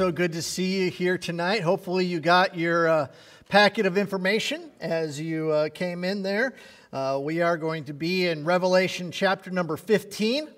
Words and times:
So 0.00 0.10
good 0.10 0.32
to 0.32 0.40
see 0.40 0.80
you 0.80 0.90
here 0.90 1.18
tonight. 1.18 1.60
Hopefully, 1.60 2.06
you 2.06 2.20
got 2.20 2.56
your 2.56 2.88
uh, 2.88 3.06
packet 3.50 3.84
of 3.84 3.98
information 3.98 4.70
as 4.80 5.20
you 5.20 5.50
uh, 5.50 5.68
came 5.68 6.04
in 6.04 6.22
there. 6.22 6.54
Uh, 6.90 7.20
we 7.22 7.42
are 7.42 7.58
going 7.58 7.84
to 7.84 7.92
be 7.92 8.26
in 8.26 8.46
Revelation 8.46 9.10
chapter 9.12 9.50
number 9.50 9.76
15 9.76 10.48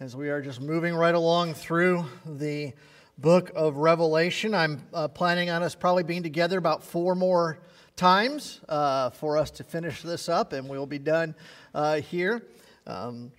as 0.00 0.16
we 0.16 0.28
are 0.28 0.42
just 0.42 0.60
moving 0.60 0.92
right 0.92 1.14
along 1.14 1.54
through 1.54 2.04
the 2.26 2.72
book 3.16 3.52
of 3.54 3.76
Revelation. 3.76 4.56
I'm 4.56 4.82
uh, 4.92 5.06
planning 5.06 5.50
on 5.50 5.62
us 5.62 5.76
probably 5.76 6.02
being 6.02 6.24
together 6.24 6.58
about 6.58 6.82
four 6.82 7.14
more 7.14 7.60
times 7.94 8.60
uh, 8.68 9.10
for 9.10 9.38
us 9.38 9.52
to 9.52 9.62
finish 9.62 10.02
this 10.02 10.28
up, 10.28 10.52
and 10.52 10.68
we'll 10.68 10.84
be 10.84 10.98
done 10.98 11.36
uh, 11.76 12.00
here. 12.00 12.42
Um, 12.88 13.30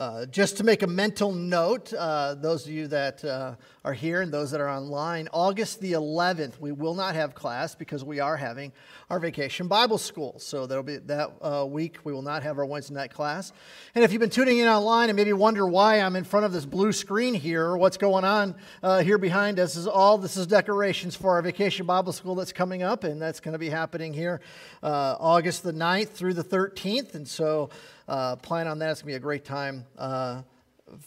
uh, 0.00 0.26
just 0.26 0.56
to 0.56 0.64
make 0.64 0.82
a 0.82 0.86
mental 0.88 1.30
note, 1.30 1.92
uh, 1.92 2.34
those 2.34 2.66
of 2.66 2.72
you 2.72 2.88
that 2.88 3.24
uh, 3.24 3.54
are 3.84 3.92
here 3.92 4.22
and 4.22 4.32
those 4.32 4.50
that 4.50 4.60
are 4.60 4.68
online, 4.68 5.28
August 5.32 5.80
the 5.80 5.92
11th, 5.92 6.58
we 6.58 6.72
will 6.72 6.96
not 6.96 7.14
have 7.14 7.32
class 7.32 7.76
because 7.76 8.02
we 8.02 8.18
are 8.18 8.36
having 8.36 8.72
our 9.08 9.20
vacation 9.20 9.68
Bible 9.68 9.98
school. 9.98 10.34
So 10.40 10.66
that'll 10.66 10.82
be 10.82 10.96
that 10.96 11.30
uh, 11.40 11.64
week. 11.64 11.98
We 12.02 12.12
will 12.12 12.22
not 12.22 12.42
have 12.42 12.58
our 12.58 12.66
Wednesday 12.66 12.94
night 12.94 13.12
class. 13.12 13.52
And 13.94 14.02
if 14.02 14.10
you've 14.10 14.18
been 14.18 14.30
tuning 14.30 14.58
in 14.58 14.66
online 14.66 15.10
and 15.10 15.16
maybe 15.16 15.32
wonder 15.32 15.64
why 15.64 16.00
I'm 16.00 16.16
in 16.16 16.24
front 16.24 16.44
of 16.44 16.52
this 16.52 16.66
blue 16.66 16.90
screen 16.90 17.32
here 17.32 17.64
or 17.64 17.78
what's 17.78 17.96
going 17.96 18.24
on 18.24 18.56
uh, 18.82 19.00
here 19.00 19.18
behind 19.18 19.60
us, 19.60 19.76
is 19.76 19.86
all 19.86 20.18
this 20.18 20.36
is 20.36 20.48
decorations 20.48 21.14
for 21.14 21.34
our 21.34 21.42
vacation 21.42 21.86
Bible 21.86 22.12
school 22.12 22.34
that's 22.34 22.52
coming 22.52 22.82
up, 22.82 23.04
and 23.04 23.22
that's 23.22 23.38
going 23.38 23.52
to 23.52 23.60
be 23.60 23.68
happening 23.68 24.12
here 24.12 24.40
August 24.82 25.62
the 25.62 25.72
9th 25.72 26.08
through 26.08 26.34
the 26.34 26.42
13th. 26.42 27.14
And 27.14 27.28
so 27.28 27.70
plan 28.06 28.68
on 28.68 28.78
that. 28.78 28.90
It's 28.90 29.02
going 29.02 29.12
to 29.12 29.14
be 29.14 29.14
a 29.14 29.20
great 29.20 29.44
time 29.44 29.84
uh, 29.98 30.42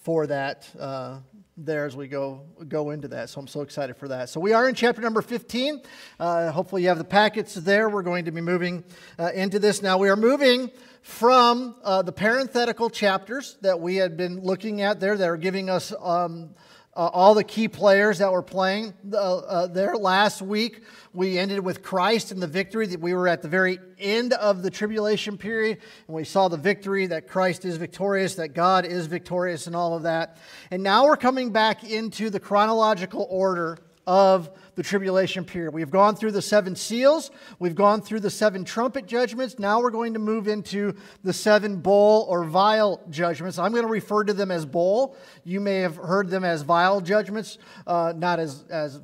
for 0.04 0.28
that 0.28 0.68
uh, 0.80 1.20
there 1.58 1.86
as 1.86 1.96
we 1.96 2.08
go 2.08 2.42
go 2.68 2.92
into 2.92 3.08
that. 3.10 3.30
So 3.30 3.40
I'm 3.40 3.48
so 3.48 3.62
excited 3.62 3.98
for 3.98 4.08
that. 4.10 4.30
So 4.30 4.40
we 4.40 4.54
are 4.54 4.70
in 4.70 4.76
chapter 4.76 5.02
number 5.02 5.22
15. 5.22 5.82
Uh, 6.20 6.52
hopefully 6.52 6.84
you 6.84 6.88
have 6.90 6.98
the 6.98 7.04
packets 7.04 7.56
there. 7.56 7.90
We're 7.90 8.04
going 8.04 8.26
to 8.26 8.32
be 8.32 8.42
moving 8.42 8.84
uh, 9.18 9.32
into 9.34 9.60
this 9.60 9.82
now. 9.82 9.98
We 9.98 10.10
are 10.10 10.16
moving 10.16 10.72
from 11.02 11.76
uh, 11.84 12.02
the 12.04 12.12
parenthetical 12.12 12.90
chapters 12.90 13.58
that 13.62 13.80
we 13.80 13.96
had 13.96 14.18
been 14.18 14.42
looking 14.42 14.82
at 14.82 15.00
there 15.00 15.18
that 15.18 15.28
are 15.28 15.38
giving 15.38 15.70
us. 15.70 15.94
Um, 16.00 16.52
uh, 16.98 17.12
all 17.14 17.36
the 17.36 17.44
key 17.44 17.68
players 17.68 18.18
that 18.18 18.32
were 18.32 18.42
playing 18.42 18.92
uh, 19.14 19.38
uh, 19.38 19.68
there 19.68 19.96
last 19.96 20.42
week. 20.42 20.82
We 21.14 21.38
ended 21.38 21.60
with 21.60 21.84
Christ 21.84 22.32
and 22.32 22.42
the 22.42 22.48
victory 22.48 22.88
that 22.88 23.00
we 23.00 23.14
were 23.14 23.28
at 23.28 23.44
the 23.44 23.48
very 23.48 23.78
end 24.00 24.34
of 24.34 24.64
the 24.64 24.72
tribulation 24.72 25.38
period, 25.38 25.78
and 26.08 26.16
we 26.16 26.24
saw 26.24 26.48
the 26.48 26.58
victory 26.58 27.06
that 27.06 27.28
Christ 27.28 27.66
is 27.66 27.78
victorious, 27.78 28.34
that 28.36 28.50
God 28.50 28.84
is 28.84 29.06
victorious, 29.06 29.68
and 29.68 29.76
all 29.76 29.96
of 29.96 30.04
that. 30.04 30.38
And 30.72 30.82
now 30.82 31.06
we're 31.06 31.18
coming 31.18 31.52
back 31.52 31.84
into 31.84 32.32
the 32.32 32.40
chronological 32.40 33.28
order 33.30 33.78
of 34.08 34.50
the 34.78 34.84
tribulation 34.84 35.44
period. 35.44 35.74
We've 35.74 35.90
gone 35.90 36.16
through 36.16 36.34
the 36.34 36.42
seven 36.42 36.76
seals, 36.76 37.32
we've 37.58 37.76
gone 37.76 38.00
through 38.00 38.20
the 38.22 38.30
seven 38.30 38.64
trumpet 38.64 39.08
judgments. 39.08 39.58
Now 39.58 39.82
we're 39.82 39.90
going 39.90 40.14
to 40.14 40.20
move 40.20 40.48
into 40.48 40.94
the 41.24 41.34
seven 41.34 41.78
bowl 41.78 42.28
or 42.30 42.44
vial 42.44 43.02
judgments. 43.10 43.58
I'm 43.58 43.72
going 43.72 43.86
to 43.86 43.92
refer 43.92 44.24
to 44.24 44.34
them 44.34 44.52
as 44.52 44.68
bowl. 44.68 45.18
You 45.44 45.60
may 45.60 45.80
have 45.80 45.96
heard 45.96 46.30
them 46.30 46.44
as 46.44 46.62
vial 46.62 47.02
judgments, 47.02 47.58
uh, 47.88 48.14
not 48.16 48.40
as, 48.40 48.66
as 48.70 49.02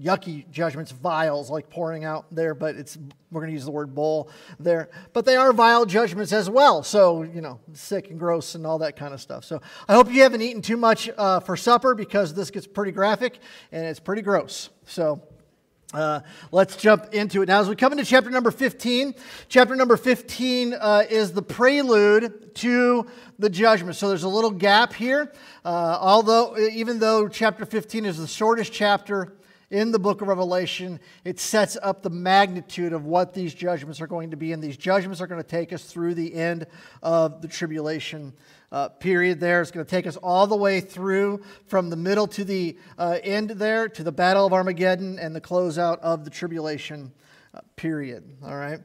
yucky 0.00 0.48
judgments, 0.50 0.92
vials 0.92 1.50
like 1.50 1.70
pouring 1.70 2.04
out 2.04 2.26
there, 2.30 2.54
but 2.54 2.76
it's 2.76 2.98
we're 3.30 3.40
going 3.40 3.50
to 3.50 3.54
use 3.54 3.64
the 3.64 3.70
word 3.70 3.94
bowl 3.94 4.30
there. 4.58 4.88
But 5.12 5.24
they 5.24 5.36
are 5.36 5.52
vile 5.52 5.84
judgments 5.84 6.32
as 6.32 6.48
well. 6.48 6.82
So, 6.82 7.22
you 7.22 7.40
know, 7.40 7.60
sick 7.72 8.10
and 8.10 8.18
gross 8.18 8.54
and 8.54 8.66
all 8.66 8.78
that 8.78 8.96
kind 8.96 9.12
of 9.12 9.20
stuff. 9.20 9.44
So 9.44 9.60
I 9.88 9.94
hope 9.94 10.12
you 10.12 10.22
haven't 10.22 10.42
eaten 10.42 10.62
too 10.62 10.76
much 10.76 11.10
uh, 11.16 11.40
for 11.40 11.56
supper 11.56 11.94
because 11.94 12.34
this 12.34 12.50
gets 12.50 12.66
pretty 12.66 12.92
graphic 12.92 13.38
and 13.72 13.84
it's 13.84 14.00
pretty 14.00 14.22
gross. 14.22 14.70
So 14.84 15.22
uh, 15.92 16.20
let's 16.52 16.76
jump 16.76 17.14
into 17.14 17.42
it. 17.42 17.48
Now, 17.48 17.60
as 17.60 17.68
we 17.68 17.76
come 17.76 17.92
into 17.92 18.04
chapter 18.04 18.30
number 18.30 18.50
15, 18.50 19.14
chapter 19.48 19.76
number 19.76 19.96
15 19.96 20.74
uh, 20.74 21.04
is 21.08 21.32
the 21.32 21.42
prelude 21.42 22.54
to 22.56 23.06
the 23.38 23.48
judgment. 23.48 23.96
So 23.96 24.08
there's 24.08 24.24
a 24.24 24.28
little 24.28 24.50
gap 24.50 24.92
here. 24.92 25.32
Uh, 25.64 25.98
although, 26.00 26.56
even 26.58 26.98
though 26.98 27.28
chapter 27.28 27.64
15 27.64 28.04
is 28.04 28.18
the 28.18 28.26
shortest 28.26 28.72
chapter 28.72 29.35
in 29.70 29.90
the 29.90 29.98
book 29.98 30.22
of 30.22 30.28
Revelation, 30.28 31.00
it 31.24 31.40
sets 31.40 31.76
up 31.82 32.02
the 32.02 32.10
magnitude 32.10 32.92
of 32.92 33.04
what 33.04 33.34
these 33.34 33.52
judgments 33.52 34.00
are 34.00 34.06
going 34.06 34.30
to 34.30 34.36
be. 34.36 34.52
And 34.52 34.62
these 34.62 34.76
judgments 34.76 35.20
are 35.20 35.26
going 35.26 35.42
to 35.42 35.48
take 35.48 35.72
us 35.72 35.84
through 35.84 36.14
the 36.14 36.34
end 36.34 36.66
of 37.02 37.42
the 37.42 37.48
tribulation 37.48 38.32
uh, 38.70 38.88
period 38.88 39.40
there. 39.40 39.60
It's 39.62 39.70
going 39.70 39.84
to 39.84 39.90
take 39.90 40.06
us 40.06 40.16
all 40.16 40.46
the 40.46 40.56
way 40.56 40.80
through 40.80 41.42
from 41.66 41.90
the 41.90 41.96
middle 41.96 42.26
to 42.28 42.44
the 42.44 42.76
uh, 42.98 43.18
end 43.22 43.50
there 43.50 43.88
to 43.88 44.02
the 44.04 44.12
Battle 44.12 44.46
of 44.46 44.52
Armageddon 44.52 45.18
and 45.18 45.34
the 45.34 45.40
closeout 45.40 45.98
of 45.98 46.24
the 46.24 46.30
tribulation 46.30 47.12
uh, 47.54 47.60
period. 47.74 48.24
All 48.44 48.56
right. 48.56 48.80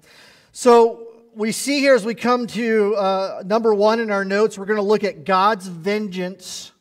So 0.51 1.07
we 1.35 1.51
see 1.51 1.79
here 1.79 1.93
as 1.93 2.05
we 2.05 2.15
come 2.15 2.47
to 2.47 2.95
uh, 2.95 3.43
number 3.45 3.73
one 3.73 3.99
in 3.99 4.11
our 4.11 4.25
notes, 4.25 4.57
we're 4.57 4.65
going 4.65 4.77
to 4.77 4.83
look 4.83 5.03
at 5.03 5.25
God's 5.25 5.67
vengeance 5.67 6.71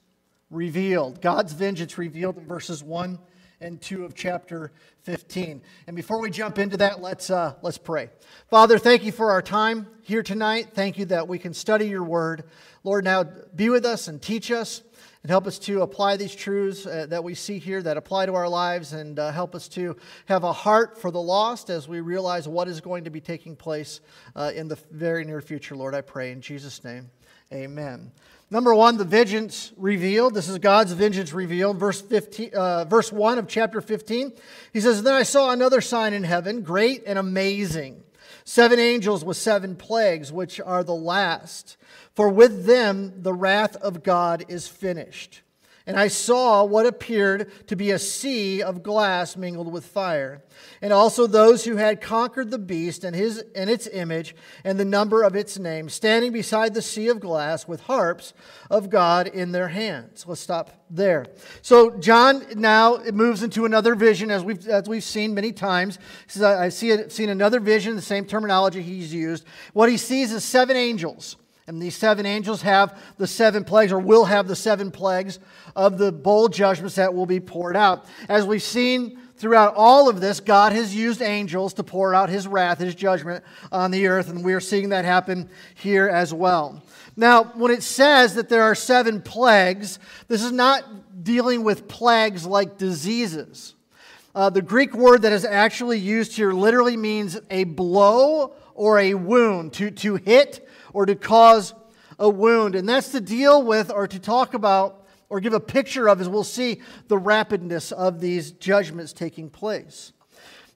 revealed. 0.51 1.21
God's 1.21 1.53
vengeance 1.53 1.99
revealed 1.99 2.39
in 2.39 2.47
verses 2.47 2.83
1 2.83 3.19
and 3.61 3.81
2 3.81 4.05
of 4.05 4.15
chapter 4.15 4.73
15. 5.03 5.61
And 5.87 5.97
before 5.97 6.21
we 6.21 6.31
jump 6.31 6.59
into 6.59 6.77
that, 6.79 7.01
let's, 7.01 7.31
uh, 7.31 7.55
let's 7.63 7.79
pray. 7.79 8.11
Father, 8.49 8.79
thank 8.79 9.05
you 9.05 9.13
for 9.13 9.31
our 9.31 9.43
time 9.43 9.87
here 10.03 10.23
tonight. 10.23 10.69
Thank 10.75 10.99
you 10.99 11.05
that 11.07 11.29
we 11.29 11.39
can 11.39 11.55
study 11.55 11.89
your 11.89 12.05
word. 12.05 12.45
Lord, 12.85 13.05
now 13.05 13.25
be 13.55 13.69
with 13.69 13.85
us 13.85 14.09
and 14.09 14.21
teach 14.21 14.51
us 14.51 14.83
and 15.23 15.31
help 15.31 15.47
us 15.47 15.59
to 15.59 15.83
apply 15.83 16.17
these 16.17 16.35
truths 16.35 16.87
uh, 16.87 17.07
that 17.11 17.23
we 17.23 17.35
see 17.35 17.59
here 17.59 17.83
that 17.83 17.97
apply 17.97 18.27
to 18.27 18.35
our 18.35 18.49
lives 18.49 18.95
and 18.95 19.19
uh, 19.19 19.31
help 19.31 19.55
us 19.55 19.69
to 19.69 19.97
have 20.27 20.45
a 20.45 20.53
heart 20.53 20.99
for 20.99 21.11
the 21.11 21.21
lost 21.21 21.69
as 21.69 21.87
we 21.87 22.01
realize 22.01 22.49
what 22.49 22.69
is 22.69 22.81
going 22.81 23.05
to 23.05 23.11
be 23.11 23.21
taking 23.21 23.55
place 23.55 24.01
uh, 24.35 24.51
in 24.55 24.69
the 24.69 24.79
very 24.91 25.25
near 25.25 25.43
future, 25.43 25.77
Lord. 25.77 25.95
I 25.95 26.01
pray 26.01 26.33
in 26.33 26.41
Jesus' 26.41 26.83
name. 26.83 27.11
Amen. 27.53 28.13
Number 28.53 28.75
one, 28.75 28.97
the 28.97 29.05
vengeance 29.05 29.73
revealed. 29.77 30.35
This 30.35 30.49
is 30.49 30.59
God's 30.59 30.93
vengeance 30.93 31.33
revealed. 31.33 31.79
Verse, 31.79 32.01
15, 32.01 32.51
uh, 32.53 32.85
verse 32.85 33.13
1 33.13 33.39
of 33.39 33.47
chapter 33.47 33.81
15. 33.81 34.33
He 34.73 34.81
says, 34.81 35.05
Then 35.05 35.15
I 35.15 35.23
saw 35.23 35.53
another 35.53 35.81
sign 35.81 36.13
in 36.13 36.25
heaven, 36.25 36.63
great 36.63 37.05
and 37.07 37.17
amazing. 37.17 38.03
Seven 38.45 38.81
angels 38.81 39.25
with 39.25 39.37
seven 39.37 39.77
plagues, 39.77 40.33
which 40.33 40.61
are 40.61 40.83
the 40.83 40.95
last. 40.95 41.77
For 42.15 42.29
with 42.29 42.67
them 42.67 43.23
the 43.23 43.33
wrath 43.33 43.77
of 43.77 44.03
God 44.03 44.47
is 44.49 44.67
finished. 44.67 45.43
And 45.87 45.99
I 45.99 46.09
saw 46.09 46.63
what 46.65 46.87
appeared 46.87 47.51
to 47.69 47.75
be 47.75 47.91
a 47.91 47.99
sea 47.99 48.63
of 48.63 48.83
glass 48.83 49.37
mingled 49.37 49.73
with 49.73 49.85
fire, 49.85 50.43
and 50.83 50.93
also 50.93 51.27
those 51.27 51.65
who 51.65 51.77
had 51.77 52.01
conquered 52.01 52.51
the 52.51 52.59
beast 52.59 53.03
and, 53.03 53.17
his, 53.17 53.43
and 53.55 53.71
its 53.71 53.87
image 53.87 54.37
and 54.63 54.79
the 54.79 54.85
number 54.85 55.23
of 55.23 55.35
its 55.35 55.59
name, 55.59 55.89
standing 55.89 56.33
beside 56.33 56.75
the 56.75 56.83
sea 56.83 57.09
of 57.09 57.19
glass 57.19 57.67
with 57.67 57.81
harps 57.83 58.35
of 58.71 58.91
God 58.91 59.27
in 59.27 59.53
their 59.53 59.69
hands. 59.69 60.27
Let's 60.29 60.41
stop 60.41 60.71
there. 60.91 61.27
So 61.63 61.91
John 61.99 62.45
now 62.57 62.99
moves 63.13 63.43
into 63.43 63.65
another 63.65 63.95
vision, 63.95 64.31
as 64.31 64.45
we've, 64.45 64.67
as 64.69 64.89
we've 64.89 65.03
seen 65.03 65.35
many 65.35 65.51
times. 65.51 65.99
He 66.27 66.33
says, 66.33 66.43
I 66.43 66.69
see 66.69 67.09
seen 67.09 67.31
another 67.31 67.59
vision, 67.59 67.97
the 67.97 68.03
same 68.03 68.27
terminology 68.27 68.83
he's 68.83 69.13
used. 69.15 69.45
What 69.73 69.89
he 69.89 69.97
sees 69.97 70.31
is 70.33 70.45
seven 70.45 70.77
angels. 70.77 71.37
And 71.71 71.81
these 71.81 71.95
seven 71.95 72.27
angels 72.27 72.63
have 72.63 73.01
the 73.17 73.29
seven 73.29 73.63
plagues, 73.63 73.93
or 73.93 74.01
will 74.01 74.25
have 74.25 74.49
the 74.49 74.57
seven 74.57 74.91
plagues 74.91 75.39
of 75.77 75.99
the 75.99 76.11
bowl 76.11 76.49
judgments 76.49 76.97
that 76.97 77.15
will 77.15 77.27
be 77.27 77.39
poured 77.39 77.77
out. 77.77 78.07
As 78.29 78.45
we've 78.45 78.61
seen 78.61 79.21
throughout 79.37 79.75
all 79.77 80.09
of 80.09 80.21
this, 80.21 80.41
God 80.41 80.73
has 80.73 80.93
used 80.93 81.23
angels 81.23 81.73
to 81.75 81.85
pour 81.85 82.13
out 82.13 82.29
his 82.29 82.49
wrath, 82.49 82.81
his 82.81 82.97
judgment 82.97 83.45
on 83.71 83.93
the 83.93 84.09
earth, 84.09 84.31
and 84.31 84.45
we 84.45 84.53
are 84.53 84.59
seeing 84.59 84.89
that 84.89 85.05
happen 85.05 85.49
here 85.77 86.09
as 86.09 86.35
well. 86.35 86.83
Now, 87.15 87.45
when 87.45 87.71
it 87.71 87.85
says 87.85 88.35
that 88.35 88.49
there 88.49 88.65
are 88.65 88.75
seven 88.75 89.23
plagues, 89.23 90.01
this 90.27 90.43
is 90.43 90.51
not 90.51 91.23
dealing 91.23 91.63
with 91.63 91.87
plagues 91.87 92.45
like 92.45 92.79
diseases. 92.79 93.77
Uh, 94.35 94.51
the 94.51 94.61
Greek 94.61 94.93
word 94.93 95.23
that 95.23 95.33
is 95.33 95.45
actually 95.45 96.01
used 96.01 96.33
here 96.33 96.53
literally 96.53 96.97
means 96.97 97.39
a 97.49 97.63
blow 97.63 98.55
or 98.75 98.99
a 98.99 99.15
wound, 99.15 99.73
to, 99.75 99.93
to 99.93 100.17
hit 100.17 100.67
or 100.93 101.07
to 101.07 101.15
cause 101.15 101.75
a 102.19 102.29
wound. 102.29 102.75
And 102.75 102.89
that's 102.89 103.13
to 103.13 103.21
deal 103.21 103.63
with 103.63 103.91
or 103.91 104.07
to 104.07 104.19
talk 104.19 104.55
about 104.55 105.07
or 105.29 105.41
give 105.41 105.53
a 105.53 105.61
picture 105.61 106.09
of, 106.09 106.21
as 106.21 106.29
we'll 106.29 106.45
see, 106.45 106.81
the 107.09 107.17
rapidness 107.17 107.93
of 107.93 108.21
these 108.21 108.51
judgments 108.53 109.13
taking 109.13 109.49
place. 109.49 110.13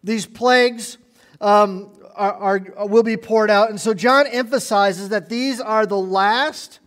These 0.03 0.27
plagues 0.27 0.99
um, 1.41 1.93
are, 2.15 2.33
are, 2.77 2.87
will 2.87 3.03
be 3.03 3.17
poured 3.17 3.51
out. 3.51 3.71
And 3.71 3.81
so 3.81 3.95
John 3.95 4.27
emphasizes 4.27 5.09
that 5.09 5.29
these 5.29 5.61
are 5.61 5.87
the 5.87 5.99
last 5.99 6.79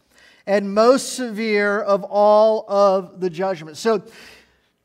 and 0.45 0.73
most 0.73 1.13
severe 1.13 1.81
of 1.81 2.03
all 2.05 2.65
of 2.69 3.19
the 3.19 3.29
judgments. 3.29 3.81
So 3.81 4.03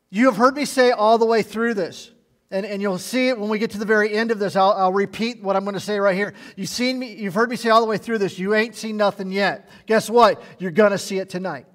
you 0.09 0.25
have 0.25 0.35
heard 0.35 0.55
me 0.55 0.65
say 0.65 0.91
all 0.91 1.17
the 1.17 1.25
way 1.25 1.41
through 1.41 1.73
this 1.75 2.11
and, 2.53 2.67
and 2.67 2.83
you'll 2.83 2.99
see 2.99 3.29
it 3.29 3.39
when 3.39 3.49
we 3.49 3.57
get 3.57 3.71
to 3.71 3.79
the 3.79 3.85
very 3.85 4.13
end 4.13 4.29
of 4.29 4.37
this. 4.37 4.55
I'll, 4.55 4.73
I'll 4.73 4.93
repeat 4.93 5.41
what 5.41 5.55
I'm 5.55 5.63
going 5.63 5.73
to 5.73 5.79
say 5.79 5.99
right 5.99 6.15
here. 6.15 6.35
You've 6.55 6.69
seen 6.69 6.99
me, 6.99 7.11
you've 7.15 7.33
heard 7.33 7.49
me 7.49 7.55
say 7.55 7.69
all 7.69 7.81
the 7.81 7.87
way 7.87 7.97
through 7.97 8.19
this. 8.19 8.37
You 8.37 8.53
ain't 8.53 8.75
seen 8.75 8.95
nothing 8.95 9.31
yet. 9.31 9.67
Guess 9.87 10.07
what? 10.07 10.41
You're 10.59 10.69
going 10.69 10.91
to 10.91 10.99
see 10.99 11.17
it 11.17 11.31
tonight. 11.31 11.65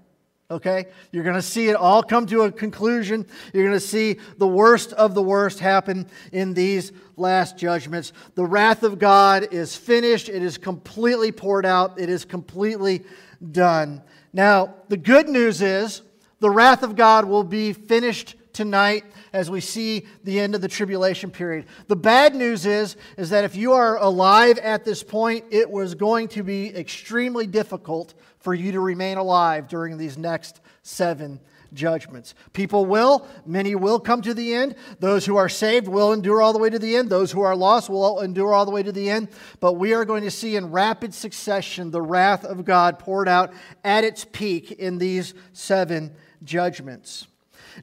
Okay? 0.52 0.86
You're 1.10 1.25
going 1.25 1.34
to 1.34 1.42
see 1.42 1.69
it 1.69 1.75
all 1.75 2.04
come 2.04 2.26
to 2.26 2.42
a 2.42 2.52
conclusion. 2.52 3.26
You're 3.52 3.64
going 3.64 3.76
to 3.76 3.80
see 3.80 4.19
the 4.38 4.46
worst 4.46 4.92
of 4.92 5.14
the 5.14 5.22
worst 5.22 5.58
happen 5.58 6.06
in 6.30 6.54
these 6.54 6.92
last 7.16 7.58
judgments. 7.58 8.12
The 8.36 8.44
wrath 8.44 8.84
of 8.84 9.00
God 9.00 9.48
is 9.52 9.74
finished, 9.74 10.28
it 10.28 10.44
is 10.44 10.58
completely 10.58 11.32
poured 11.32 11.66
out, 11.66 11.98
it 11.98 12.08
is 12.08 12.24
completely 12.24 13.02
done. 13.50 14.00
Now, 14.32 14.74
the 14.88 14.96
good 14.96 15.28
news 15.28 15.60
is 15.60 16.02
the 16.38 16.50
wrath 16.50 16.84
of 16.84 16.94
God 16.94 17.24
will 17.24 17.42
be 17.42 17.72
finished 17.72 18.36
tonight 18.58 19.05
as 19.32 19.49
we 19.49 19.60
see 19.60 20.05
the 20.25 20.40
end 20.40 20.52
of 20.52 20.60
the 20.60 20.66
tribulation 20.66 21.31
period. 21.31 21.64
The 21.87 21.94
bad 21.94 22.34
news 22.34 22.66
is 22.66 22.96
is 23.16 23.31
that 23.31 23.44
if 23.44 23.55
you 23.55 23.72
are 23.72 23.99
alive 23.99 24.58
at 24.58 24.84
this 24.84 25.05
point, 25.05 25.44
it 25.50 25.70
was 25.70 25.94
going 25.94 26.26
to 26.28 26.43
be 26.43 26.75
extremely 26.75 27.46
difficult 27.46 28.14
for 28.40 28.55
you 28.55 28.72
to 28.72 28.81
remain 28.81 29.16
alive 29.16 29.69
during 29.69 29.96
these 29.96 30.19
next 30.19 30.60
7 30.82 31.38
judgments. 31.72 32.34
People 32.52 32.84
will, 32.84 33.28
many 33.46 33.76
will 33.76 34.00
come 34.00 34.22
to 34.22 34.34
the 34.34 34.52
end. 34.55 34.75
Those 34.99 35.25
who 35.25 35.37
are 35.37 35.49
saved 35.49 35.87
will 35.87 36.12
endure 36.12 36.43
all 36.43 36.52
the 36.52 36.58
way 36.58 36.70
to 36.70 36.81
the 36.81 36.96
end. 36.96 37.10
Those 37.10 37.31
who 37.31 37.43
are 37.43 37.55
lost 37.55 37.88
will 37.88 38.22
endure 38.22 38.52
all 38.52 38.64
the 38.64 38.72
way 38.72 38.82
to 38.82 38.90
the 38.90 39.08
end. 39.08 39.28
But 39.60 39.75
we 39.75 39.94
are 39.94 40.05
going 40.05 40.25
to 40.25 40.32
see 40.32 40.56
in 40.56 40.72
rapid 40.72 41.14
succession 41.14 41.93
the 41.93 42.02
wrath 42.02 42.44
of 42.44 42.64
God 42.64 42.99
poured 42.99 43.28
out 43.28 43.52
at 43.84 44.02
its 44.02 44.25
peak 44.25 44.72
in 44.72 44.99
these 44.99 45.32
seven 45.52 46.12
judgments. 46.43 47.28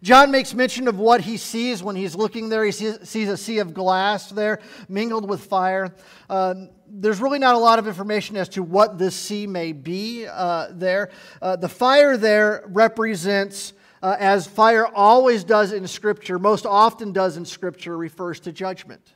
John 0.02 0.32
makes 0.32 0.54
mention 0.54 0.88
of 0.88 1.00
what 1.00 1.22
he 1.22 1.38
sees 1.38 1.82
when 1.82 1.96
he's 1.96 2.16
looking 2.16 2.50
there. 2.50 2.66
He 2.66 2.72
sees, 2.72 3.30
a 3.30 3.38
sea 3.38 3.60
of 3.60 3.74
glass 3.74 4.30
there 4.30 4.60
mingled 4.90 5.28
with 5.28 5.44
fire. 5.46 5.94
Uh, 6.30 6.56
there's 6.88 7.20
really 7.20 7.40
not 7.40 7.56
a 7.56 7.58
lot 7.58 7.80
of 7.80 7.88
information 7.88 8.38
as 8.38 8.50
to 8.50 8.64
what 8.64 8.98
this 8.98 9.16
sea 9.16 9.48
may 9.48 9.72
be 9.72 10.26
uh, 10.28 10.68
there. 10.72 11.12
Uh, 11.42 11.56
the 11.56 11.70
fire 11.70 12.18
there 12.18 12.64
represents, 12.68 13.74
uh, 14.02 14.16
as 14.20 14.48
fire 14.48 14.86
always 14.86 15.44
does 15.44 15.72
in 15.72 15.88
Scripture, 15.88 16.38
most 16.40 16.66
often 16.66 17.12
does 17.12 17.38
in 17.38 17.46
Scripture, 17.46 17.98
refers 17.98 18.40
to 18.42 18.52
judgment. 18.52 19.16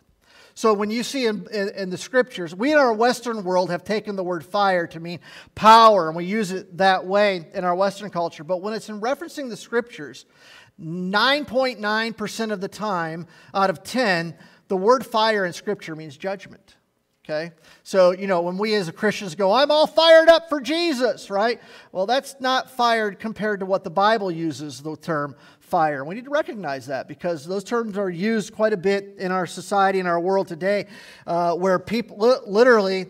So 0.59 0.73
when 0.73 0.91
you 0.91 1.03
see 1.03 1.25
in, 1.25 1.47
in, 1.53 1.69
in, 1.69 1.89
the 1.89 1.97
scriptures, 1.97 2.53
we 2.53 2.73
in 2.73 2.77
our 2.77 2.91
Western 2.91 3.45
world 3.45 3.69
have 3.69 3.85
taken 3.85 4.17
the 4.17 4.25
word 4.25 4.45
fire 4.45 4.87
to 4.87 4.99
mean 4.99 5.21
power, 5.55 6.09
and 6.09 6.17
we 6.17 6.25
use 6.25 6.51
it 6.51 6.79
that 6.79 7.05
way 7.05 7.47
in 7.53 7.63
our 7.63 7.73
Western 7.73 8.09
culture. 8.09 8.43
But 8.43 8.61
when 8.61 8.73
it's 8.73 8.89
in 8.89 8.99
referencing 8.99 9.47
the 9.47 9.55
scriptures, 9.55 10.25
9.9% 10.81 12.51
of 12.51 12.61
the 12.61 12.67
time 12.67 13.27
out 13.53 13.69
of 13.69 13.83
10, 13.83 14.35
the 14.67 14.77
word 14.77 15.05
fire 15.05 15.45
in 15.45 15.53
Scripture 15.53 15.95
means 15.95 16.17
judgment. 16.17 16.75
Okay? 17.25 17.51
So, 17.83 18.11
you 18.11 18.25
know, 18.25 18.41
when 18.41 18.57
we 18.57 18.73
as 18.73 18.89
Christians 18.89 19.35
go, 19.35 19.53
I'm 19.53 19.69
all 19.69 19.85
fired 19.85 20.29
up 20.29 20.49
for 20.49 20.59
Jesus, 20.59 21.29
right? 21.29 21.61
Well, 21.91 22.07
that's 22.07 22.35
not 22.39 22.71
fired 22.71 23.19
compared 23.19 23.59
to 23.59 23.67
what 23.67 23.83
the 23.83 23.91
Bible 23.91 24.31
uses 24.31 24.81
the 24.81 24.95
term 24.95 25.35
fire. 25.59 26.03
We 26.03 26.15
need 26.15 26.23
to 26.23 26.31
recognize 26.31 26.87
that 26.87 27.07
because 27.07 27.45
those 27.45 27.63
terms 27.63 27.97
are 27.97 28.09
used 28.09 28.55
quite 28.55 28.73
a 28.73 28.77
bit 28.77 29.15
in 29.19 29.31
our 29.31 29.45
society, 29.45 29.99
in 29.99 30.07
our 30.07 30.19
world 30.19 30.47
today, 30.47 30.87
uh, 31.27 31.53
where 31.55 31.77
people 31.77 32.17
literally 32.47 33.07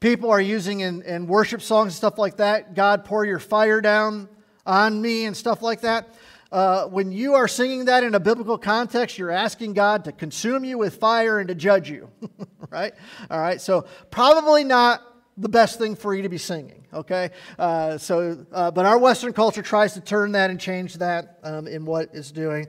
people 0.00 0.30
are 0.30 0.40
using 0.40 0.80
in, 0.80 1.02
in 1.02 1.26
worship 1.26 1.60
songs 1.60 1.88
and 1.88 1.94
stuff 1.94 2.18
like 2.18 2.38
that 2.38 2.74
God, 2.74 3.04
pour 3.04 3.26
your 3.26 3.38
fire 3.38 3.82
down 3.82 4.28
on 4.64 5.00
me 5.00 5.26
and 5.26 5.36
stuff 5.36 5.60
like 5.60 5.82
that 5.82 6.08
uh, 6.54 6.86
when 6.86 7.10
you 7.10 7.34
are 7.34 7.48
singing 7.48 7.86
that 7.86 8.04
in 8.04 8.14
a 8.14 8.20
biblical 8.20 8.56
context, 8.56 9.18
you're 9.18 9.32
asking 9.32 9.72
God 9.72 10.04
to 10.04 10.12
consume 10.12 10.64
you 10.64 10.78
with 10.78 10.98
fire 10.98 11.40
and 11.40 11.48
to 11.48 11.54
judge 11.56 11.90
you, 11.90 12.08
right? 12.70 12.92
All 13.28 13.40
right, 13.40 13.60
so 13.60 13.86
probably 14.12 14.62
not 14.62 15.02
the 15.36 15.48
best 15.48 15.80
thing 15.80 15.96
for 15.96 16.14
you 16.14 16.22
to 16.22 16.28
be 16.28 16.38
singing, 16.38 16.86
okay? 16.94 17.30
Uh, 17.58 17.98
so, 17.98 18.46
uh, 18.52 18.70
but 18.70 18.86
our 18.86 18.98
Western 18.98 19.32
culture 19.32 19.62
tries 19.62 19.94
to 19.94 20.00
turn 20.00 20.30
that 20.32 20.48
and 20.48 20.60
change 20.60 20.94
that 20.94 21.40
um, 21.42 21.66
in 21.66 21.84
what 21.84 22.10
it's 22.12 22.30
doing. 22.30 22.68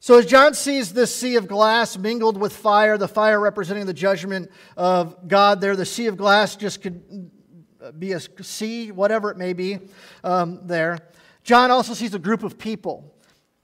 So, 0.00 0.18
as 0.18 0.26
John 0.26 0.54
sees 0.54 0.92
this 0.92 1.14
sea 1.14 1.36
of 1.36 1.46
glass 1.46 1.96
mingled 1.96 2.36
with 2.36 2.56
fire, 2.56 2.98
the 2.98 3.06
fire 3.06 3.38
representing 3.38 3.86
the 3.86 3.94
judgment 3.94 4.50
of 4.76 5.28
God 5.28 5.60
there, 5.60 5.76
the 5.76 5.86
sea 5.86 6.06
of 6.06 6.16
glass 6.16 6.56
just 6.56 6.82
could 6.82 7.30
be 7.96 8.12
a 8.12 8.20
sea, 8.42 8.90
whatever 8.90 9.30
it 9.30 9.36
may 9.36 9.52
be 9.52 9.78
um, 10.24 10.66
there. 10.66 10.98
John 11.46 11.70
also 11.70 11.94
sees 11.94 12.12
a 12.12 12.18
group 12.18 12.42
of 12.42 12.58
people. 12.58 13.14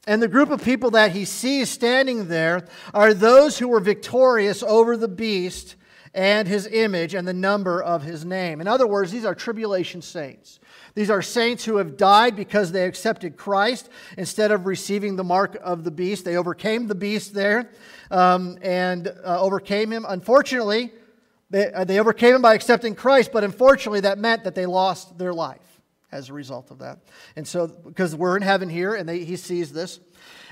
And 0.07 0.23
the 0.23 0.29
group 0.29 0.51
of 0.51 0.63
people 0.63 0.93
that 0.93 1.11
he 1.11 1.25
sees 1.25 1.69
standing 1.69 2.29
there 2.29 2.69
are 2.95 3.13
those 3.13 3.59
who 3.59 3.67
were 3.67 3.81
victorious 3.81 4.63
over 4.63 4.97
the 4.97 5.09
beast 5.09 5.75
and 6.15 6.47
his 6.47 6.69
image 6.69 7.13
and 7.13 7.27
the 7.27 7.33
number 7.33 7.83
of 7.83 8.05
his 8.05 8.25
name. 8.25 8.61
In 8.61 8.69
other 8.69 8.87
words, 8.87 9.11
these 9.11 9.25
are 9.25 9.35
tribulation 9.35 10.01
saints. 10.01 10.61
These 10.95 11.11
are 11.11 11.23
saints 11.23 11.65
who 11.65 11.79
have 11.79 11.97
died 11.97 12.37
because 12.37 12.71
they 12.71 12.87
accepted 12.87 13.37
Christ 13.37 13.89
instead 14.17 14.53
of 14.53 14.67
receiving 14.67 15.17
the 15.17 15.25
mark 15.25 15.59
of 15.61 15.83
the 15.83 15.91
beast. 15.91 16.25
They 16.25 16.37
overcame 16.37 16.87
the 16.87 16.95
beast 16.95 17.35
there 17.35 17.69
um, 18.13 18.59
and 18.63 19.09
uh, 19.09 19.41
overcame 19.41 19.91
him. 19.91 20.07
Unfortunately, 20.09 20.93
they, 21.51 21.73
uh, 21.73 21.83
they 21.83 21.99
overcame 21.99 22.37
him 22.37 22.43
by 22.43 22.55
accepting 22.55 22.95
Christ, 22.95 23.33
but 23.33 23.43
unfortunately, 23.43 24.01
that 24.01 24.19
meant 24.19 24.45
that 24.45 24.55
they 24.55 24.67
lost 24.67 25.19
their 25.19 25.35
life 25.35 25.72
as 26.13 26.29
a 26.29 26.33
result 26.33 26.71
of 26.71 26.79
that. 26.79 27.01
And 27.35 27.49
so, 27.49 27.67
because 27.67 28.15
we're 28.15 28.37
in 28.37 28.43
heaven 28.43 28.69
here, 28.69 28.95
and 28.95 29.09
they, 29.09 29.25
he 29.25 29.37
sees 29.37 29.73
this. 29.73 29.99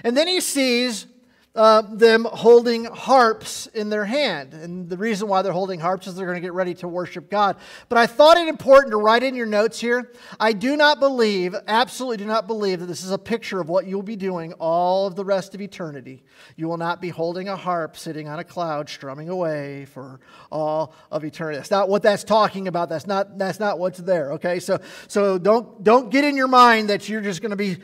And 0.03 0.17
then 0.17 0.27
he 0.27 0.41
sees 0.41 1.07
uh, 1.55 1.83
them 1.83 2.25
holding 2.25 2.85
harps 2.85 3.67
in 3.69 3.91
their 3.91 4.05
hand. 4.05 4.55
And 4.55 4.89
the 4.89 4.97
reason 4.97 5.27
why 5.27 5.43
they're 5.43 5.53
holding 5.53 5.81
harps 5.81 6.07
is 6.07 6.15
they're 6.15 6.27
going 6.27 6.37
to 6.37 6.41
get 6.41 6.53
ready 6.53 6.75
to 6.75 6.89
worship 6.89 7.29
God. 7.29 7.57
But 7.89 7.99
I 7.99 8.07
thought 8.07 8.37
it 8.37 8.47
important 8.47 8.93
to 8.93 8.99
write 8.99 9.23
in 9.23 9.35
your 9.35 9.47
notes 9.47 9.81
here. 9.81 10.13
I 10.39 10.53
do 10.53 10.77
not 10.77 11.01
believe, 11.01 11.57
absolutely 11.67 12.19
do 12.19 12.27
not 12.27 12.47
believe, 12.47 12.81
that 12.81 12.87
this 12.87 13.03
is 13.03 13.11
a 13.11 13.19
picture 13.19 13.61
of 13.61 13.69
what 13.69 13.87
you'll 13.87 14.03
be 14.03 14.17
doing 14.17 14.53
all 14.55 15.07
of 15.07 15.17
the 15.17 15.25
rest 15.25 15.55
of 15.55 15.61
eternity. 15.61 16.23
You 16.57 16.69
will 16.69 16.77
not 16.77 17.01
be 17.01 17.09
holding 17.09 17.49
a 17.49 17.57
harp 17.57 17.97
sitting 17.97 18.29
on 18.29 18.39
a 18.39 18.45
cloud 18.45 18.89
strumming 18.89 19.29
away 19.29 19.87
for 19.87 20.21
all 20.53 20.95
of 21.11 21.25
eternity. 21.25 21.57
That's 21.57 21.71
not 21.71 21.89
what 21.89 22.03
that's 22.03 22.23
talking 22.23 22.69
about. 22.69 22.89
That's 22.89 23.07
not, 23.07 23.39
that's 23.39 23.59
not 23.59 23.79
what's 23.79 23.99
there, 23.99 24.35
okay? 24.35 24.61
So, 24.61 24.79
so 25.09 25.39
don't, 25.39 25.83
don't 25.83 26.11
get 26.11 26.23
in 26.25 26.37
your 26.37 26.49
mind 26.49 26.91
that 26.91 27.09
you're 27.09 27.23
just 27.23 27.41
going 27.41 27.51
to 27.51 27.57
be 27.57 27.79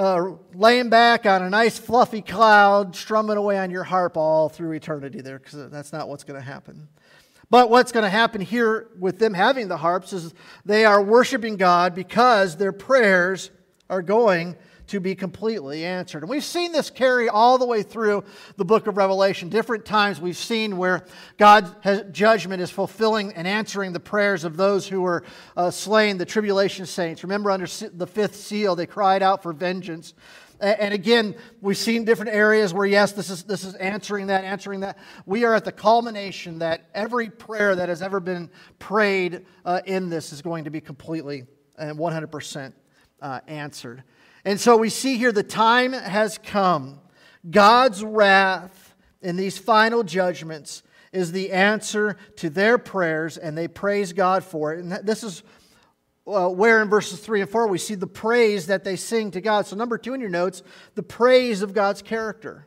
uh, 0.00 0.36
laying 0.54 0.88
back 0.88 1.26
on 1.26 1.42
a 1.42 1.50
nice 1.50 1.78
fluffy 1.78 2.22
cloud, 2.22 2.96
strumming 2.96 3.36
away 3.36 3.58
on 3.58 3.70
your 3.70 3.84
harp 3.84 4.16
all 4.16 4.48
through 4.48 4.72
eternity 4.72 5.20
there, 5.20 5.38
because 5.38 5.68
that's 5.68 5.92
not 5.92 6.08
what's 6.08 6.24
going 6.24 6.40
to 6.40 6.44
happen. 6.44 6.88
But 7.50 7.68
what's 7.68 7.92
going 7.92 8.04
to 8.04 8.10
happen 8.10 8.40
here 8.40 8.88
with 8.98 9.18
them 9.18 9.34
having 9.34 9.68
the 9.68 9.76
harps 9.76 10.14
is 10.14 10.32
they 10.64 10.86
are 10.86 11.02
worshiping 11.02 11.58
God 11.58 11.94
because 11.94 12.56
their 12.56 12.72
prayers 12.72 13.50
are 13.90 14.00
going 14.00 14.56
to 14.90 15.00
be 15.00 15.14
completely 15.14 15.84
answered. 15.84 16.22
And 16.22 16.28
we've 16.28 16.44
seen 16.44 16.72
this 16.72 16.90
carry 16.90 17.28
all 17.28 17.58
the 17.58 17.66
way 17.66 17.82
through 17.82 18.24
the 18.56 18.64
book 18.64 18.88
of 18.88 18.96
Revelation. 18.96 19.48
Different 19.48 19.84
times 19.84 20.20
we've 20.20 20.36
seen 20.36 20.76
where 20.76 21.04
God's 21.38 21.70
judgment 22.10 22.60
is 22.60 22.70
fulfilling 22.70 23.32
and 23.34 23.46
answering 23.46 23.92
the 23.92 24.00
prayers 24.00 24.42
of 24.42 24.56
those 24.56 24.88
who 24.88 25.02
were 25.02 25.22
uh, 25.56 25.70
slain, 25.70 26.18
the 26.18 26.26
tribulation 26.26 26.86
saints. 26.86 27.22
Remember, 27.22 27.52
under 27.52 27.66
the 27.92 28.06
fifth 28.06 28.34
seal, 28.34 28.74
they 28.74 28.86
cried 28.86 29.22
out 29.22 29.44
for 29.44 29.52
vengeance. 29.52 30.12
And 30.60 30.92
again, 30.92 31.36
we've 31.62 31.78
seen 31.78 32.04
different 32.04 32.32
areas 32.32 32.74
where, 32.74 32.84
yes, 32.84 33.12
this 33.12 33.30
is, 33.30 33.44
this 33.44 33.64
is 33.64 33.74
answering 33.76 34.26
that, 34.26 34.44
answering 34.44 34.80
that. 34.80 34.98
We 35.24 35.44
are 35.44 35.54
at 35.54 35.64
the 35.64 35.72
culmination 35.72 36.58
that 36.58 36.84
every 36.94 37.30
prayer 37.30 37.76
that 37.76 37.88
has 37.88 38.02
ever 38.02 38.20
been 38.20 38.50
prayed 38.78 39.46
uh, 39.64 39.80
in 39.86 40.10
this 40.10 40.32
is 40.32 40.42
going 40.42 40.64
to 40.64 40.70
be 40.70 40.80
completely 40.80 41.46
and 41.78 41.96
100% 41.96 42.72
uh, 43.22 43.40
answered. 43.46 44.02
And 44.44 44.58
so 44.58 44.76
we 44.76 44.88
see 44.88 45.16
here 45.16 45.32
the 45.32 45.42
time 45.42 45.92
has 45.92 46.38
come. 46.38 47.00
God's 47.48 48.02
wrath 48.02 48.94
in 49.22 49.36
these 49.36 49.58
final 49.58 50.02
judgments 50.02 50.82
is 51.12 51.32
the 51.32 51.52
answer 51.52 52.16
to 52.36 52.50
their 52.50 52.78
prayers, 52.78 53.36
and 53.36 53.56
they 53.56 53.68
praise 53.68 54.12
God 54.12 54.44
for 54.44 54.72
it. 54.72 54.80
And 54.80 54.92
this 54.92 55.24
is 55.24 55.42
uh, 56.26 56.48
where 56.48 56.80
in 56.82 56.88
verses 56.88 57.18
3 57.20 57.42
and 57.42 57.50
4 57.50 57.66
we 57.66 57.78
see 57.78 57.94
the 57.94 58.06
praise 58.06 58.66
that 58.66 58.84
they 58.84 58.96
sing 58.96 59.30
to 59.32 59.40
God. 59.40 59.66
So, 59.66 59.76
number 59.76 59.98
two 59.98 60.14
in 60.14 60.20
your 60.20 60.30
notes, 60.30 60.62
the 60.94 61.02
praise 61.02 61.62
of 61.62 61.74
God's 61.74 62.02
character. 62.02 62.66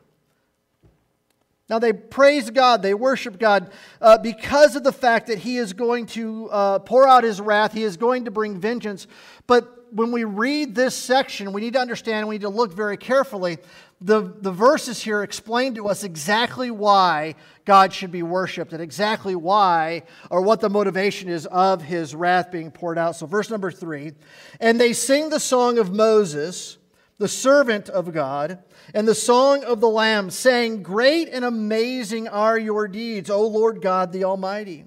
Now, 1.70 1.78
they 1.78 1.94
praise 1.94 2.50
God, 2.50 2.82
they 2.82 2.92
worship 2.92 3.38
God 3.38 3.72
uh, 4.00 4.18
because 4.18 4.76
of 4.76 4.84
the 4.84 4.92
fact 4.92 5.28
that 5.28 5.38
He 5.38 5.56
is 5.56 5.72
going 5.72 6.06
to 6.06 6.50
uh, 6.50 6.78
pour 6.80 7.08
out 7.08 7.24
His 7.24 7.40
wrath, 7.40 7.72
He 7.72 7.84
is 7.84 7.96
going 7.96 8.26
to 8.26 8.30
bring 8.30 8.58
vengeance. 8.58 9.06
But 9.46 9.83
when 9.94 10.10
we 10.10 10.24
read 10.24 10.74
this 10.74 10.96
section, 10.96 11.52
we 11.52 11.60
need 11.60 11.74
to 11.74 11.78
understand, 11.78 12.26
we 12.26 12.34
need 12.34 12.40
to 12.40 12.48
look 12.48 12.72
very 12.72 12.96
carefully. 12.96 13.58
The, 14.00 14.22
the 14.40 14.50
verses 14.50 15.00
here 15.00 15.22
explain 15.22 15.76
to 15.76 15.86
us 15.86 16.02
exactly 16.02 16.72
why 16.72 17.36
God 17.64 17.92
should 17.92 18.10
be 18.10 18.24
worshiped 18.24 18.72
and 18.72 18.82
exactly 18.82 19.36
why 19.36 20.02
or 20.30 20.42
what 20.42 20.60
the 20.60 20.68
motivation 20.68 21.28
is 21.28 21.46
of 21.46 21.80
his 21.80 22.12
wrath 22.12 22.50
being 22.50 22.72
poured 22.72 22.98
out. 22.98 23.14
So, 23.14 23.26
verse 23.26 23.50
number 23.50 23.70
three 23.70 24.12
and 24.58 24.80
they 24.80 24.92
sing 24.92 25.30
the 25.30 25.38
song 25.38 25.78
of 25.78 25.92
Moses, 25.92 26.76
the 27.18 27.28
servant 27.28 27.88
of 27.88 28.12
God, 28.12 28.58
and 28.94 29.06
the 29.06 29.14
song 29.14 29.62
of 29.62 29.80
the 29.80 29.88
Lamb, 29.88 30.28
saying, 30.28 30.82
Great 30.82 31.28
and 31.28 31.44
amazing 31.44 32.26
are 32.26 32.58
your 32.58 32.88
deeds, 32.88 33.30
O 33.30 33.46
Lord 33.46 33.80
God 33.80 34.10
the 34.10 34.24
Almighty. 34.24 34.86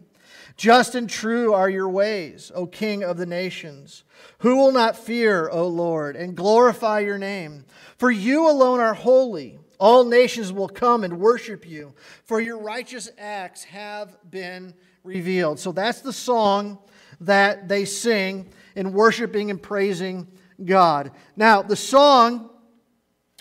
Just 0.57 0.95
and 0.95 1.09
true 1.09 1.53
are 1.53 1.69
your 1.69 1.87
ways, 1.87 2.51
O 2.53 2.65
King 2.65 3.03
of 3.03 3.17
the 3.17 3.27
nations. 3.27 4.03
Who 4.39 4.57
will 4.57 4.71
not 4.71 4.97
fear, 4.97 5.49
O 5.49 5.67
Lord, 5.67 6.15
and 6.15 6.35
glorify 6.35 6.99
your 6.99 7.17
name? 7.17 7.65
For 7.97 8.11
you 8.11 8.49
alone 8.49 8.79
are 8.79 8.93
holy. 8.93 9.59
All 9.79 10.05
nations 10.05 10.51
will 10.51 10.69
come 10.69 11.03
and 11.03 11.19
worship 11.19 11.67
you, 11.67 11.93
for 12.23 12.39
your 12.41 12.57
righteous 12.57 13.09
acts 13.17 13.63
have 13.65 14.17
been 14.29 14.73
revealed. 15.03 15.59
So 15.59 15.71
that's 15.71 16.01
the 16.01 16.13
song 16.13 16.79
that 17.21 17.67
they 17.67 17.85
sing 17.85 18.51
in 18.75 18.93
worshiping 18.93 19.51
and 19.51 19.61
praising 19.61 20.27
God. 20.63 21.11
Now, 21.35 21.61
the 21.61 21.75
song 21.75 22.49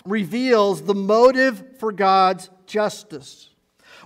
reveals 0.05 0.83
the 0.83 0.95
motive 0.95 1.79
for 1.79 1.91
God's 1.91 2.49
justice. 2.65 3.49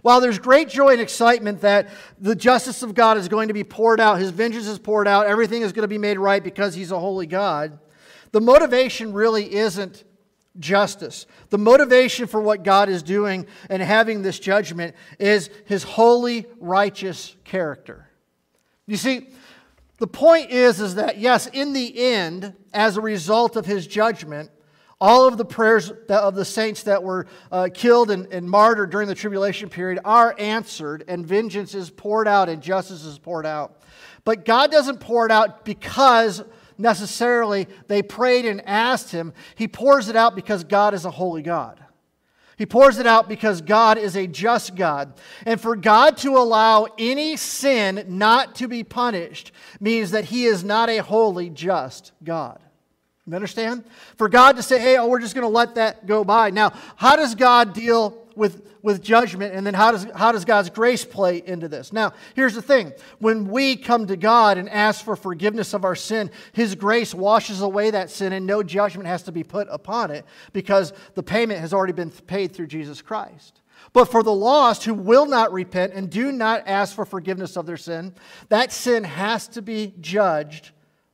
While 0.02 0.22
there's 0.22 0.40
great 0.40 0.70
joy 0.70 0.90
and 0.90 1.02
excitement 1.02 1.62
that 1.62 1.90
the 2.20 2.36
justice 2.36 2.82
of 2.82 2.96
God 2.96 3.18
is 3.18 3.28
going 3.28 3.50
to 3.50 3.54
be 3.54 3.64
poured 3.64 4.00
out, 4.00 4.20
his 4.20 4.32
vengeance 4.32 4.68
is 4.68 4.80
poured 4.80 5.08
out, 5.08 5.28
everything 5.28 5.62
is 5.62 5.72
going 5.74 5.84
to 5.84 5.88
be 5.88 5.98
made 5.98 6.18
right 6.18 6.44
because 6.44 6.74
he's 6.74 6.92
a 6.92 7.00
holy 7.00 7.28
God, 7.28 7.80
the 8.32 8.42
motivation 8.42 9.14
really 9.14 9.54
isn't 9.54 10.04
justice. 10.60 11.26
The 11.50 11.58
motivation 11.58 12.28
for 12.28 12.42
what 12.42 12.64
God 12.64 12.90
is 12.90 13.04
doing 13.04 13.46
and 13.70 13.82
having 13.82 14.22
this 14.22 14.40
judgment 14.40 14.96
is 15.20 15.50
his 15.66 15.84
holy, 15.84 16.46
righteous 16.60 17.36
character. 17.44 18.10
You 18.88 18.98
see, 18.98 19.30
the 19.98 20.08
point 20.08 20.50
is, 20.50 20.82
is 20.82 20.96
that 20.96 21.20
yes, 21.20 21.48
in 21.48 21.74
the 21.74 22.14
end, 22.14 22.56
as 22.74 22.98
a 22.98 23.02
result 23.02 23.56
of 23.56 23.66
his 23.66 23.86
judgment, 23.86 24.50
all 25.02 25.28
of 25.28 25.38
the 25.38 25.44
prayers 25.44 25.92
of 26.10 26.36
the 26.36 26.46
saints 26.46 26.84
that 26.84 27.02
were 27.02 27.26
uh, 27.52 27.70
killed 27.74 28.12
and, 28.12 28.32
and 28.32 28.48
martyred 28.48 28.92
during 28.92 29.08
the 29.08 29.16
tribulation 29.16 29.68
period 29.68 30.00
are 30.06 30.36
answered, 30.38 31.04
and 31.08 31.26
vengeance 31.26 31.74
is 31.74 31.90
poured 31.90 32.28
out 32.28 32.48
and 32.48 32.62
justice 32.62 33.04
is 33.04 33.18
poured 33.18 33.48
out. 33.48 33.82
But 34.24 34.46
God 34.46 34.72
doesn't 34.72 35.00
pour 35.00 35.26
it 35.26 35.32
out 35.32 35.66
because 35.66 36.44
necessarily 36.78 37.68
they 37.88 38.04
prayed 38.04 38.46
and 38.46 38.62
asked 38.68 39.12
Him. 39.12 39.34
He 39.56 39.68
pours 39.68 40.08
it 40.08 40.16
out 40.16 40.36
because 40.36 40.64
God 40.64 40.94
is 40.94 41.04
a 41.04 41.12
holy 41.12 41.42
God. 41.42 41.84
He 42.56 42.68
pours 42.68 43.00
it 43.00 43.08
out 43.08 43.28
because 43.28 43.62
God 43.62 43.98
is 43.98 44.16
a 44.16 44.28
just 44.28 44.76
God. 44.76 45.20
And 45.48 45.60
for 45.60 45.76
God 45.76 46.18
to 46.18 46.38
allow 46.38 46.86
any 47.00 47.38
sin 47.38 48.06
not 48.08 48.54
to 48.56 48.68
be 48.68 48.84
punished 48.84 49.52
means 49.80 50.12
that 50.12 50.26
He 50.26 50.46
is 50.46 50.64
not 50.64 50.88
a 50.90 51.00
holy, 51.00 51.50
just 51.50 52.12
God. 52.24 52.60
You 53.28 53.36
understand? 53.36 53.84
For 54.18 54.28
God 54.28 54.56
to 54.56 54.64
say, 54.64 54.80
hey, 54.80 54.98
oh, 54.98 55.08
we're 55.08 55.20
just 55.20 55.36
going 55.36 55.46
to 55.46 55.56
let 55.56 55.76
that 55.76 56.08
go 56.08 56.24
by. 56.24 56.50
Now, 56.50 56.74
how 56.96 57.16
does 57.16 57.36
God 57.36 57.74
deal 57.74 58.28
with, 58.36 58.68
with 58.82 59.04
judgment? 59.04 59.54
And 59.54 59.66
then 59.66 59.76
how 59.76 59.92
does, 59.92 60.08
how 60.16 60.32
does 60.32 60.44
God's 60.44 60.72
grace 60.72 61.06
play 61.06 61.44
into 61.46 61.68
this? 61.68 61.94
Now, 61.94 62.14
here's 62.36 62.56
the 62.56 62.64
thing 62.64 62.94
when 63.20 63.48
we 63.48 63.76
come 63.76 64.08
to 64.08 64.18
God 64.18 64.58
and 64.58 64.68
ask 64.68 65.06
for 65.06 65.16
forgiveness 65.16 65.74
of 65.74 65.86
our 65.86 65.96
sin, 65.96 66.32
His 66.54 66.74
grace 66.74 67.14
washes 67.14 67.62
away 67.62 67.92
that 67.92 68.10
sin 68.10 68.34
and 68.34 68.48
no 68.48 68.64
judgment 68.64 69.08
has 69.08 69.22
to 69.24 69.32
be 69.32 69.44
put 69.44 69.68
upon 69.70 70.10
it 70.10 70.26
because 70.52 70.92
the 71.14 71.24
payment 71.24 71.60
has 71.60 71.74
already 71.74 71.94
been 71.94 72.10
paid 72.10 72.54
through 72.54 72.68
Jesus 72.68 73.04
Christ. 73.04 73.62
But 73.94 74.06
for 74.06 74.24
the 74.24 74.34
lost 74.34 74.84
who 74.86 74.96
will 74.96 75.28
not 75.28 75.54
repent 75.54 75.94
and 75.94 76.10
do 76.10 76.32
not 76.32 76.64
ask 76.66 76.96
for 76.96 77.06
forgiveness 77.06 77.56
of 77.56 77.68
their 77.68 77.78
sin, 77.78 78.16
that 78.50 78.72
sin 78.72 79.04
has 79.04 79.48
to 79.50 79.62
be 79.62 79.94
judged 80.00 80.72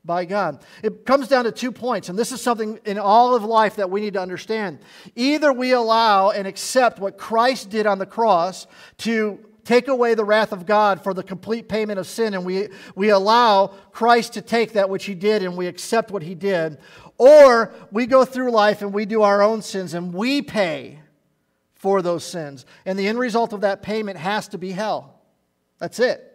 by 0.07 0.25
God. 0.25 0.63
It 0.81 1.05
comes 1.05 1.27
down 1.27 1.43
to 1.43 1.51
two 1.51 1.71
points, 1.71 2.09
and 2.09 2.17
this 2.17 2.31
is 2.31 2.41
something 2.41 2.79
in 2.85 2.97
all 2.97 3.35
of 3.35 3.43
life 3.43 3.75
that 3.75 3.91
we 3.91 4.01
need 4.01 4.13
to 4.13 4.21
understand. 4.21 4.79
Either 5.15 5.53
we 5.53 5.73
allow 5.73 6.31
and 6.31 6.47
accept 6.47 6.97
what 6.97 7.17
Christ 7.17 7.69
did 7.69 7.85
on 7.85 7.99
the 7.99 8.05
cross 8.07 8.65
to 8.99 9.37
take 9.65 9.89
away 9.89 10.15
the 10.15 10.23
wrath 10.23 10.53
of 10.53 10.65
God 10.65 11.03
for 11.03 11.13
the 11.13 11.21
complete 11.21 11.67
payment 11.67 11.99
of 11.99 12.07
sin, 12.07 12.33
and 12.33 12.45
we, 12.45 12.69
we 12.95 13.09
allow 13.09 13.67
Christ 13.91 14.33
to 14.33 14.41
take 14.41 14.73
that 14.73 14.89
which 14.89 15.05
he 15.05 15.13
did 15.13 15.43
and 15.43 15.57
we 15.57 15.67
accept 15.67 16.09
what 16.09 16.23
he 16.23 16.33
did, 16.33 16.77
or 17.17 17.73
we 17.91 18.05
go 18.05 18.23
through 18.23 18.51
life 18.51 18.81
and 18.81 18.93
we 18.93 19.05
do 19.05 19.23
our 19.23 19.43
own 19.43 19.61
sins 19.61 19.93
and 19.93 20.13
we 20.13 20.41
pay 20.41 21.01
for 21.75 22.01
those 22.01 22.23
sins. 22.23 22.65
And 22.85 22.97
the 22.97 23.07
end 23.07 23.19
result 23.19 23.53
of 23.53 23.61
that 23.61 23.81
payment 23.81 24.17
has 24.17 24.47
to 24.49 24.57
be 24.57 24.71
hell. 24.71 25.19
That's 25.79 25.99
it. 25.99 26.26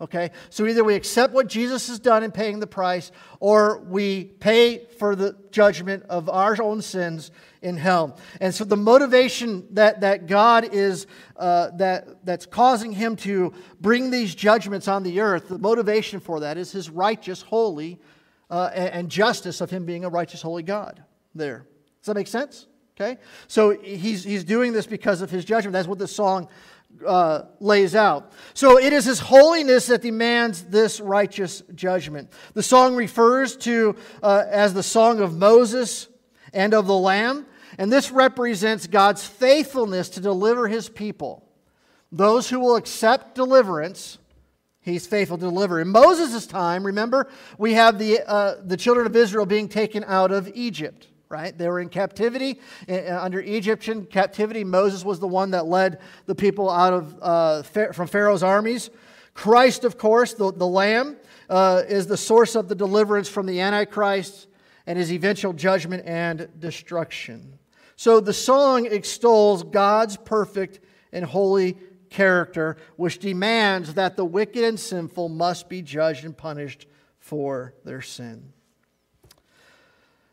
Okay? 0.00 0.30
So 0.48 0.66
either 0.66 0.82
we 0.82 0.94
accept 0.94 1.34
what 1.34 1.46
Jesus 1.46 1.88
has 1.88 1.98
done 1.98 2.22
in 2.22 2.32
paying 2.32 2.58
the 2.58 2.66
price, 2.66 3.12
or 3.38 3.80
we 3.80 4.24
pay 4.24 4.86
for 4.98 5.14
the 5.14 5.36
judgment 5.50 6.04
of 6.08 6.28
our 6.28 6.60
own 6.62 6.80
sins 6.80 7.30
in 7.60 7.76
hell. 7.76 8.18
And 8.40 8.54
so 8.54 8.64
the 8.64 8.76
motivation 8.76 9.66
that, 9.72 10.00
that 10.00 10.26
God 10.26 10.72
is, 10.72 11.06
uh, 11.36 11.70
that, 11.76 12.24
that's 12.24 12.46
causing 12.46 12.92
him 12.92 13.16
to 13.16 13.52
bring 13.80 14.10
these 14.10 14.34
judgments 14.34 14.88
on 14.88 15.02
the 15.02 15.20
earth, 15.20 15.48
the 15.48 15.58
motivation 15.58 16.20
for 16.20 16.40
that 16.40 16.56
is 16.56 16.72
his 16.72 16.88
righteous, 16.88 17.42
holy, 17.42 18.00
uh, 18.48 18.70
and, 18.74 18.88
and 18.88 19.10
justice 19.10 19.60
of 19.60 19.70
him 19.70 19.84
being 19.84 20.04
a 20.04 20.08
righteous, 20.08 20.40
holy 20.40 20.62
God. 20.62 21.02
There. 21.34 21.66
Does 22.00 22.06
that 22.06 22.14
make 22.14 22.26
sense? 22.26 22.66
Okay? 22.98 23.18
So 23.46 23.70
he's, 23.78 24.24
he's 24.24 24.44
doing 24.44 24.72
this 24.72 24.86
because 24.86 25.22
of 25.22 25.30
his 25.30 25.44
judgment. 25.44 25.72
That's 25.72 25.88
what 25.88 25.98
the 25.98 26.08
song 26.08 26.48
uh, 27.06 27.42
lays 27.60 27.94
out. 27.94 28.32
So 28.54 28.78
it 28.78 28.92
is 28.92 29.04
His 29.04 29.20
holiness 29.20 29.86
that 29.86 30.02
demands 30.02 30.64
this 30.64 31.00
righteous 31.00 31.62
judgment. 31.74 32.32
The 32.54 32.62
song 32.62 32.96
refers 32.96 33.56
to 33.58 33.96
uh, 34.22 34.44
as 34.48 34.74
the 34.74 34.82
song 34.82 35.20
of 35.20 35.36
Moses 35.36 36.08
and 36.52 36.74
of 36.74 36.86
the 36.86 36.96
Lamb, 36.96 37.46
and 37.78 37.92
this 37.92 38.10
represents 38.10 38.86
God's 38.86 39.24
faithfulness 39.24 40.08
to 40.10 40.20
deliver 40.20 40.68
His 40.68 40.88
people. 40.88 41.46
Those 42.12 42.50
who 42.50 42.60
will 42.60 42.76
accept 42.76 43.34
deliverance, 43.34 44.18
He's 44.80 45.06
faithful 45.06 45.38
to 45.38 45.44
deliver. 45.44 45.80
In 45.80 45.88
Moses' 45.88 46.46
time, 46.46 46.84
remember, 46.84 47.28
we 47.58 47.74
have 47.74 47.98
the, 47.98 48.20
uh, 48.28 48.56
the 48.64 48.76
children 48.76 49.06
of 49.06 49.14
Israel 49.14 49.46
being 49.46 49.68
taken 49.68 50.04
out 50.04 50.32
of 50.32 50.50
Egypt 50.54 51.06
right? 51.30 51.56
They 51.56 51.68
were 51.68 51.80
in 51.80 51.88
captivity 51.88 52.60
under 52.88 53.40
Egyptian 53.40 54.04
captivity. 54.04 54.64
Moses 54.64 55.04
was 55.04 55.20
the 55.20 55.28
one 55.28 55.52
that 55.52 55.66
led 55.66 56.00
the 56.26 56.34
people 56.34 56.68
out 56.68 56.92
of 56.92 57.18
uh, 57.22 57.62
from 57.62 58.08
Pharaoh's 58.08 58.42
armies. 58.42 58.90
Christ, 59.32 59.84
of 59.84 59.96
course, 59.96 60.34
the, 60.34 60.52
the 60.52 60.66
Lamb, 60.66 61.16
uh, 61.48 61.82
is 61.88 62.06
the 62.08 62.16
source 62.16 62.56
of 62.56 62.68
the 62.68 62.74
deliverance 62.74 63.28
from 63.28 63.46
the 63.46 63.60
Antichrist 63.60 64.48
and 64.86 64.98
his 64.98 65.12
eventual 65.12 65.52
judgment 65.52 66.02
and 66.04 66.48
destruction. 66.58 67.58
So 67.96 68.18
the 68.18 68.32
song 68.32 68.86
extols 68.86 69.62
God's 69.62 70.16
perfect 70.16 70.80
and 71.12 71.24
holy 71.24 71.76
character, 72.08 72.76
which 72.96 73.18
demands 73.18 73.94
that 73.94 74.16
the 74.16 74.24
wicked 74.24 74.64
and 74.64 74.80
sinful 74.80 75.28
must 75.28 75.68
be 75.68 75.80
judged 75.80 76.24
and 76.24 76.36
punished 76.36 76.86
for 77.18 77.74
their 77.84 78.02
sin. 78.02 78.52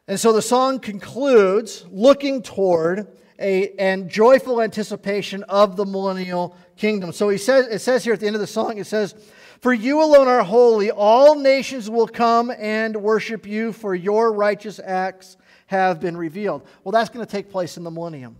And 0.07 0.19
so 0.19 0.31
the 0.31 0.41
song 0.41 0.79
concludes 0.79 1.85
looking 1.91 2.41
toward 2.41 3.07
a 3.39 3.71
and 3.77 4.09
joyful 4.09 4.61
anticipation 4.61 5.43
of 5.43 5.75
the 5.75 5.85
millennial 5.85 6.55
kingdom. 6.77 7.11
So 7.11 7.29
he 7.29 7.37
says 7.37 7.67
it 7.67 7.79
says 7.79 8.03
here 8.03 8.13
at 8.13 8.19
the 8.19 8.27
end 8.27 8.35
of 8.35 8.39
the 8.39 8.47
song 8.47 8.77
it 8.77 8.87
says 8.87 9.15
for 9.59 9.73
you 9.73 10.01
alone 10.01 10.27
are 10.27 10.43
holy 10.43 10.91
all 10.91 11.35
nations 11.35 11.89
will 11.89 12.07
come 12.07 12.51
and 12.57 12.95
worship 12.95 13.45
you 13.45 13.73
for 13.73 13.93
your 13.93 14.31
righteous 14.31 14.79
acts 14.83 15.37
have 15.67 15.99
been 15.99 16.15
revealed. 16.15 16.65
Well 16.83 16.93
that's 16.93 17.09
going 17.09 17.25
to 17.25 17.31
take 17.31 17.49
place 17.49 17.77
in 17.77 17.83
the 17.83 17.91
millennium. 17.91 18.37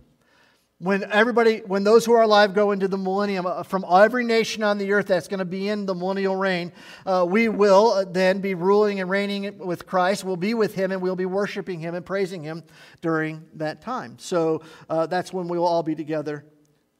When 0.80 1.02
everybody, 1.10 1.58
when 1.58 1.82
those 1.82 2.04
who 2.04 2.12
are 2.12 2.22
alive 2.22 2.54
go 2.54 2.70
into 2.70 2.86
the 2.86 2.96
millennium, 2.96 3.46
uh, 3.46 3.64
from 3.64 3.84
every 3.90 4.22
nation 4.22 4.62
on 4.62 4.78
the 4.78 4.92
earth 4.92 5.08
that's 5.08 5.26
going 5.26 5.40
to 5.40 5.44
be 5.44 5.68
in 5.68 5.86
the 5.86 5.94
millennial 5.94 6.36
reign, 6.36 6.72
uh, 7.04 7.26
we 7.28 7.48
will 7.48 7.88
uh, 7.88 8.04
then 8.04 8.40
be 8.40 8.54
ruling 8.54 9.00
and 9.00 9.10
reigning 9.10 9.58
with 9.58 9.86
Christ. 9.86 10.22
We'll 10.22 10.36
be 10.36 10.54
with 10.54 10.76
Him 10.76 10.92
and 10.92 11.02
we'll 11.02 11.16
be 11.16 11.26
worshiping 11.26 11.80
Him 11.80 11.96
and 11.96 12.06
praising 12.06 12.44
Him 12.44 12.62
during 13.00 13.44
that 13.54 13.82
time. 13.82 14.18
So 14.20 14.62
uh, 14.88 15.06
that's 15.06 15.32
when 15.32 15.48
we 15.48 15.58
will 15.58 15.66
all 15.66 15.82
be 15.82 15.96
together 15.96 16.44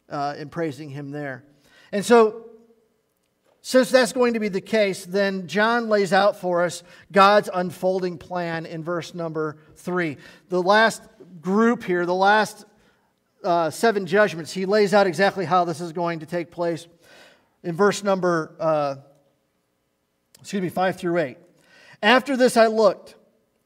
uh, 0.08 0.34
in 0.36 0.48
praising 0.48 0.90
Him 0.90 1.12
there. 1.12 1.44
And 1.92 2.04
so, 2.04 2.46
since 3.60 3.90
that's 3.90 4.12
going 4.12 4.34
to 4.34 4.40
be 4.40 4.48
the 4.48 4.60
case, 4.60 5.04
then 5.04 5.46
John 5.46 5.88
lays 5.88 6.12
out 6.12 6.36
for 6.36 6.64
us 6.64 6.82
God's 7.12 7.48
unfolding 7.52 8.18
plan 8.18 8.66
in 8.66 8.82
verse 8.82 9.14
number 9.14 9.58
three. 9.76 10.16
The 10.48 10.62
last 10.62 11.02
group 11.40 11.84
here, 11.84 12.06
the 12.06 12.14
last 12.14 12.64
uh, 13.44 13.70
seven 13.70 14.06
judgments, 14.06 14.52
he 14.52 14.66
lays 14.66 14.94
out 14.94 15.06
exactly 15.06 15.44
how 15.44 15.64
this 15.64 15.80
is 15.80 15.92
going 15.92 16.20
to 16.20 16.26
take 16.26 16.50
place 16.50 16.86
in 17.62 17.74
verse 17.74 18.02
number, 18.02 18.54
uh, 18.58 18.96
excuse 20.40 20.62
me, 20.62 20.68
5 20.68 20.96
through 20.96 21.18
8. 21.18 21.38
After 22.02 22.36
this 22.36 22.56
I 22.56 22.66
looked, 22.66 23.16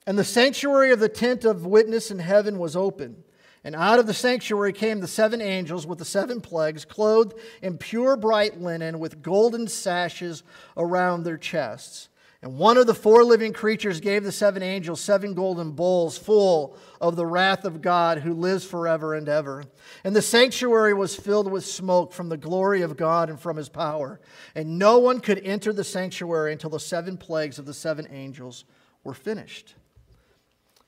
and 0.07 0.19
the 0.19 0.25
sanctuary 0.25 0.93
of 0.93 1.01
the 1.01 1.09
tent 1.09 1.45
of 1.45 1.67
witness 1.67 2.11
in 2.11 2.19
heaven 2.19 2.59
was 2.59 2.75
open. 2.75 3.23
And 3.65 3.77
out 3.77 4.01
of 4.01 4.09
the 4.09 4.15
sanctuary 4.15 4.73
came 4.73 5.01
the 5.01 5.07
seven 5.07 5.41
angels 5.41 5.87
with 5.87 5.99
the 5.99 6.05
seven 6.05 6.41
plagues, 6.41 6.85
clothed 6.85 7.35
in 7.61 7.79
pure 7.79 8.17
bright 8.17 8.61
linen, 8.61 8.99
with 8.99 9.23
golden 9.23 9.69
sashes 9.69 10.43
around 10.77 11.23
their 11.23 11.37
chests. 11.37 12.09
And 12.43 12.59
one 12.59 12.77
of 12.77 12.89
the 12.89 12.95
four 12.95 13.23
living 13.23 13.53
creatures 13.53 14.01
gave 14.01 14.25
the 14.25 14.33
seven 14.33 14.65
angels 14.65 15.01
seven 15.01 15.33
golden 15.33 15.71
bowls 15.71 16.19
full 16.19 16.77
of 17.01 17.15
the 17.15 17.25
wrath 17.25 17.65
of 17.65 17.81
God 17.81 18.19
who 18.19 18.35
lives 18.35 18.65
forever 18.65 19.15
and 19.15 19.29
ever. 19.29 19.65
And 20.03 20.15
the 20.15 20.23
sanctuary 20.23 20.93
was 20.93 21.15
filled 21.15 21.51
with 21.51 21.65
smoke 21.65 22.13
from 22.13 22.29
the 22.29 22.37
glory 22.37 22.83
of 22.83 22.97
God 22.97 23.31
and 23.31 23.39
from 23.39 23.57
his 23.57 23.69
power. 23.69 24.21
And 24.57 24.77
no 24.77 24.99
one 24.99 25.21
could 25.21 25.39
enter 25.45 25.73
the 25.73 25.85
sanctuary 25.85 26.53
until 26.53 26.71
the 26.71 26.81
seven 26.81 27.17
plagues 27.17 27.61
of 27.61 27.65
the 27.65 27.75
seven 27.75 28.09
angels 28.11 28.65
were 29.05 29.15
finished. 29.15 29.77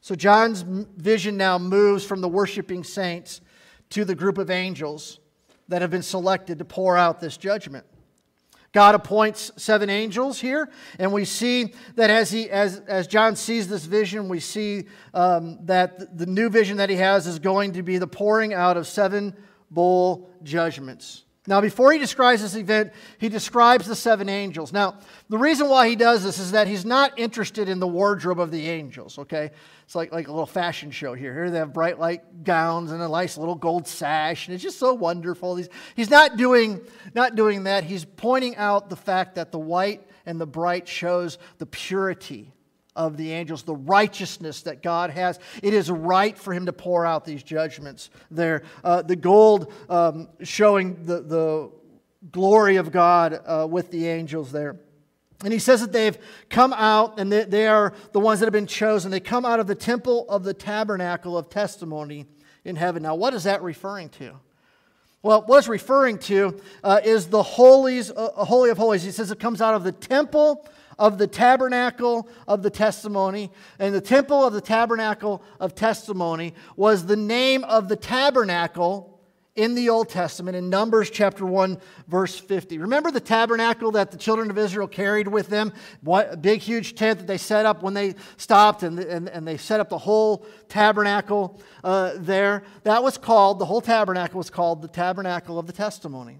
So 0.00 0.16
John's 0.16 0.62
vision 0.62 1.36
now 1.36 1.58
moves 1.58 2.04
from 2.04 2.20
the 2.20 2.28
worshiping 2.28 2.82
saints 2.82 3.40
to 3.90 4.04
the 4.04 4.16
group 4.16 4.38
of 4.38 4.50
angels 4.50 5.20
that 5.68 5.82
have 5.82 5.90
been 5.90 6.02
selected 6.02 6.58
to 6.58 6.64
pour 6.64 6.96
out 6.96 7.20
this 7.20 7.36
judgment. 7.36 7.86
God 8.74 8.96
appoints 8.96 9.52
seven 9.56 9.88
angels 9.88 10.40
here, 10.40 10.68
and 10.98 11.12
we 11.12 11.24
see 11.24 11.72
that 11.94 12.10
as, 12.10 12.32
he, 12.32 12.50
as, 12.50 12.80
as 12.80 13.06
John 13.06 13.36
sees 13.36 13.68
this 13.68 13.84
vision, 13.84 14.28
we 14.28 14.40
see 14.40 14.86
um, 15.14 15.64
that 15.66 16.18
the 16.18 16.26
new 16.26 16.50
vision 16.50 16.78
that 16.78 16.90
he 16.90 16.96
has 16.96 17.28
is 17.28 17.38
going 17.38 17.74
to 17.74 17.84
be 17.84 17.98
the 17.98 18.08
pouring 18.08 18.52
out 18.52 18.76
of 18.76 18.88
seven 18.88 19.36
bowl 19.70 20.28
judgments. 20.42 21.23
Now, 21.46 21.60
before 21.60 21.92
he 21.92 21.98
describes 21.98 22.40
this 22.40 22.54
event, 22.54 22.92
he 23.18 23.28
describes 23.28 23.86
the 23.86 23.94
seven 23.94 24.30
angels. 24.30 24.72
Now, 24.72 24.96
the 25.28 25.36
reason 25.36 25.68
why 25.68 25.90
he 25.90 25.96
does 25.96 26.24
this 26.24 26.38
is 26.38 26.52
that 26.52 26.66
he's 26.66 26.86
not 26.86 27.18
interested 27.18 27.68
in 27.68 27.80
the 27.80 27.86
wardrobe 27.86 28.40
of 28.40 28.50
the 28.50 28.66
angels, 28.70 29.18
okay? 29.18 29.50
It's 29.84 29.94
like, 29.94 30.10
like 30.10 30.28
a 30.28 30.30
little 30.30 30.46
fashion 30.46 30.90
show 30.90 31.12
here. 31.12 31.34
Here 31.34 31.50
they 31.50 31.58
have 31.58 31.74
bright 31.74 31.98
light 31.98 32.44
gowns 32.44 32.92
and 32.92 33.02
a 33.02 33.08
nice 33.08 33.36
little 33.36 33.56
gold 33.56 33.86
sash, 33.86 34.48
and 34.48 34.54
it's 34.54 34.62
just 34.62 34.78
so 34.78 34.94
wonderful. 34.94 35.56
He's, 35.56 35.68
he's 35.94 36.08
not, 36.08 36.38
doing, 36.38 36.80
not 37.14 37.36
doing 37.36 37.64
that. 37.64 37.84
He's 37.84 38.06
pointing 38.06 38.56
out 38.56 38.88
the 38.88 38.96
fact 38.96 39.34
that 39.34 39.52
the 39.52 39.58
white 39.58 40.08
and 40.24 40.40
the 40.40 40.46
bright 40.46 40.88
shows 40.88 41.36
the 41.58 41.66
purity 41.66 42.54
of 42.96 43.16
the 43.16 43.32
angels, 43.32 43.62
the 43.62 43.74
righteousness 43.74 44.62
that 44.62 44.82
God 44.82 45.10
has. 45.10 45.38
It 45.62 45.74
is 45.74 45.90
right 45.90 46.36
for 46.36 46.52
him 46.54 46.66
to 46.66 46.72
pour 46.72 47.04
out 47.04 47.24
these 47.24 47.42
judgments 47.42 48.10
there. 48.30 48.62
Uh, 48.82 49.02
the 49.02 49.16
gold 49.16 49.72
um, 49.88 50.28
showing 50.42 51.04
the, 51.04 51.20
the 51.20 51.70
glory 52.30 52.76
of 52.76 52.92
God 52.92 53.40
uh, 53.44 53.66
with 53.68 53.90
the 53.90 54.06
angels 54.06 54.52
there. 54.52 54.76
And 55.42 55.52
he 55.52 55.58
says 55.58 55.80
that 55.80 55.92
they've 55.92 56.16
come 56.48 56.72
out, 56.72 57.18
and 57.18 57.30
they, 57.30 57.44
they 57.44 57.66
are 57.66 57.92
the 58.12 58.20
ones 58.20 58.40
that 58.40 58.46
have 58.46 58.52
been 58.52 58.66
chosen. 58.66 59.10
They 59.10 59.20
come 59.20 59.44
out 59.44 59.60
of 59.60 59.66
the 59.66 59.74
temple 59.74 60.26
of 60.28 60.44
the 60.44 60.54
tabernacle 60.54 61.36
of 61.36 61.50
testimony 61.50 62.26
in 62.64 62.76
heaven. 62.76 63.02
Now, 63.02 63.14
what 63.14 63.34
is 63.34 63.44
that 63.44 63.62
referring 63.62 64.08
to? 64.10 64.38
Well, 65.22 65.42
what 65.46 65.58
it's 65.58 65.68
referring 65.68 66.18
to 66.18 66.60
uh, 66.82 67.00
is 67.02 67.28
the 67.28 67.42
holies, 67.42 68.10
uh, 68.10 68.28
holy 68.44 68.70
of 68.70 68.76
holies. 68.76 69.02
He 69.02 69.10
says 69.10 69.30
it 69.30 69.40
comes 69.40 69.62
out 69.62 69.74
of 69.74 69.82
the 69.82 69.92
temple 69.92 70.66
of 70.98 71.18
the 71.18 71.26
tabernacle 71.26 72.28
of 72.46 72.62
the 72.62 72.70
testimony. 72.70 73.50
And 73.78 73.94
the 73.94 74.00
temple 74.00 74.44
of 74.44 74.52
the 74.52 74.60
tabernacle 74.60 75.42
of 75.60 75.74
testimony 75.74 76.54
was 76.76 77.06
the 77.06 77.16
name 77.16 77.64
of 77.64 77.88
the 77.88 77.96
tabernacle 77.96 79.14
in 79.56 79.76
the 79.76 79.88
Old 79.88 80.08
Testament 80.08 80.56
in 80.56 80.68
Numbers 80.68 81.10
chapter 81.10 81.46
1, 81.46 81.78
verse 82.08 82.38
50. 82.38 82.78
Remember 82.78 83.12
the 83.12 83.20
tabernacle 83.20 83.92
that 83.92 84.10
the 84.10 84.16
children 84.16 84.50
of 84.50 84.58
Israel 84.58 84.88
carried 84.88 85.28
with 85.28 85.48
them? 85.48 85.72
What, 86.00 86.32
a 86.32 86.36
big, 86.36 86.60
huge 86.60 86.96
tent 86.96 87.20
that 87.20 87.28
they 87.28 87.38
set 87.38 87.64
up 87.64 87.82
when 87.82 87.94
they 87.94 88.16
stopped 88.36 88.82
and, 88.82 88.98
and, 88.98 89.28
and 89.28 89.46
they 89.46 89.56
set 89.56 89.78
up 89.78 89.88
the 89.88 89.98
whole 89.98 90.44
tabernacle 90.68 91.60
uh, 91.84 92.14
there. 92.16 92.64
That 92.82 93.04
was 93.04 93.16
called, 93.16 93.60
the 93.60 93.66
whole 93.66 93.80
tabernacle 93.80 94.38
was 94.38 94.50
called 94.50 94.82
the 94.82 94.88
tabernacle 94.88 95.58
of 95.58 95.66
the 95.66 95.72
testimony. 95.72 96.38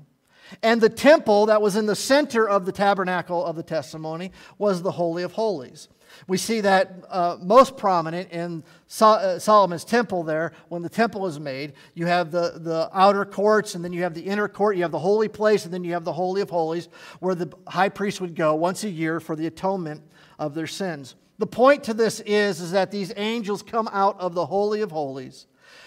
And 0.62 0.80
the 0.80 0.88
temple 0.88 1.46
that 1.46 1.62
was 1.62 1.76
in 1.76 1.86
the 1.86 1.96
center 1.96 2.48
of 2.48 2.66
the 2.66 2.72
tabernacle 2.72 3.44
of 3.44 3.56
the 3.56 3.62
testimony 3.62 4.32
was 4.58 4.82
the 4.82 4.92
Holy 4.92 5.22
of 5.22 5.32
Holies. 5.32 5.88
We 6.26 6.36
see 6.36 6.60
that 6.60 7.04
uh, 7.08 7.36
most 7.40 7.76
prominent 7.76 8.30
in 8.30 8.62
uh, 9.00 9.38
Solomon's 9.38 9.84
temple 9.84 10.22
there. 10.22 10.52
When 10.68 10.82
the 10.82 10.88
temple 10.88 11.26
is 11.26 11.40
made, 11.40 11.72
you 11.94 12.06
have 12.06 12.30
the, 12.30 12.52
the 12.56 12.88
outer 12.92 13.24
courts, 13.24 13.74
and 13.74 13.84
then 13.84 13.92
you 13.92 14.02
have 14.02 14.14
the 14.14 14.22
inner 14.22 14.48
court, 14.48 14.76
you 14.76 14.82
have 14.82 14.92
the 14.92 14.98
holy 14.98 15.28
place, 15.28 15.64
and 15.64 15.74
then 15.74 15.84
you 15.84 15.92
have 15.92 16.04
the 16.04 16.12
Holy 16.12 16.40
of 16.40 16.50
Holies, 16.50 16.88
where 17.20 17.34
the 17.34 17.52
high 17.66 17.88
priest 17.88 18.20
would 18.20 18.34
go 18.34 18.54
once 18.54 18.84
a 18.84 18.90
year 18.90 19.20
for 19.20 19.36
the 19.36 19.46
atonement 19.46 20.02
of 20.38 20.54
their 20.54 20.66
sins. 20.66 21.16
The 21.38 21.46
point 21.46 21.84
to 21.84 21.94
this 21.94 22.20
is, 22.20 22.60
is 22.60 22.70
that 22.72 22.90
these 22.90 23.12
angels 23.16 23.62
come 23.62 23.88
out 23.92 24.18
of 24.20 24.34
the 24.34 24.46
Holy 24.46 24.82
of 24.82 24.92
Holies 24.92 25.46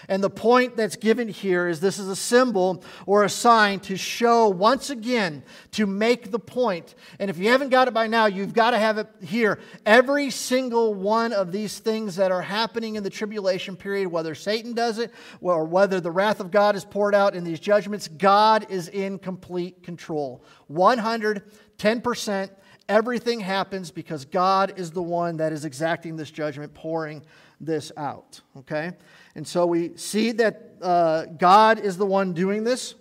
and 0.10 0.24
the 0.24 0.30
point 0.30 0.78
that's 0.78 0.96
given 0.96 1.28
here 1.28 1.68
is 1.68 1.80
this 1.80 2.00
is 2.00 2.08
a 2.08 2.16
symbol 2.16 2.84
or 3.06 3.24
a 3.24 3.30
sign 3.30 3.82
to 3.82 3.98
show 3.98 4.48
once 4.48 4.90
again, 4.90 5.44
to 5.72 5.86
make 5.86 6.32
the 6.32 6.40
point. 6.40 6.96
And 7.20 7.30
if 7.30 7.38
you 7.38 7.50
haven't 7.50 7.70
got 7.70 7.90
it 7.90 7.94
by 7.94 8.08
now, 8.08 8.26
you've 8.28 8.54
got 8.54 8.72
to 8.72 8.80
have 8.80 8.98
it 8.98 9.08
here. 9.22 9.60
Every 9.86 10.30
single 10.30 10.94
one 10.94 11.34
of 11.34 11.52
these 11.52 11.80
things 11.80 12.16
that 12.16 12.32
are 12.32 12.42
happening 12.42 12.96
in 12.96 13.04
the 13.04 13.10
tribulation 13.10 13.76
period, 13.76 14.08
whether 14.08 14.34
Satan 14.34 14.74
does 14.74 14.98
it 14.98 15.12
or 15.42 15.66
whether 15.66 16.00
the 16.00 16.12
wrath 16.12 16.40
of 16.40 16.52
God 16.52 16.78
is 16.78 16.86
poured 16.86 17.14
out 17.14 17.36
in 17.36 17.44
these 17.44 17.60
judgments, 17.60 18.08
God 18.08 18.68
is 18.70 18.88
in 18.88 19.20
complete 19.20 19.84
control. 19.84 20.44
110%. 20.72 22.50
Everything 22.90 23.42
happens 23.42 23.92
because 23.92 24.24
God 24.24 24.80
is 24.80 24.92
the 24.92 25.04
one 25.04 25.36
that 25.38 25.52
is 25.52 25.66
exacting 25.66 26.16
this 26.16 26.32
judgment, 26.32 26.74
pouring 26.74 27.22
this 27.60 27.92
out. 27.98 28.40
Okay? 28.56 28.94
And 29.38 29.48
so 29.48 29.68
we 29.68 29.96
see 29.96 30.32
that 30.34 30.74
uh, 30.82 31.26
God 31.26 31.80
is 31.80 31.96
the 31.96 32.08
one 32.08 32.34
doing 32.34 32.64
this. 32.64 32.96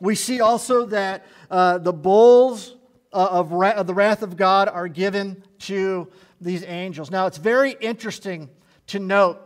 We 0.00 0.14
see 0.14 0.40
also 0.40 0.86
that 0.86 1.26
uh, 1.50 1.76
the 1.78 1.92
bowls 1.92 2.74
uh, 3.12 3.28
of, 3.30 3.52
ra- 3.52 3.72
of 3.72 3.86
the 3.86 3.92
wrath 3.92 4.22
of 4.22 4.36
God 4.36 4.68
are 4.68 4.88
given 4.88 5.44
to 5.60 6.08
these 6.40 6.64
angels. 6.64 7.10
Now, 7.10 7.26
it's 7.26 7.36
very 7.36 7.76
interesting 7.80 8.48
to 8.88 8.98
note 8.98 9.44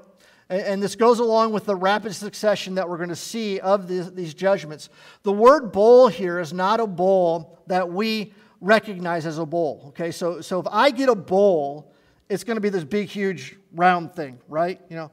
and 0.48 0.82
this 0.82 0.96
goes 0.96 1.18
along 1.18 1.54
with 1.54 1.64
the 1.64 1.74
rapid 1.74 2.14
succession 2.14 2.74
that 2.74 2.86
we're 2.86 2.98
going 2.98 3.08
to 3.08 3.16
see 3.16 3.58
of 3.58 3.88
these, 3.88 4.34
judgments. 4.34 4.90
The 5.22 5.32
word 5.32 5.72
bowl 5.72 6.08
here 6.08 6.38
is 6.38 6.52
not 6.52 6.78
a 6.78 6.86
bowl 6.86 7.58
that 7.68 7.90
we 7.90 8.34
recognize 8.60 9.24
as 9.24 9.38
a 9.38 9.46
bowl. 9.46 9.84
Okay, 9.88 10.10
so, 10.10 10.42
so 10.42 10.60
if 10.60 10.66
I 10.70 10.90
get 10.90 11.08
a 11.08 11.14
bowl, 11.14 11.90
it's 12.28 12.44
going 12.44 12.56
to 12.56 12.60
be 12.60 12.68
this 12.68 12.84
big, 12.84 13.08
huge, 13.08 13.56
round 13.72 14.14
thing, 14.14 14.38
right? 14.46 14.78
You 14.90 14.96
know, 14.96 15.10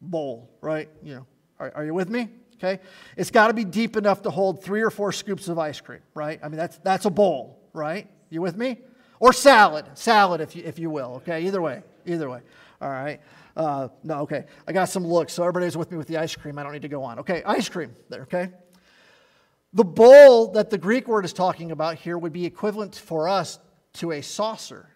bowl, 0.00 0.50
right? 0.60 0.88
You 1.02 1.14
know, 1.16 1.26
are, 1.58 1.72
are 1.74 1.84
you 1.84 1.94
with 1.94 2.08
me? 2.08 2.28
Okay. 2.56 2.80
It's 3.16 3.30
got 3.30 3.48
to 3.48 3.54
be 3.54 3.64
deep 3.64 3.96
enough 3.96 4.22
to 4.22 4.30
hold 4.30 4.62
three 4.62 4.82
or 4.82 4.90
four 4.90 5.12
scoops 5.12 5.48
of 5.48 5.58
ice 5.58 5.80
cream, 5.80 6.00
right? 6.14 6.40
I 6.42 6.48
mean, 6.48 6.58
that's, 6.58 6.78
that's 6.78 7.04
a 7.04 7.10
bowl, 7.10 7.60
right? 7.72 8.08
You 8.30 8.42
with 8.42 8.56
me? 8.56 8.78
Or 9.20 9.32
salad, 9.32 9.86
salad, 9.94 10.40
if 10.40 10.56
you, 10.56 10.62
if 10.64 10.78
you 10.78 10.90
will, 10.90 11.16
okay? 11.16 11.46
Either 11.46 11.62
way, 11.62 11.82
either 12.06 12.28
way. 12.28 12.40
All 12.80 12.90
right. 12.90 13.20
Uh, 13.56 13.88
no, 14.04 14.20
okay. 14.20 14.44
I 14.66 14.72
got 14.72 14.86
some 14.86 15.06
looks, 15.06 15.32
so 15.32 15.42
everybody's 15.42 15.76
with 15.76 15.90
me 15.90 15.96
with 15.96 16.06
the 16.06 16.16
ice 16.16 16.34
cream. 16.34 16.58
I 16.58 16.62
don't 16.62 16.72
need 16.72 16.82
to 16.82 16.88
go 16.88 17.02
on. 17.02 17.20
Okay, 17.20 17.42
ice 17.44 17.68
cream 17.68 17.94
there, 18.08 18.22
okay? 18.22 18.50
The 19.72 19.84
bowl 19.84 20.52
that 20.52 20.70
the 20.70 20.78
Greek 20.78 21.08
word 21.08 21.24
is 21.24 21.32
talking 21.32 21.72
about 21.72 21.96
here 21.96 22.16
would 22.16 22.32
be 22.32 22.44
equivalent 22.44 22.94
for 22.94 23.28
us 23.28 23.58
to 23.94 24.12
a 24.12 24.22
saucer, 24.22 24.88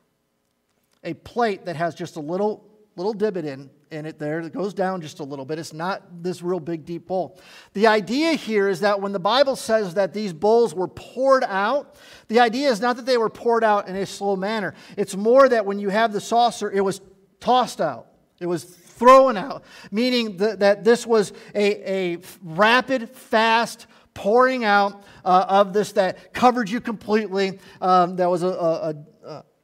a 1.03 1.15
plate 1.15 1.67
that 1.67 1.77
has 1.77 1.95
just 1.95 2.17
a 2.17 2.21
little, 2.21 2.65
little 2.97 3.13
divot 3.13 3.45
in 3.45 3.69
in 3.93 4.07
it 4.07 4.19
there 4.19 4.43
that 4.43 4.53
goes 4.53 4.75
down 4.75 5.01
just 5.01 5.21
a 5.21 5.25
little 5.25 5.45
bit. 5.45 5.59
It's 5.59 5.73
not 5.73 6.03
this 6.23 6.43
real 6.43 6.61
big, 6.61 6.85
deep 6.85 7.07
bowl. 7.07 7.39
The 7.75 7.87
idea 7.87 8.33
here 8.33 8.69
is 8.69 8.81
that 8.81 9.01
when 9.01 9.13
the 9.13 9.21
Bible 9.21 9.57
says 9.57 9.95
that 9.95 10.13
these 10.13 10.33
bowls 10.33 10.75
were 10.75 10.89
poured 10.89 11.45
out, 11.45 11.95
the 12.29 12.41
idea 12.41 12.71
is 12.71 12.81
not 12.81 12.97
that 12.97 13.07
they 13.07 13.19
were 13.19 13.31
poured 13.31 13.65
out 13.65 13.89
in 13.89 13.97
a 13.97 14.07
slow 14.07 14.37
manner. 14.37 14.75
It's 14.97 15.17
more 15.17 15.49
that 15.49 15.67
when 15.67 15.79
you 15.79 15.91
have 15.91 16.13
the 16.13 16.21
saucer, 16.21 16.71
it 16.71 16.81
was 16.81 17.01
tossed 17.41 17.81
out, 17.81 18.07
it 18.41 18.47
was 18.47 18.65
thrown 18.65 19.37
out, 19.37 19.65
meaning 19.91 20.37
that, 20.39 20.61
that 20.61 20.85
this 20.85 21.07
was 21.07 21.33
a, 21.55 22.15
a 22.15 22.19
rapid, 22.43 23.11
fast, 23.11 23.87
pouring 24.15 24.65
out 24.65 25.05
uh, 25.25 25.47
of 25.49 25.73
this 25.73 25.93
that 25.93 26.33
covered 26.33 26.69
you 26.69 26.81
completely. 26.81 27.59
Um, 27.81 28.17
that 28.17 28.31
was 28.31 28.43
a, 28.43 28.49
a, 28.49 28.95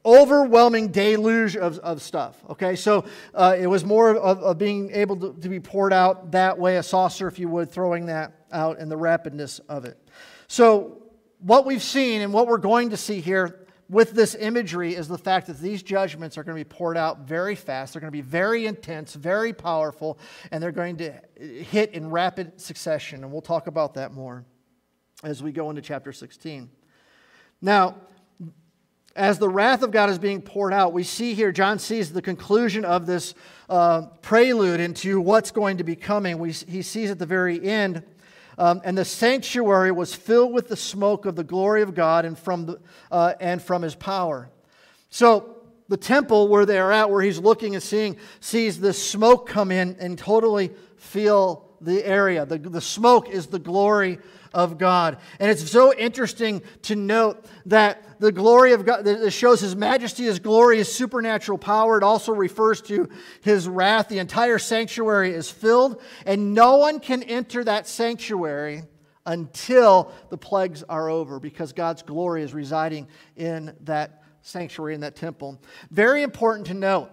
overwhelming 0.04 0.88
deluge 0.88 1.56
of, 1.56 1.78
of 1.80 2.00
stuff. 2.02 2.36
Okay, 2.50 2.76
so 2.76 3.04
uh, 3.34 3.56
it 3.58 3.66
was 3.66 3.84
more 3.84 4.10
of, 4.10 4.38
of 4.38 4.58
being 4.58 4.90
able 4.92 5.16
to, 5.16 5.32
to, 5.40 5.48
be 5.48 5.60
poured 5.60 5.92
out 5.92 6.30
that 6.32 6.58
way, 6.58 6.76
a 6.76 6.82
saucer, 6.82 7.26
if 7.26 7.38
you 7.38 7.48
would, 7.48 7.70
throwing 7.70 8.06
that 8.06 8.32
out 8.52 8.78
and 8.78 8.90
the 8.90 8.96
rapidness 8.96 9.60
of 9.68 9.84
it. 9.84 9.98
So, 10.46 11.02
what 11.40 11.66
we've 11.66 11.82
seen 11.82 12.20
and 12.20 12.32
what 12.32 12.48
we're 12.48 12.58
going 12.58 12.90
to 12.90 12.96
see 12.96 13.20
here 13.20 13.66
with 13.88 14.10
this 14.12 14.34
imagery 14.34 14.94
is 14.94 15.08
the 15.08 15.18
fact 15.18 15.46
that 15.46 15.58
these 15.60 15.82
judgments 15.82 16.36
are 16.36 16.42
going 16.42 16.56
to 16.56 16.64
be 16.64 16.68
poured 16.68 16.96
out 16.96 17.20
very 17.20 17.54
fast. 17.54 17.92
They're 17.92 18.00
going 18.00 18.12
to 18.12 18.16
be 18.16 18.20
very 18.22 18.66
intense, 18.66 19.14
very 19.14 19.52
powerful, 19.52 20.18
and 20.50 20.62
they're 20.62 20.72
going 20.72 20.96
to 20.98 21.14
hit 21.36 21.92
in 21.92 22.10
rapid 22.10 22.60
succession. 22.60 23.22
And 23.22 23.32
we'll 23.32 23.40
talk 23.40 23.66
about 23.66 23.94
that 23.94 24.12
more 24.12 24.44
as 25.22 25.42
we 25.42 25.52
go 25.52 25.70
into 25.70 25.80
chapter 25.80 26.12
16. 26.12 26.68
Now, 27.62 27.96
as 29.18 29.38
the 29.38 29.48
wrath 29.48 29.82
of 29.82 29.90
God 29.90 30.10
is 30.10 30.18
being 30.18 30.40
poured 30.40 30.72
out, 30.72 30.92
we 30.92 31.02
see 31.02 31.34
here, 31.34 31.50
John 31.50 31.80
sees 31.80 32.12
the 32.12 32.22
conclusion 32.22 32.84
of 32.84 33.04
this 33.04 33.34
uh, 33.68 34.02
prelude 34.22 34.78
into 34.78 35.20
what's 35.20 35.50
going 35.50 35.78
to 35.78 35.84
be 35.84 35.96
coming. 35.96 36.38
We, 36.38 36.52
he 36.52 36.82
sees 36.82 37.10
at 37.10 37.18
the 37.18 37.26
very 37.26 37.62
end, 37.62 38.04
um, 38.56 38.80
and 38.84 38.96
the 38.96 39.04
sanctuary 39.04 39.90
was 39.90 40.14
filled 40.14 40.52
with 40.52 40.68
the 40.68 40.76
smoke 40.76 41.26
of 41.26 41.34
the 41.34 41.42
glory 41.42 41.82
of 41.82 41.94
God 41.94 42.24
and 42.24 42.38
from, 42.38 42.66
the, 42.66 42.80
uh, 43.10 43.34
and 43.40 43.60
from 43.60 43.82
his 43.82 43.96
power. 43.96 44.50
So, 45.10 45.56
the 45.88 45.96
temple 45.96 46.48
where 46.48 46.66
they 46.66 46.78
are 46.78 46.92
at, 46.92 47.10
where 47.10 47.22
he's 47.22 47.38
looking 47.38 47.74
and 47.74 47.82
seeing, 47.82 48.18
sees 48.40 48.78
the 48.78 48.92
smoke 48.92 49.48
come 49.48 49.72
in 49.72 49.96
and 49.98 50.18
totally 50.18 50.70
fill 50.96 51.68
the 51.80 52.04
area. 52.04 52.44
The, 52.44 52.58
the 52.58 52.80
smoke 52.80 53.30
is 53.30 53.46
the 53.46 53.58
glory 53.58 54.18
of 54.52 54.78
God. 54.78 55.18
And 55.38 55.50
it's 55.50 55.70
so 55.70 55.94
interesting 55.94 56.62
to 56.82 56.96
note 56.96 57.44
that 57.66 58.02
the 58.18 58.32
glory 58.32 58.72
of 58.72 58.84
God, 58.84 59.06
it 59.06 59.32
shows 59.32 59.60
His 59.60 59.76
majesty, 59.76 60.24
His 60.24 60.38
glory, 60.38 60.78
His 60.78 60.92
supernatural 60.92 61.58
power. 61.58 61.98
It 61.98 62.04
also 62.04 62.32
refers 62.32 62.80
to 62.82 63.08
His 63.42 63.68
wrath. 63.68 64.08
The 64.08 64.18
entire 64.18 64.58
sanctuary 64.58 65.32
is 65.32 65.50
filled, 65.50 66.00
and 66.26 66.54
no 66.54 66.76
one 66.76 67.00
can 67.00 67.22
enter 67.22 67.64
that 67.64 67.86
sanctuary 67.86 68.82
until 69.26 70.12
the 70.30 70.38
plagues 70.38 70.82
are 70.82 71.08
over 71.08 71.38
because 71.38 71.72
God's 71.72 72.02
glory 72.02 72.42
is 72.42 72.54
residing 72.54 73.08
in 73.36 73.74
that 73.82 74.22
sanctuary, 74.42 74.94
in 74.94 75.02
that 75.02 75.16
temple. 75.16 75.60
Very 75.90 76.22
important 76.22 76.66
to 76.68 76.74
note. 76.74 77.10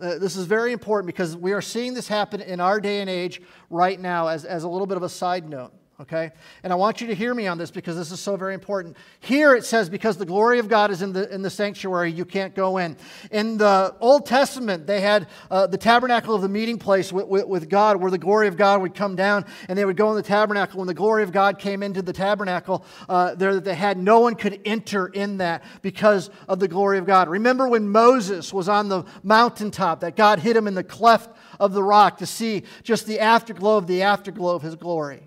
Uh, 0.00 0.18
this 0.18 0.36
is 0.36 0.46
very 0.46 0.72
important 0.72 1.06
because 1.06 1.36
we 1.36 1.52
are 1.52 1.60
seeing 1.62 1.94
this 1.94 2.08
happen 2.08 2.40
in 2.40 2.60
our 2.60 2.80
day 2.80 3.00
and 3.00 3.08
age 3.08 3.40
right 3.70 4.00
now 4.00 4.26
as, 4.26 4.44
as 4.44 4.64
a 4.64 4.68
little 4.68 4.86
bit 4.86 4.96
of 4.96 5.02
a 5.02 5.08
side 5.08 5.48
note 5.48 5.72
okay? 6.02 6.30
And 6.62 6.72
I 6.72 6.76
want 6.76 7.00
you 7.00 7.06
to 7.06 7.14
hear 7.14 7.34
me 7.34 7.46
on 7.46 7.58
this 7.58 7.70
because 7.70 7.96
this 7.96 8.12
is 8.12 8.20
so 8.20 8.36
very 8.36 8.54
important. 8.54 8.96
Here 9.20 9.54
it 9.54 9.64
says, 9.64 9.88
because 9.88 10.16
the 10.16 10.26
glory 10.26 10.58
of 10.58 10.68
God 10.68 10.90
is 10.90 11.00
in 11.00 11.12
the, 11.12 11.32
in 11.32 11.42
the 11.42 11.50
sanctuary, 11.50 12.12
you 12.12 12.24
can't 12.24 12.54
go 12.54 12.78
in. 12.78 12.96
In 13.30 13.56
the 13.56 13.94
Old 14.00 14.26
Testament, 14.26 14.86
they 14.86 15.00
had 15.00 15.28
uh, 15.50 15.66
the 15.66 15.78
tabernacle 15.78 16.34
of 16.34 16.42
the 16.42 16.48
meeting 16.48 16.78
place 16.78 17.12
with, 17.12 17.26
with, 17.26 17.46
with, 17.46 17.68
God, 17.68 17.96
where 17.96 18.10
the 18.10 18.18
glory 18.18 18.48
of 18.48 18.56
God 18.56 18.82
would 18.82 18.94
come 18.94 19.16
down, 19.16 19.46
and 19.68 19.78
they 19.78 19.84
would 19.84 19.96
go 19.96 20.10
in 20.10 20.16
the 20.16 20.22
tabernacle. 20.22 20.78
When 20.78 20.88
the 20.88 20.94
glory 20.94 21.22
of 21.22 21.32
God 21.32 21.58
came 21.58 21.82
into 21.82 22.02
the 22.02 22.12
tabernacle, 22.12 22.84
uh, 23.08 23.34
there 23.34 23.54
that 23.54 23.64
they 23.64 23.74
had 23.74 23.96
no 23.96 24.20
one 24.20 24.34
could 24.34 24.60
enter 24.64 25.06
in 25.06 25.38
that 25.38 25.62
because 25.80 26.30
of 26.48 26.58
the 26.58 26.68
glory 26.68 26.98
of 26.98 27.06
God. 27.06 27.28
Remember 27.28 27.68
when 27.68 27.88
Moses 27.88 28.52
was 28.52 28.68
on 28.68 28.88
the 28.88 29.04
mountaintop, 29.22 30.00
that 30.00 30.16
God 30.16 30.40
hid 30.40 30.56
him 30.56 30.66
in 30.66 30.74
the 30.74 30.84
cleft 30.84 31.30
of 31.60 31.72
the 31.72 31.82
rock 31.82 32.18
to 32.18 32.26
see 32.26 32.64
just 32.82 33.06
the 33.06 33.20
afterglow 33.20 33.76
of 33.76 33.86
the 33.86 34.02
afterglow 34.02 34.56
of 34.56 34.62
his 34.62 34.74
glory. 34.74 35.22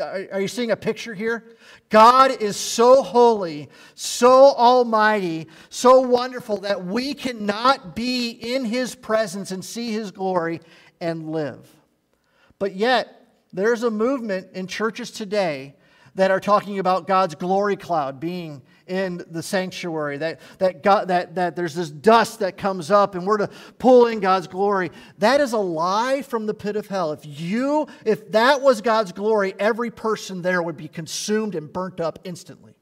Are 0.00 0.40
you 0.40 0.48
seeing 0.48 0.70
a 0.70 0.76
picture 0.76 1.14
here? 1.14 1.44
God 1.88 2.42
is 2.42 2.56
so 2.56 3.02
holy, 3.02 3.68
so 3.94 4.52
almighty, 4.54 5.48
so 5.68 6.00
wonderful 6.00 6.58
that 6.58 6.84
we 6.84 7.14
cannot 7.14 7.94
be 7.94 8.30
in 8.30 8.64
his 8.64 8.94
presence 8.94 9.50
and 9.50 9.64
see 9.64 9.92
his 9.92 10.10
glory 10.10 10.60
and 11.00 11.30
live. 11.30 11.68
But 12.58 12.74
yet, 12.74 13.26
there's 13.52 13.82
a 13.82 13.90
movement 13.90 14.48
in 14.54 14.66
churches 14.66 15.10
today 15.10 15.74
that 16.14 16.30
are 16.30 16.40
talking 16.40 16.78
about 16.78 17.06
God's 17.06 17.34
glory 17.34 17.76
cloud 17.76 18.20
being 18.20 18.62
in 18.90 19.24
the 19.30 19.42
sanctuary, 19.42 20.18
that, 20.18 20.40
that, 20.58 20.82
God, 20.82 21.08
that, 21.08 21.36
that 21.36 21.54
there's 21.54 21.74
this 21.74 21.90
dust 21.90 22.40
that 22.40 22.56
comes 22.56 22.90
up 22.90 23.14
and 23.14 23.24
we're 23.24 23.38
to 23.38 23.48
pull 23.78 24.08
in 24.08 24.18
God's 24.18 24.48
glory. 24.48 24.90
That 25.18 25.40
is 25.40 25.52
a 25.52 25.58
lie 25.58 26.22
from 26.22 26.46
the 26.46 26.54
pit 26.54 26.74
of 26.74 26.88
hell. 26.88 27.12
If 27.12 27.20
you, 27.24 27.86
if 28.04 28.32
that 28.32 28.60
was 28.60 28.80
God's 28.80 29.12
glory, 29.12 29.54
every 29.58 29.92
person 29.92 30.42
there 30.42 30.60
would 30.60 30.76
be 30.76 30.88
consumed 30.88 31.54
and 31.54 31.72
burnt 31.72 32.00
up 32.00 32.18
instantly. 32.24 32.74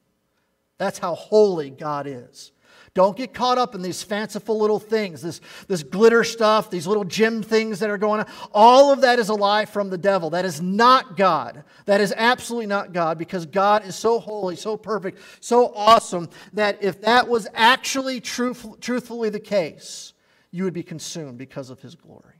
That's 0.79 0.99
how 0.99 1.15
holy 1.15 1.71
God 1.71 2.07
is. 2.07 2.53
Don't 2.99 3.17
get 3.17 3.33
caught 3.33 3.59
up 3.59 3.77
in 3.77 3.83
these 3.83 4.03
fanciful 4.03 4.59
little 4.59 4.81
things, 4.81 5.23
this, 5.23 5.41
this 5.69 5.85
glitter 5.85 6.25
stuff, 6.25 6.69
these 6.69 6.85
little 6.85 7.05
gem 7.05 7.45
things 7.45 7.79
that 7.79 7.91
are 7.91 7.97
going 7.97 8.19
on. 8.19 8.27
All 8.53 8.93
of 8.93 9.03
that 9.03 9.21
is 9.21 9.29
a 9.29 9.35
lie 9.35 9.67
from 9.67 9.89
the 9.89 9.97
devil. 9.97 10.31
That 10.31 10.45
is 10.45 10.61
not 10.61 11.17
God. 11.17 11.63
That 11.85 12.01
is 12.01 12.13
absolutely 12.17 12.67
not 12.67 12.93
God 12.93 13.17
because 13.17 13.47
God 13.47 13.87
is 13.87 13.95
so 13.95 14.19
holy, 14.19 14.57
so 14.57 14.77
perfect, 14.77 15.21
so 15.39 15.73
awesome 15.77 16.29
that 16.55 16.83
if 16.83 17.01
that 17.03 17.29
was 17.29 17.47
actually 17.55 18.21
truth, 18.21 18.67
truthfully 18.81 19.31
the 19.31 19.39
case, 19.39 20.13
you 20.51 20.65
would 20.65 20.75
be 20.75 20.83
consumed 20.83 21.39
because 21.39 21.71
of 21.71 21.81
his 21.81 21.95
glory. 21.95 22.35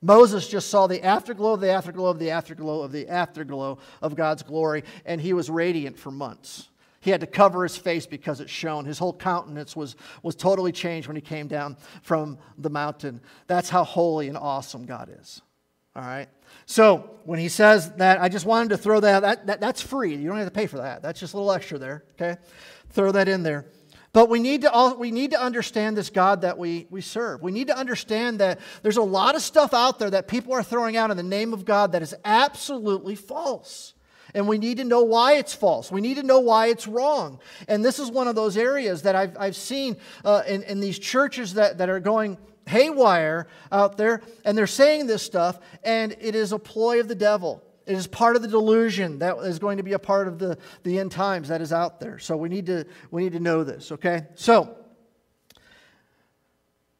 Moses 0.00 0.48
just 0.48 0.70
saw 0.70 0.86
the 0.86 1.04
afterglow 1.04 1.52
of 1.52 1.60
the 1.60 1.68
afterglow 1.68 2.08
of 2.08 2.18
the 2.18 2.30
afterglow 2.30 2.80
of 2.80 2.92
the 2.92 3.08
afterglow 3.08 3.76
of 4.00 4.16
God's 4.16 4.42
glory, 4.42 4.84
and 5.04 5.20
he 5.20 5.34
was 5.34 5.50
radiant 5.50 5.98
for 5.98 6.10
months. 6.10 6.70
He 7.06 7.12
had 7.12 7.20
to 7.20 7.28
cover 7.28 7.62
his 7.62 7.76
face 7.76 8.04
because 8.04 8.40
it 8.40 8.50
shone. 8.50 8.84
His 8.84 8.98
whole 8.98 9.12
countenance 9.12 9.76
was, 9.76 9.94
was 10.24 10.34
totally 10.34 10.72
changed 10.72 11.06
when 11.06 11.14
he 11.14 11.22
came 11.22 11.46
down 11.46 11.76
from 12.02 12.36
the 12.58 12.68
mountain. 12.68 13.20
That's 13.46 13.70
how 13.70 13.84
holy 13.84 14.26
and 14.26 14.36
awesome 14.36 14.86
God 14.86 15.16
is. 15.20 15.40
All 15.94 16.02
right? 16.02 16.26
So 16.66 17.08
when 17.22 17.38
he 17.38 17.48
says 17.48 17.92
that, 17.92 18.20
I 18.20 18.28
just 18.28 18.44
wanted 18.44 18.70
to 18.70 18.76
throw 18.76 18.98
that, 18.98 19.20
that, 19.20 19.46
that 19.46 19.60
that's 19.60 19.80
free. 19.80 20.16
You 20.16 20.26
don't 20.26 20.38
have 20.38 20.48
to 20.48 20.50
pay 20.50 20.66
for 20.66 20.78
that. 20.78 21.00
That's 21.00 21.20
just 21.20 21.34
a 21.34 21.36
little 21.36 21.52
extra 21.52 21.78
there, 21.78 22.02
okay? 22.20 22.40
Throw 22.90 23.12
that 23.12 23.28
in 23.28 23.44
there. 23.44 23.66
But 24.12 24.28
we 24.28 24.40
need 24.40 24.62
to 24.62 24.72
all, 24.72 24.96
we 24.96 25.12
need 25.12 25.30
to 25.30 25.40
understand 25.40 25.96
this 25.96 26.10
God 26.10 26.40
that 26.40 26.58
we, 26.58 26.88
we 26.90 27.02
serve. 27.02 27.40
We 27.40 27.52
need 27.52 27.68
to 27.68 27.78
understand 27.78 28.40
that 28.40 28.58
there's 28.82 28.96
a 28.96 29.02
lot 29.02 29.36
of 29.36 29.42
stuff 29.42 29.72
out 29.72 30.00
there 30.00 30.10
that 30.10 30.26
people 30.26 30.54
are 30.54 30.64
throwing 30.64 30.96
out 30.96 31.12
in 31.12 31.16
the 31.16 31.22
name 31.22 31.52
of 31.52 31.64
God 31.64 31.92
that 31.92 32.02
is 32.02 32.16
absolutely 32.24 33.14
false 33.14 33.94
and 34.36 34.46
we 34.46 34.58
need 34.58 34.76
to 34.76 34.84
know 34.84 35.02
why 35.02 35.32
it's 35.32 35.54
false. 35.54 35.90
We 35.90 36.02
need 36.02 36.18
to 36.18 36.22
know 36.22 36.40
why 36.40 36.66
it's 36.66 36.86
wrong. 36.86 37.40
And 37.68 37.82
this 37.82 37.98
is 37.98 38.10
one 38.10 38.28
of 38.28 38.34
those 38.34 38.58
areas 38.58 39.02
that 39.02 39.16
I've, 39.16 39.34
I've 39.38 39.56
seen 39.56 39.96
uh, 40.26 40.42
in, 40.46 40.62
in 40.64 40.78
these 40.78 40.98
churches 40.98 41.54
that, 41.54 41.78
that 41.78 41.88
are 41.88 42.00
going 42.00 42.36
haywire 42.66 43.48
out 43.72 43.96
there, 43.96 44.20
and 44.44 44.56
they're 44.56 44.66
saying 44.66 45.06
this 45.06 45.22
stuff, 45.22 45.58
and 45.82 46.14
it 46.20 46.34
is 46.34 46.52
a 46.52 46.58
ploy 46.58 47.00
of 47.00 47.08
the 47.08 47.14
devil. 47.14 47.62
It 47.86 47.94
is 47.96 48.06
part 48.06 48.36
of 48.36 48.42
the 48.42 48.48
delusion 48.48 49.20
that 49.20 49.38
is 49.38 49.58
going 49.58 49.78
to 49.78 49.82
be 49.82 49.94
a 49.94 49.98
part 49.98 50.28
of 50.28 50.38
the, 50.38 50.58
the 50.82 50.98
end 50.98 51.12
times 51.12 51.48
that 51.48 51.62
is 51.62 51.72
out 51.72 51.98
there. 51.98 52.18
So 52.18 52.36
we 52.36 52.50
need 52.50 52.66
to, 52.66 52.84
we 53.10 53.22
need 53.22 53.32
to 53.32 53.40
know 53.40 53.64
this, 53.64 53.90
okay? 53.90 54.26
So, 54.34 54.76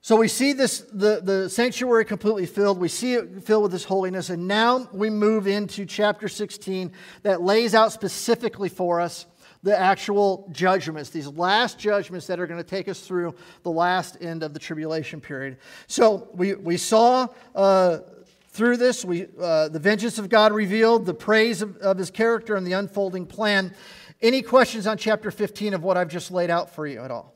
so 0.07 0.15
we 0.15 0.29
see 0.29 0.53
this 0.53 0.83
the, 0.93 1.21
the 1.21 1.51
sanctuary 1.51 2.05
completely 2.05 2.47
filled. 2.47 2.79
We 2.79 2.87
see 2.87 3.15
it 3.15 3.43
filled 3.43 3.65
with 3.65 3.73
this 3.73 3.83
holiness. 3.83 4.31
And 4.31 4.47
now 4.47 4.89
we 4.93 5.11
move 5.11 5.49
into 5.49 5.85
chapter 5.85 6.29
16 6.29 6.93
that 7.25 7.43
lays 7.43 7.75
out 7.75 7.91
specifically 7.91 8.69
for 8.69 9.01
us 9.01 9.27
the 9.65 9.77
actual 9.77 10.49
judgments, 10.53 11.11
these 11.11 11.27
last 11.27 11.81
judgments 11.81 12.29
that 12.29 12.39
are 12.39 12.47
going 12.47 12.63
to 12.63 12.71
take 12.71 12.87
us 12.87 13.01
through 13.01 13.35
the 13.65 13.71
last 13.73 14.17
end 14.21 14.45
of 14.45 14.55
the 14.55 14.61
tribulation 14.61 15.21
period. 15.21 15.59
So 15.89 16.29
we, 16.35 16.55
we 16.55 16.77
saw 16.77 17.27
uh, 17.57 17.99
through 18.51 18.77
this 18.77 19.05
we, 19.05 19.27
uh, 19.41 19.71
the 19.71 19.81
vengeance 19.81 20.21
of 20.21 20.29
God 20.29 20.53
revealed, 20.53 21.05
the 21.05 21.15
praise 21.15 21.63
of, 21.63 21.79
of 21.79 21.99
his 21.99 22.13
character, 22.13 22.55
and 22.55 22.65
the 22.65 22.75
unfolding 22.75 23.27
plan. 23.27 23.75
Any 24.23 24.43
questions 24.43 24.87
on 24.87 24.99
chapter 24.99 25.33
15 25.33 25.75
of 25.75 25.83
what 25.83 25.97
I've 25.97 26.07
just 26.07 26.31
laid 26.31 26.49
out 26.49 26.73
for 26.73 26.87
you 26.87 27.01
at 27.01 27.11
all? 27.11 27.36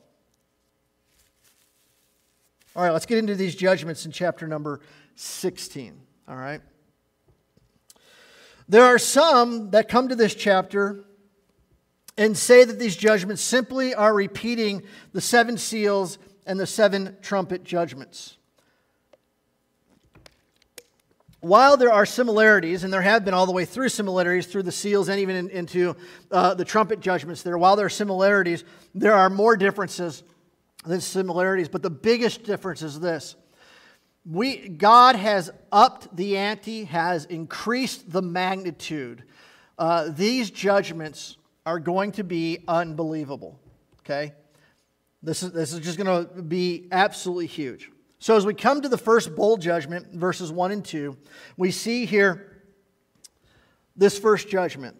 All 2.73 2.83
right, 2.83 2.91
let's 2.91 3.05
get 3.05 3.17
into 3.17 3.35
these 3.35 3.55
judgments 3.55 4.05
in 4.05 4.13
chapter 4.13 4.47
number 4.47 4.79
16. 5.15 5.99
All 6.27 6.37
right. 6.37 6.61
There 8.69 8.85
are 8.85 8.97
some 8.97 9.71
that 9.71 9.89
come 9.89 10.07
to 10.07 10.15
this 10.15 10.33
chapter 10.33 11.03
and 12.17 12.37
say 12.37 12.63
that 12.63 12.79
these 12.79 12.95
judgments 12.95 13.41
simply 13.41 13.93
are 13.93 14.13
repeating 14.13 14.83
the 15.11 15.19
seven 15.19 15.57
seals 15.57 16.17
and 16.45 16.57
the 16.57 16.65
seven 16.65 17.17
trumpet 17.21 17.65
judgments. 17.65 18.37
While 21.41 21.75
there 21.75 21.91
are 21.91 22.05
similarities, 22.05 22.83
and 22.83 22.93
there 22.93 23.01
have 23.01 23.25
been 23.25 23.33
all 23.33 23.47
the 23.47 23.51
way 23.51 23.65
through 23.65 23.89
similarities 23.89 24.45
through 24.45 24.63
the 24.63 24.71
seals 24.71 25.09
and 25.09 25.19
even 25.19 25.35
in, 25.35 25.49
into 25.49 25.95
uh, 26.31 26.53
the 26.53 26.63
trumpet 26.63 27.01
judgments 27.01 27.41
there, 27.41 27.57
while 27.57 27.75
there 27.75 27.87
are 27.87 27.89
similarities, 27.89 28.63
there 28.93 29.13
are 29.13 29.29
more 29.29 29.57
differences 29.57 30.23
there's 30.85 31.05
similarities, 31.05 31.69
but 31.69 31.83
the 31.83 31.89
biggest 31.89 32.43
difference 32.43 32.81
is 32.81 32.99
this. 32.99 33.35
We, 34.25 34.69
God 34.69 35.15
has 35.15 35.51
upped 35.71 36.15
the 36.15 36.37
ante, 36.37 36.85
has 36.85 37.25
increased 37.25 38.11
the 38.11 38.21
magnitude. 38.21 39.23
Uh, 39.77 40.09
these 40.09 40.51
judgments 40.51 41.37
are 41.65 41.79
going 41.79 42.11
to 42.13 42.23
be 42.23 42.59
unbelievable. 42.67 43.59
Okay? 44.01 44.33
This 45.23 45.43
is, 45.43 45.51
this 45.51 45.73
is 45.73 45.79
just 45.79 45.97
going 45.97 46.27
to 46.27 46.41
be 46.41 46.87
absolutely 46.91 47.47
huge. 47.47 47.91
So, 48.19 48.37
as 48.37 48.45
we 48.45 48.53
come 48.53 48.81
to 48.81 48.89
the 48.89 48.97
first 48.97 49.35
bowl 49.35 49.57
judgment, 49.57 50.13
verses 50.13 50.51
1 50.51 50.71
and 50.71 50.85
2, 50.85 51.17
we 51.57 51.71
see 51.71 52.05
here 52.05 52.63
this 53.95 54.19
first 54.19 54.47
judgment. 54.47 54.95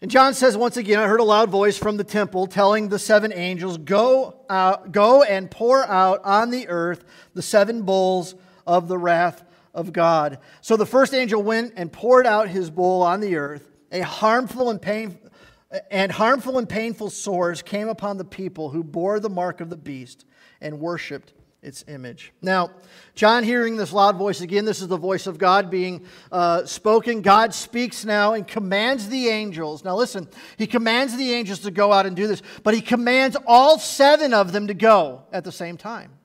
And 0.00 0.10
John 0.10 0.32
says 0.32 0.56
once 0.56 0.76
again, 0.76 1.00
I 1.00 1.08
heard 1.08 1.18
a 1.18 1.24
loud 1.24 1.50
voice 1.50 1.76
from 1.76 1.96
the 1.96 2.04
temple 2.04 2.46
telling 2.46 2.88
the 2.88 3.00
seven 3.00 3.32
angels, 3.32 3.78
Go, 3.78 4.44
out, 4.48 4.92
go 4.92 5.24
and 5.24 5.50
pour 5.50 5.84
out 5.84 6.20
on 6.24 6.50
the 6.50 6.68
earth 6.68 7.04
the 7.34 7.42
seven 7.42 7.82
bowls 7.82 8.36
of 8.66 8.86
the 8.86 8.98
wrath 8.98 9.42
of 9.74 9.92
God. 9.92 10.38
So 10.60 10.76
the 10.76 10.86
first 10.86 11.14
angel 11.14 11.42
went 11.42 11.72
and 11.76 11.92
poured 11.92 12.26
out 12.26 12.48
his 12.48 12.70
bowl 12.70 13.02
on 13.02 13.20
the 13.20 13.36
earth. 13.36 13.68
A 13.90 14.00
harmful 14.00 14.70
and 14.70 14.80
pain, 14.80 15.18
and 15.90 16.12
harmful 16.12 16.58
and 16.58 16.68
painful 16.68 17.10
sores 17.10 17.62
came 17.62 17.88
upon 17.88 18.18
the 18.18 18.24
people 18.24 18.70
who 18.70 18.84
bore 18.84 19.18
the 19.18 19.30
mark 19.30 19.60
of 19.60 19.68
the 19.68 19.76
beast 19.76 20.24
and 20.60 20.78
worshipped 20.78 21.32
its 21.68 21.84
image. 21.86 22.32
Now, 22.42 22.70
John 23.14 23.44
hearing 23.44 23.76
this 23.76 23.92
loud 23.92 24.16
voice 24.16 24.40
again, 24.40 24.64
this 24.64 24.80
is 24.80 24.88
the 24.88 24.96
voice 24.96 25.28
of 25.28 25.38
God 25.38 25.70
being 25.70 26.04
uh, 26.32 26.64
spoken. 26.64 27.22
God 27.22 27.54
speaks 27.54 28.04
now 28.04 28.34
and 28.34 28.46
commands 28.46 29.08
the 29.08 29.28
angels. 29.28 29.84
Now, 29.84 29.94
listen, 29.94 30.26
he 30.56 30.66
commands 30.66 31.16
the 31.16 31.32
angels 31.32 31.60
to 31.60 31.70
go 31.70 31.92
out 31.92 32.06
and 32.06 32.16
do 32.16 32.26
this, 32.26 32.42
but 32.64 32.74
he 32.74 32.80
commands 32.80 33.36
all 33.46 33.78
seven 33.78 34.34
of 34.34 34.50
them 34.50 34.66
to 34.66 34.74
go 34.74 35.22
at 35.30 35.44
the 35.44 35.52
same 35.52 35.76
time. 35.76 36.17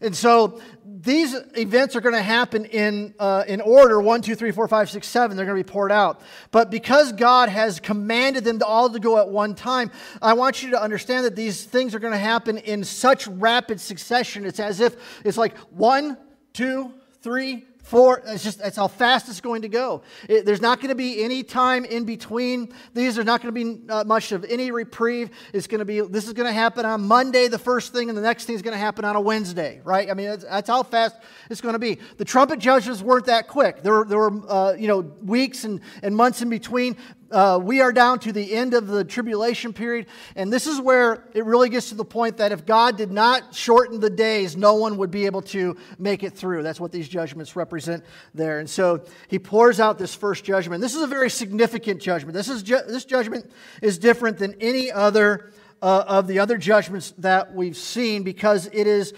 And 0.00 0.14
so 0.14 0.60
these 0.84 1.34
events 1.56 1.96
are 1.96 2.00
going 2.00 2.14
to 2.14 2.22
happen 2.22 2.64
in, 2.64 3.14
uh, 3.18 3.44
in 3.46 3.60
order 3.60 4.00
one, 4.00 4.22
two, 4.22 4.34
three, 4.34 4.50
four, 4.50 4.66
five, 4.68 4.90
six, 4.90 5.06
seven. 5.06 5.36
They're 5.36 5.46
going 5.46 5.58
to 5.58 5.64
be 5.64 5.70
poured 5.70 5.92
out. 5.92 6.20
But 6.50 6.70
because 6.70 7.12
God 7.12 7.48
has 7.48 7.80
commanded 7.80 8.44
them 8.44 8.58
to 8.58 8.66
all 8.66 8.90
to 8.90 8.98
go 8.98 9.18
at 9.18 9.28
one 9.28 9.54
time, 9.54 9.90
I 10.20 10.34
want 10.34 10.62
you 10.62 10.70
to 10.70 10.82
understand 10.82 11.24
that 11.24 11.36
these 11.36 11.64
things 11.64 11.94
are 11.94 11.98
going 11.98 12.12
to 12.12 12.18
happen 12.18 12.58
in 12.58 12.84
such 12.84 13.26
rapid 13.26 13.80
succession. 13.80 14.44
It's 14.44 14.60
as 14.60 14.80
if 14.80 14.96
it's 15.24 15.38
like 15.38 15.56
one, 15.70 16.16
two, 16.52 16.92
three, 17.22 17.64
It's 17.92 18.42
just 18.42 18.58
that's 18.58 18.76
how 18.76 18.88
fast 18.88 19.28
it's 19.28 19.40
going 19.40 19.62
to 19.62 19.68
go. 19.68 20.02
It, 20.28 20.44
there's 20.44 20.60
not 20.60 20.80
going 20.80 20.88
to 20.88 20.96
be 20.96 21.22
any 21.22 21.42
time 21.42 21.84
in 21.84 22.04
between 22.04 22.72
these. 22.94 23.14
There's 23.14 23.26
not 23.26 23.42
going 23.42 23.54
to 23.54 23.64
be 23.64 23.92
uh, 23.92 24.04
much 24.04 24.32
of 24.32 24.44
any 24.44 24.70
reprieve. 24.70 25.30
It's 25.52 25.66
going 25.66 25.78
to 25.78 25.84
be 25.84 26.00
this 26.00 26.26
is 26.26 26.32
going 26.32 26.46
to 26.48 26.52
happen 26.52 26.84
on 26.84 27.02
Monday, 27.06 27.48
the 27.48 27.58
first 27.58 27.92
thing, 27.92 28.08
and 28.08 28.18
the 28.18 28.22
next 28.22 28.44
thing 28.44 28.56
is 28.56 28.62
going 28.62 28.72
to 28.72 28.78
happen 28.78 29.04
on 29.04 29.16
a 29.16 29.20
Wednesday, 29.20 29.80
right? 29.84 30.10
I 30.10 30.14
mean, 30.14 30.26
that's, 30.26 30.44
that's 30.44 30.68
how 30.68 30.82
fast 30.82 31.16
it's 31.48 31.60
going 31.60 31.74
to 31.74 31.78
be. 31.78 31.98
The 32.16 32.24
trumpet 32.24 32.58
judgments 32.58 33.02
weren't 33.02 33.26
that 33.26 33.48
quick. 33.48 33.82
There, 33.82 34.04
there 34.04 34.18
were 34.18 34.42
uh, 34.48 34.72
you 34.72 34.88
know 34.88 35.00
weeks 35.22 35.64
and, 35.64 35.80
and 36.02 36.16
months 36.16 36.42
in 36.42 36.50
between 36.50 36.96
uh, 37.36 37.58
we 37.58 37.82
are 37.82 37.92
down 37.92 38.18
to 38.18 38.32
the 38.32 38.54
end 38.54 38.72
of 38.72 38.86
the 38.86 39.04
tribulation 39.04 39.74
period. 39.74 40.06
And 40.36 40.50
this 40.50 40.66
is 40.66 40.80
where 40.80 41.28
it 41.34 41.44
really 41.44 41.68
gets 41.68 41.90
to 41.90 41.94
the 41.94 42.04
point 42.04 42.38
that 42.38 42.50
if 42.50 42.64
God 42.64 42.96
did 42.96 43.12
not 43.12 43.54
shorten 43.54 44.00
the 44.00 44.08
days, 44.08 44.56
no 44.56 44.76
one 44.76 44.96
would 44.96 45.10
be 45.10 45.26
able 45.26 45.42
to 45.42 45.76
make 45.98 46.22
it 46.22 46.32
through. 46.32 46.62
That's 46.62 46.80
what 46.80 46.92
these 46.92 47.10
judgments 47.10 47.54
represent 47.54 48.04
there. 48.32 48.58
And 48.58 48.70
so 48.70 49.04
he 49.28 49.38
pours 49.38 49.80
out 49.80 49.98
this 49.98 50.14
first 50.14 50.44
judgment. 50.44 50.80
This 50.80 50.94
is 50.94 51.02
a 51.02 51.06
very 51.06 51.28
significant 51.28 52.00
judgment. 52.00 52.32
This, 52.32 52.48
is 52.48 52.62
ju- 52.62 52.80
this 52.88 53.04
judgment 53.04 53.52
is 53.82 53.98
different 53.98 54.38
than 54.38 54.54
any 54.58 54.90
other. 54.90 55.52
Uh, 55.82 56.02
of 56.08 56.26
the 56.26 56.38
other 56.38 56.56
judgments 56.56 57.12
that 57.18 57.54
we've 57.54 57.76
seen 57.76 58.22
because 58.22 58.66
it 58.72 58.86
is 58.86 59.12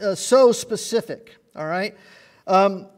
uh, 0.00 0.16
so 0.16 0.50
specific. 0.50 1.36
All 1.54 1.64
right? 1.64 1.96
Um, 2.48 2.88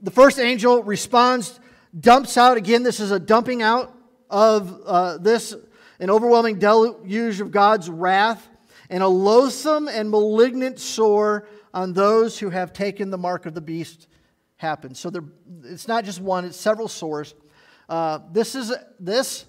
the 0.00 0.12
first 0.12 0.38
angel 0.38 0.84
responds 0.84 1.58
dumps 1.98 2.36
out, 2.36 2.56
again, 2.56 2.82
this 2.82 3.00
is 3.00 3.10
a 3.10 3.20
dumping 3.20 3.62
out 3.62 3.94
of 4.30 4.82
uh, 4.86 5.18
this, 5.18 5.54
an 6.00 6.10
overwhelming 6.10 6.58
deluge 6.58 7.40
of 7.40 7.50
God's 7.50 7.88
wrath, 7.88 8.48
and 8.90 9.02
a 9.02 9.08
loathsome 9.08 9.88
and 9.88 10.10
malignant 10.10 10.78
sore 10.78 11.48
on 11.72 11.92
those 11.92 12.38
who 12.38 12.50
have 12.50 12.72
taken 12.72 13.10
the 13.10 13.18
mark 13.18 13.46
of 13.46 13.54
the 13.54 13.60
beast 13.60 14.08
happens. 14.56 14.98
So 14.98 15.10
there, 15.10 15.24
it's 15.64 15.88
not 15.88 16.04
just 16.04 16.20
one, 16.20 16.44
it's 16.44 16.56
several 16.56 16.88
sores. 16.88 17.34
Uh, 17.88 18.20
this, 18.32 18.54
is, 18.54 18.72
this 19.00 19.46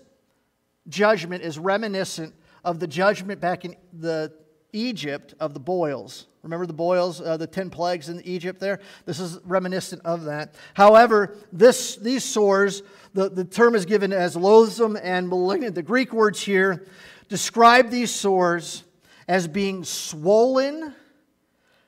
judgment 0.88 1.44
is 1.44 1.60
reminiscent 1.60 2.34
of 2.64 2.80
the 2.80 2.88
judgment 2.88 3.40
back 3.40 3.66
in 3.66 3.76
the 3.94 4.34
Egypt 4.74 5.34
of 5.40 5.54
the 5.54 5.60
boils. 5.60 6.28
Remember 6.46 6.68
the 6.68 6.74
boils, 6.74 7.22
uh, 7.22 7.38
the 7.38 7.48
10 7.48 7.72
plagues 7.72 8.08
in 8.08 8.22
Egypt 8.22 8.60
there? 8.60 8.80
This 9.08 9.20
is 9.20 9.40
reminiscent 9.46 10.04
of 10.06 10.26
that. 10.26 10.54
However, 10.76 11.36
this, 11.52 11.96
these 11.96 12.24
sores, 12.24 12.84
the, 13.16 13.32
the 13.32 13.44
term 13.44 13.74
is 13.74 13.84
given 13.84 14.14
as 14.14 14.36
loathsome 14.36 14.96
and 14.96 15.28
malignant. 15.28 15.74
The 15.74 15.82
Greek 15.82 16.14
words 16.14 16.40
here 16.40 16.86
describe 17.30 17.90
these 17.90 18.12
sores 18.12 18.84
as 19.28 19.48
being 19.48 19.84
swollen, 19.84 20.94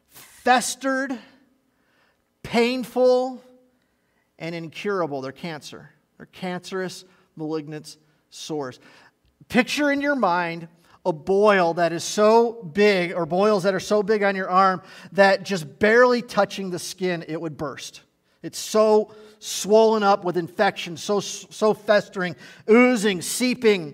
festered, 0.10 1.16
painful, 2.42 3.44
and 4.40 4.56
incurable. 4.56 5.22
They're 5.22 5.32
cancer. 5.32 5.92
They're 6.18 6.26
cancerous, 6.26 7.06
malignant 7.36 7.98
sores. 8.32 8.80
Picture 9.50 9.92
in 9.92 10.02
your 10.02 10.16
mind 10.16 10.68
a 11.08 11.14
boil 11.14 11.74
that 11.76 11.94
is 11.94 12.04
so 12.04 12.62
big, 12.62 13.14
or 13.14 13.26
boils 13.26 13.64
that 13.64 13.74
are 13.74 13.80
so 13.80 14.04
big 14.04 14.24
on 14.24 14.36
your 14.36 14.50
arm 14.50 14.82
that 15.14 15.44
just 15.44 15.80
barely 15.80 16.22
touching 16.22 16.70
the 16.70 16.78
skin, 16.78 17.24
it 17.28 17.40
would 17.40 17.58
burst. 17.58 18.02
It's 18.44 18.60
so 18.60 19.14
swollen 19.40 20.04
up 20.04 20.26
with 20.26 20.36
infection, 20.36 20.98
so, 20.98 21.22
so 21.22 21.74
festering, 21.74 22.36
oozing, 22.70 23.22
seeping. 23.22 23.94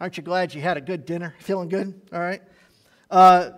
Aren't 0.00 0.16
you 0.16 0.22
glad 0.22 0.54
you 0.54 0.62
had 0.62 0.78
a 0.78 0.80
good 0.80 1.04
dinner? 1.04 1.34
Feeling 1.40 1.68
good? 1.68 2.00
All 2.12 2.20
right. 2.20 2.42
Uh, 3.10 3.50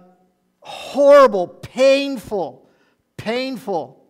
horrible, 0.61 1.47
painful, 1.47 2.69
painful 3.17 4.02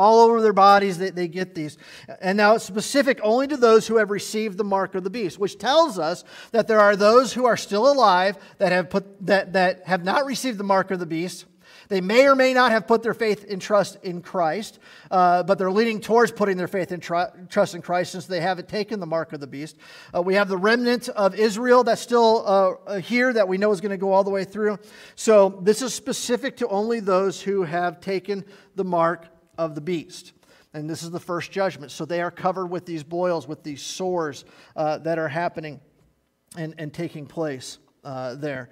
all 0.00 0.20
over 0.20 0.40
their 0.40 0.52
bodies, 0.54 0.98
they, 0.98 1.10
they 1.10 1.28
get 1.28 1.54
these. 1.54 1.76
And 2.20 2.36
now 2.36 2.54
it's 2.54 2.64
specific 2.64 3.20
only 3.22 3.46
to 3.48 3.56
those 3.56 3.86
who 3.86 3.96
have 3.98 4.10
received 4.10 4.56
the 4.56 4.64
mark 4.64 4.94
of 4.94 5.04
the 5.04 5.10
beast, 5.10 5.38
which 5.38 5.58
tells 5.58 5.98
us 5.98 6.24
that 6.52 6.66
there 6.66 6.80
are 6.80 6.96
those 6.96 7.34
who 7.34 7.44
are 7.44 7.56
still 7.56 7.90
alive 7.90 8.36
that 8.58 8.72
have, 8.72 8.88
put, 8.88 9.26
that, 9.26 9.52
that 9.52 9.86
have 9.86 10.02
not 10.02 10.24
received 10.24 10.58
the 10.58 10.64
mark 10.64 10.90
of 10.90 10.98
the 10.98 11.06
beast. 11.06 11.44
They 11.90 12.00
may 12.00 12.28
or 12.28 12.36
may 12.36 12.54
not 12.54 12.70
have 12.70 12.86
put 12.86 13.02
their 13.02 13.14
faith 13.14 13.44
and 13.50 13.60
trust 13.60 13.98
in 14.04 14.22
Christ, 14.22 14.78
uh, 15.10 15.42
but 15.42 15.58
they're 15.58 15.72
leaning 15.72 16.00
towards 16.00 16.30
putting 16.30 16.56
their 16.56 16.68
faith 16.68 16.92
and 16.92 17.02
tr- 17.02 17.34
trust 17.48 17.74
in 17.74 17.82
Christ 17.82 18.12
since 18.12 18.26
they 18.26 18.40
haven't 18.40 18.68
taken 18.68 19.00
the 19.00 19.06
mark 19.06 19.32
of 19.32 19.40
the 19.40 19.48
beast. 19.48 19.76
Uh, 20.14 20.22
we 20.22 20.34
have 20.34 20.48
the 20.48 20.56
remnant 20.56 21.08
of 21.08 21.34
Israel 21.34 21.82
that's 21.82 22.00
still 22.00 22.78
uh, 22.86 23.00
here 23.00 23.32
that 23.32 23.48
we 23.48 23.58
know 23.58 23.72
is 23.72 23.80
going 23.80 23.90
to 23.90 23.96
go 23.96 24.12
all 24.12 24.22
the 24.22 24.30
way 24.30 24.44
through. 24.44 24.78
So 25.16 25.60
this 25.62 25.82
is 25.82 25.92
specific 25.92 26.56
to 26.58 26.68
only 26.68 27.00
those 27.00 27.42
who 27.42 27.64
have 27.64 28.00
taken 28.00 28.44
the 28.76 28.84
mark 28.84 29.26
of 29.58 29.74
the 29.74 29.80
beast. 29.80 30.32
And 30.72 30.88
this 30.88 31.02
is 31.02 31.10
the 31.10 31.20
first 31.20 31.50
judgment. 31.50 31.90
So 31.90 32.04
they 32.04 32.22
are 32.22 32.30
covered 32.30 32.66
with 32.66 32.86
these 32.86 33.02
boils, 33.02 33.48
with 33.48 33.62
these 33.62 33.82
sores 33.82 34.44
uh, 34.76 34.98
that 34.98 35.18
are 35.18 35.28
happening 35.28 35.80
and, 36.56 36.74
and 36.78 36.92
taking 36.92 37.26
place 37.26 37.78
uh, 38.04 38.34
there. 38.36 38.70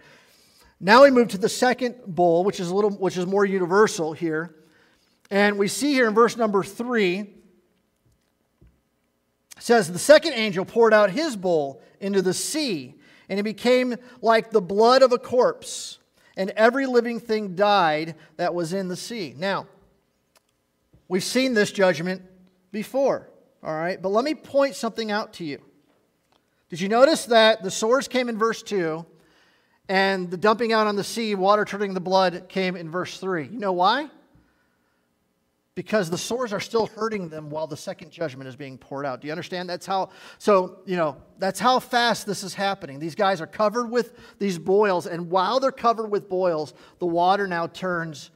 Now 0.80 1.02
we 1.02 1.10
move 1.10 1.28
to 1.28 1.38
the 1.38 1.48
second 1.48 1.96
bowl, 2.06 2.44
which 2.44 2.60
is 2.60 2.68
a 2.68 2.74
little, 2.74 2.90
which 2.90 3.16
is 3.16 3.26
more 3.26 3.44
universal 3.44 4.12
here, 4.12 4.54
and 5.30 5.58
we 5.58 5.66
see 5.66 5.92
here 5.92 6.06
in 6.06 6.14
verse 6.14 6.36
number 6.36 6.62
three. 6.62 7.34
Says 9.58 9.92
the 9.92 9.98
second 9.98 10.34
angel 10.34 10.64
poured 10.64 10.94
out 10.94 11.10
his 11.10 11.34
bowl 11.34 11.82
into 11.98 12.22
the 12.22 12.32
sea, 12.32 12.94
and 13.28 13.40
it 13.40 13.42
became 13.42 13.96
like 14.22 14.52
the 14.52 14.60
blood 14.60 15.02
of 15.02 15.10
a 15.12 15.18
corpse, 15.18 15.98
and 16.36 16.50
every 16.50 16.86
living 16.86 17.18
thing 17.18 17.56
died 17.56 18.14
that 18.36 18.54
was 18.54 18.72
in 18.72 18.86
the 18.86 18.96
sea. 18.96 19.34
Now, 19.36 19.66
We've 21.08 21.24
seen 21.24 21.54
this 21.54 21.72
judgment 21.72 22.22
before, 22.70 23.30
all 23.62 23.74
right? 23.74 24.00
But 24.00 24.10
let 24.10 24.24
me 24.24 24.34
point 24.34 24.74
something 24.74 25.10
out 25.10 25.32
to 25.34 25.44
you. 25.44 25.62
Did 26.68 26.80
you 26.82 26.88
notice 26.88 27.24
that 27.26 27.62
the 27.62 27.70
sores 27.70 28.08
came 28.08 28.28
in 28.28 28.36
verse 28.38 28.62
2 28.62 29.04
and 29.88 30.30
the 30.30 30.36
dumping 30.36 30.72
out 30.72 30.86
on 30.86 30.96
the 30.96 31.04
sea, 31.04 31.34
water 31.34 31.64
turning 31.64 31.94
the 31.94 32.00
blood, 32.00 32.48
came 32.50 32.76
in 32.76 32.90
verse 32.90 33.18
3? 33.18 33.44
You 33.44 33.58
know 33.58 33.72
why? 33.72 34.10
Because 35.74 36.10
the 36.10 36.18
sores 36.18 36.52
are 36.52 36.60
still 36.60 36.88
hurting 36.88 37.30
them 37.30 37.48
while 37.48 37.66
the 37.66 37.76
second 37.76 38.10
judgment 38.10 38.48
is 38.48 38.56
being 38.56 38.76
poured 38.76 39.06
out. 39.06 39.22
Do 39.22 39.28
you 39.28 39.32
understand? 39.32 39.70
That's 39.70 39.86
how, 39.86 40.10
so, 40.36 40.80
you 40.84 40.96
know, 40.96 41.16
that's 41.38 41.60
how 41.60 41.78
fast 41.78 42.26
this 42.26 42.42
is 42.42 42.52
happening. 42.52 42.98
These 42.98 43.14
guys 43.14 43.40
are 43.40 43.46
covered 43.46 43.86
with 43.86 44.12
these 44.38 44.58
boils, 44.58 45.06
and 45.06 45.30
while 45.30 45.58
they're 45.58 45.72
covered 45.72 46.08
with 46.08 46.28
boils, 46.28 46.74
the 46.98 47.06
water 47.06 47.46
now 47.46 47.68
turns 47.68 48.30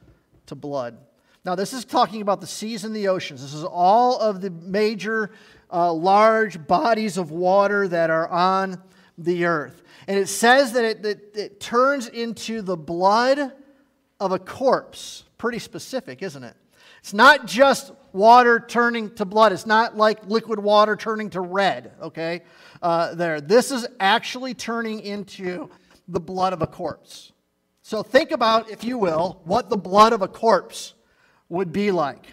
to 0.47 0.55
blood. 0.55 0.97
Now, 1.45 1.55
this 1.55 1.73
is 1.73 1.83
talking 1.83 2.21
about 2.21 2.39
the 2.39 2.47
seas 2.47 2.85
and 2.85 2.95
the 2.95 3.09
oceans. 3.09 3.41
This 3.41 3.53
is 3.53 3.65
all 3.65 4.17
of 4.19 4.39
the 4.39 4.49
major, 4.49 5.31
uh, 5.71 5.91
large 5.91 6.65
bodies 6.67 7.17
of 7.17 7.31
water 7.31 7.87
that 7.89 8.09
are 8.09 8.29
on 8.29 8.81
the 9.17 9.45
earth. 9.45 9.83
And 10.07 10.17
it 10.17 10.27
says 10.27 10.71
that 10.73 11.05
it, 11.05 11.35
it 11.35 11.59
turns 11.59 12.07
into 12.07 12.61
the 12.61 12.77
blood 12.77 13.51
of 14.19 14.31
a 14.31 14.39
corpse. 14.39 15.25
Pretty 15.37 15.59
specific, 15.59 16.21
isn't 16.21 16.43
it? 16.43 16.55
It's 16.99 17.13
not 17.13 17.45
just 17.45 17.91
water 18.13 18.63
turning 18.65 19.13
to 19.15 19.25
blood. 19.25 19.51
It's 19.51 19.65
not 19.65 19.97
like 19.97 20.25
liquid 20.25 20.59
water 20.59 20.95
turning 20.95 21.29
to 21.31 21.41
red, 21.41 21.91
okay? 22.01 22.43
Uh, 22.81 23.13
there. 23.15 23.41
This 23.41 23.71
is 23.71 23.85
actually 23.99 24.53
turning 24.53 25.01
into 25.01 25.69
the 26.07 26.21
blood 26.21 26.53
of 26.53 26.61
a 26.61 26.67
corpse. 26.67 27.33
So 27.81 28.01
think 28.01 28.31
about, 28.31 28.69
if 28.69 28.85
you 28.85 28.97
will, 28.97 29.41
what 29.43 29.69
the 29.69 29.75
blood 29.75 30.13
of 30.13 30.21
a 30.21 30.29
corpse 30.29 30.93
would 31.49 31.71
be 31.71 31.91
like. 31.91 32.25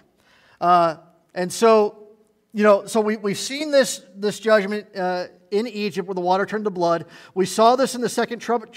Uh, 0.61 0.96
and 1.35 1.53
so, 1.53 2.09
you 2.53 2.62
know, 2.62 2.87
so 2.87 3.01
we, 3.01 3.16
we've 3.16 3.38
seen 3.38 3.70
this, 3.70 4.03
this 4.14 4.40
judgment 4.40 4.87
uh, 4.96 5.27
in 5.51 5.66
Egypt 5.66 6.09
where 6.09 6.14
the 6.14 6.20
water 6.20 6.46
turned 6.46 6.64
to 6.64 6.70
blood. 6.70 7.07
We 7.35 7.46
saw 7.46 7.77
this 7.77 7.94
in 7.94 8.01
the 8.01 8.09
second 8.09 8.40
trumpet, 8.40 8.73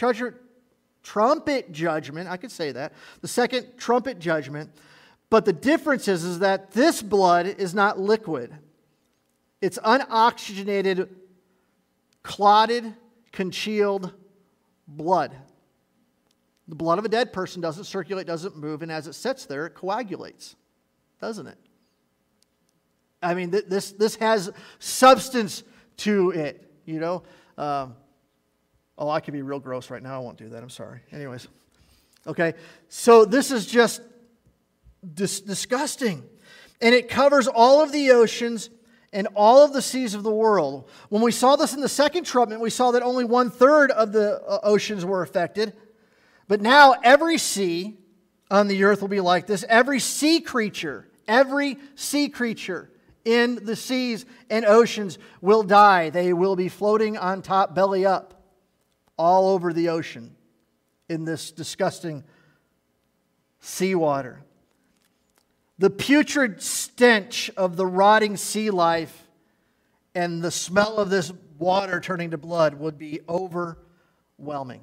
trumpet 1.04 1.72
judgment. 1.72 2.30
I 2.30 2.38
could 2.38 2.52
say 2.52 2.72
that. 2.72 2.94
The 3.22 3.28
second 3.28 3.78
trumpet 3.78 4.20
judgment. 4.20 4.72
But 5.30 5.46
the 5.46 5.54
difference 5.54 6.08
is, 6.08 6.24
is 6.24 6.40
that 6.40 6.72
this 6.72 7.02
blood 7.02 7.48
is 7.48 7.74
not 7.74 8.00
liquid, 8.00 8.54
it's 9.62 9.80
unoxygenated, 9.80 11.10
clotted, 12.22 12.94
congealed 13.32 14.14
blood. 14.88 15.36
The 16.68 16.76
blood 16.76 16.98
of 16.98 17.06
a 17.06 17.10
dead 17.10 17.34
person 17.34 17.62
doesn't 17.62 17.84
circulate, 17.86 18.26
doesn't 18.26 18.56
move, 18.56 18.82
and 18.82 18.92
as 18.92 19.08
it 19.08 19.14
sits 19.14 19.46
there, 19.46 19.66
it 19.66 19.76
coagulates, 19.76 20.56
doesn't 21.20 21.48
it? 21.48 21.58
I 23.22 23.34
mean, 23.34 23.52
th- 23.52 23.66
this, 23.68 23.92
this 23.92 24.16
has 24.18 24.52
substance 24.80 25.64
to 25.98 26.32
it, 26.32 26.72
you 26.86 27.00
know? 27.00 27.24
Um, 27.58 27.96
oh, 28.98 29.10
I 29.10 29.20
could 29.20 29.34
be 29.34 29.42
real 29.42 29.60
gross 29.60 29.90
right 29.90 30.02
now. 30.02 30.16
I 30.16 30.20
won't 30.20 30.38
do 30.38 30.50
that. 30.50 30.64
I'm 30.64 30.70
sorry. 30.70 31.02
Anyways, 31.12 31.48
okay. 32.28 32.54
So 32.90 33.26
this 33.26 33.52
is 33.52 33.66
just 33.66 34.02
dis- 35.14 35.42
disgusting. 35.42 36.24
And 36.82 36.94
it 36.94 37.10
covers 37.10 37.48
all 37.48 37.82
of 37.82 37.92
the 37.92 38.12
oceans 38.12 38.70
and 39.14 39.28
all 39.36 39.64
of 39.64 39.74
the 39.74 39.82
seas 39.82 40.16
of 40.16 40.24
the 40.24 40.34
world. 40.34 40.90
When 41.10 41.22
we 41.22 41.32
saw 41.32 41.56
this 41.56 41.74
in 41.74 41.82
the 41.82 41.90
second 41.90 42.26
trumpet, 42.26 42.60
we 42.60 42.70
saw 42.70 42.92
that 42.92 43.04
only 43.04 43.24
one 43.24 43.52
third 43.52 43.92
of 43.92 44.12
the 44.12 44.42
uh, 44.42 44.60
oceans 44.64 45.06
were 45.06 45.22
affected. 45.22 45.74
But 46.48 46.62
now 46.62 46.96
every 47.04 47.38
sea 47.38 47.98
on 48.52 48.68
the 48.68 48.84
earth 48.84 49.02
will 49.02 49.08
be 49.08 49.22
like 49.22 49.48
this. 49.48 49.66
Every 49.68 50.00
sea 50.00 50.42
creature, 50.42 51.08
every 51.28 51.78
sea 51.96 52.30
creature 52.30 52.90
in 53.26 53.64
the 53.64 53.76
seas 53.76 54.26
and 54.50 54.66
oceans 54.66 55.18
will 55.42 55.64
die. 55.64 56.10
They 56.10 56.34
will 56.34 56.56
be 56.56 56.70
floating 56.70 57.18
on 57.18 57.42
top, 57.42 57.74
belly 57.74 58.06
up, 58.06 58.44
all 59.18 59.50
over 59.50 59.74
the 59.74 59.90
ocean 59.90 60.36
in 61.10 61.26
this 61.26 61.52
disgusting 61.52 62.24
seawater. 63.60 64.42
The 65.80 65.90
putrid 65.90 66.62
stench 66.62 67.50
of 67.58 67.76
the 67.76 67.86
rotting 67.86 68.38
sea 68.38 68.70
life 68.70 69.28
and 70.14 70.42
the 70.42 70.52
smell 70.52 70.98
of 70.98 71.10
this 71.10 71.32
water 71.58 72.00
turning 72.00 72.32
to 72.32 72.38
blood 72.38 72.76
would 72.76 72.98
be 72.98 73.22
overwhelming. 73.28 74.82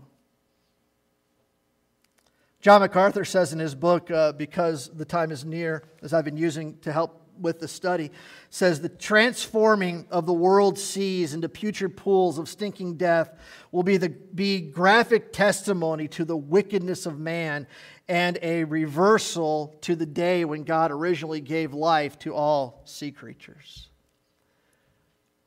John 2.61 2.83
MacArthur 2.83 3.25
says 3.25 3.55
in 3.55 3.59
his 3.59 3.75
book, 3.75 4.11
uh, 4.11 4.33
Because 4.33 4.91
the 4.91 5.07
Time 5.07 5.31
is 5.31 5.47
Near, 5.47 5.83
as 6.03 6.13
I've 6.13 6.27
been 6.27 6.37
using 6.37 6.79
to 6.81 6.93
help 6.93 7.17
with 7.41 7.59
the 7.59 7.69
study, 7.69 8.11
says 8.51 8.83
the 8.83 8.91
transforming 8.91 10.07
of 10.11 10.27
the 10.27 10.33
world's 10.35 10.85
seas 10.85 11.33
into 11.33 11.49
putrid 11.49 11.97
pools 11.97 12.37
of 12.37 12.51
stinking 12.51 12.99
death 12.99 13.31
will 13.73 13.83
be, 13.83 13.97
the, 13.97 14.11
be 14.11 14.61
graphic 14.61 15.33
testimony 15.33 16.07
to 16.09 16.27
the 16.27 16.37
wickedness 16.37 17.07
of 17.07 17.19
man 17.19 17.67
and 18.09 18.39
a 18.43 18.65
reversal 18.65 19.79
to 19.81 19.97
the 19.97 20.05
day 20.05 20.45
when 20.45 20.65
God 20.65 20.91
originally 20.91 21.41
gave 21.41 21.73
life 21.73 22.19
to 22.19 22.35
all 22.35 22.83
sea 22.85 23.11
creatures. 23.11 23.89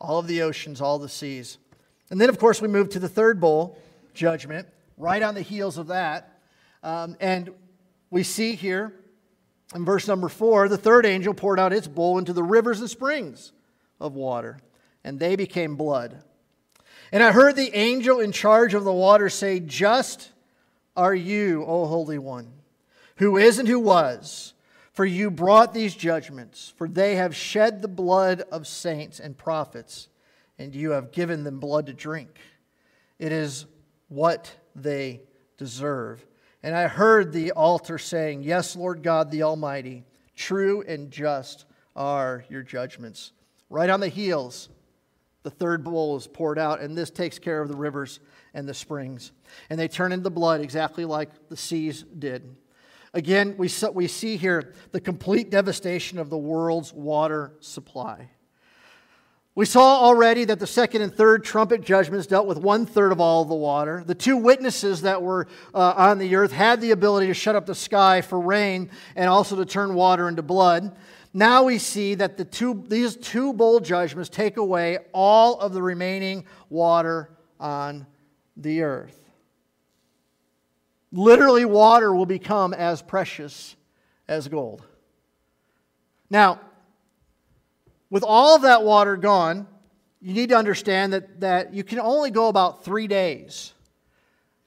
All 0.01 0.17
of 0.17 0.25
the 0.25 0.41
oceans, 0.41 0.81
all 0.81 0.97
the 0.97 1.09
seas. 1.09 1.59
And 2.09 2.19
then, 2.19 2.29
of 2.29 2.39
course, 2.39 2.59
we 2.59 2.67
move 2.67 2.89
to 2.89 2.99
the 2.99 3.07
third 3.07 3.39
bowl, 3.39 3.77
judgment, 4.15 4.67
right 4.97 5.21
on 5.21 5.35
the 5.35 5.41
heels 5.41 5.77
of 5.77 5.87
that. 5.87 6.32
Um, 6.83 7.15
and 7.19 7.49
we 8.11 8.23
see 8.23 8.55
here 8.55 8.93
in 9.73 9.85
verse 9.85 10.07
number 10.07 10.29
four 10.29 10.67
the 10.67 10.77
third 10.77 11.05
angel 11.05 11.33
poured 11.33 11.59
out 11.59 11.73
its 11.73 11.87
bowl 11.87 12.17
into 12.17 12.33
the 12.33 12.43
rivers 12.43 12.79
and 12.79 12.89
springs 12.89 13.53
of 13.99 14.13
water, 14.13 14.59
and 15.03 15.19
they 15.19 15.35
became 15.35 15.75
blood. 15.75 16.21
And 17.11 17.23
I 17.23 17.31
heard 17.31 17.55
the 17.55 17.75
angel 17.75 18.19
in 18.19 18.31
charge 18.31 18.73
of 18.73 18.83
the 18.83 18.91
water 18.91 19.29
say, 19.29 19.59
Just 19.59 20.31
are 20.95 21.15
you, 21.15 21.63
O 21.65 21.85
Holy 21.85 22.17
One, 22.17 22.51
who 23.17 23.37
is 23.37 23.59
and 23.59 23.67
who 23.67 23.79
was, 23.79 24.53
for 24.91 25.05
you 25.05 25.31
brought 25.31 25.73
these 25.73 25.95
judgments, 25.95 26.73
for 26.75 26.87
they 26.87 27.15
have 27.15 27.35
shed 27.35 27.81
the 27.81 27.87
blood 27.87 28.41
of 28.51 28.67
saints 28.67 29.19
and 29.19 29.37
prophets, 29.37 30.09
and 30.59 30.75
you 30.75 30.91
have 30.91 31.11
given 31.11 31.43
them 31.43 31.59
blood 31.59 31.85
to 31.85 31.93
drink. 31.93 32.39
It 33.19 33.31
is 33.31 33.65
what 34.09 34.51
they 34.75 35.21
deserve. 35.57 36.25
And 36.63 36.73
I 36.75 36.87
heard 36.87 37.33
the 37.33 37.51
altar 37.51 37.97
saying, 37.97 38.43
Yes, 38.43 38.75
Lord 38.75 39.03
God 39.03 39.29
the 39.29 39.43
Almighty, 39.43 40.05
true 40.35 40.81
and 40.87 41.11
just 41.11 41.65
are 41.95 42.45
your 42.49 42.63
judgments. 42.63 43.33
Right 43.69 43.89
on 43.89 43.99
the 43.99 44.07
heels, 44.07 44.69
the 45.43 45.49
third 45.49 45.83
bowl 45.83 46.15
is 46.15 46.25
poured 46.25 46.57
out, 46.57 46.79
and 46.79 46.97
this 46.97 47.11
takes 47.11 47.37
care 47.37 47.61
of 47.61 47.67
the 47.67 47.75
rivers 47.75 48.21
and 48.53 48.67
the 48.67 48.73
springs. 48.73 49.31
And 49.69 49.77
they 49.79 49.89
turn 49.89 50.13
into 50.13 50.29
blood 50.29 50.61
exactly 50.61 51.03
like 51.05 51.49
the 51.49 51.57
seas 51.57 52.03
did. 52.17 52.55
Again, 53.13 53.55
we 53.57 53.67
see 53.67 54.37
here 54.37 54.73
the 54.91 55.01
complete 55.01 55.51
devastation 55.51 56.17
of 56.17 56.29
the 56.29 56.37
world's 56.37 56.93
water 56.93 57.53
supply. 57.59 58.29
We 59.55 59.65
saw 59.65 59.99
already 59.99 60.45
that 60.45 60.59
the 60.59 60.65
second 60.65 61.03
and 61.03 61.13
third 61.13 61.43
trumpet 61.43 61.81
judgments 61.81 62.25
dealt 62.25 62.47
with 62.47 62.57
one 62.57 62.87
third 62.87 63.11
of 63.11 63.19
all 63.19 63.43
of 63.43 63.49
the 63.49 63.55
water. 63.55 64.03
The 64.03 64.15
two 64.15 64.35
witnesses 64.35 65.01
that 65.01 65.21
were 65.21 65.47
uh, 65.75 65.93
on 65.95 66.17
the 66.17 66.35
earth 66.35 66.51
had 66.51 66.81
the 66.81 66.89
ability 66.89 67.27
to 67.27 67.35
shut 67.35 67.55
up 67.55 67.67
the 67.67 67.75
sky 67.75 68.21
for 68.21 68.39
rain 68.39 68.89
and 69.15 69.29
also 69.29 69.55
to 69.55 69.65
turn 69.65 69.93
water 69.93 70.27
into 70.27 70.41
blood. 70.41 70.95
Now 71.35 71.63
we 71.63 71.77
see 71.77 72.15
that 72.15 72.37
the 72.37 72.45
two, 72.45 72.83
these 72.87 73.15
two 73.15 73.53
bowl 73.53 73.79
judgments 73.79 74.29
take 74.29 74.57
away 74.57 74.99
all 75.13 75.59
of 75.59 75.73
the 75.73 75.83
remaining 75.83 76.45
water 76.69 77.29
on 77.59 78.07
the 78.57 78.81
earth. 78.81 79.19
Literally, 81.11 81.63
water 81.63 82.13
will 82.13 82.25
become 82.25 82.73
as 82.73 83.03
precious 83.03 83.75
as 84.27 84.47
gold. 84.47 84.83
Now, 86.31 86.59
with 88.13 88.23
all 88.23 88.55
of 88.55 88.61
that 88.61 88.83
water 88.83 89.17
gone, 89.17 89.65
you 90.21 90.35
need 90.35 90.49
to 90.49 90.55
understand 90.55 91.13
that, 91.13 91.39
that 91.39 91.73
you 91.73 91.83
can 91.83 91.99
only 91.99 92.29
go 92.29 92.47
about 92.47 92.85
three 92.85 93.07
days 93.07 93.73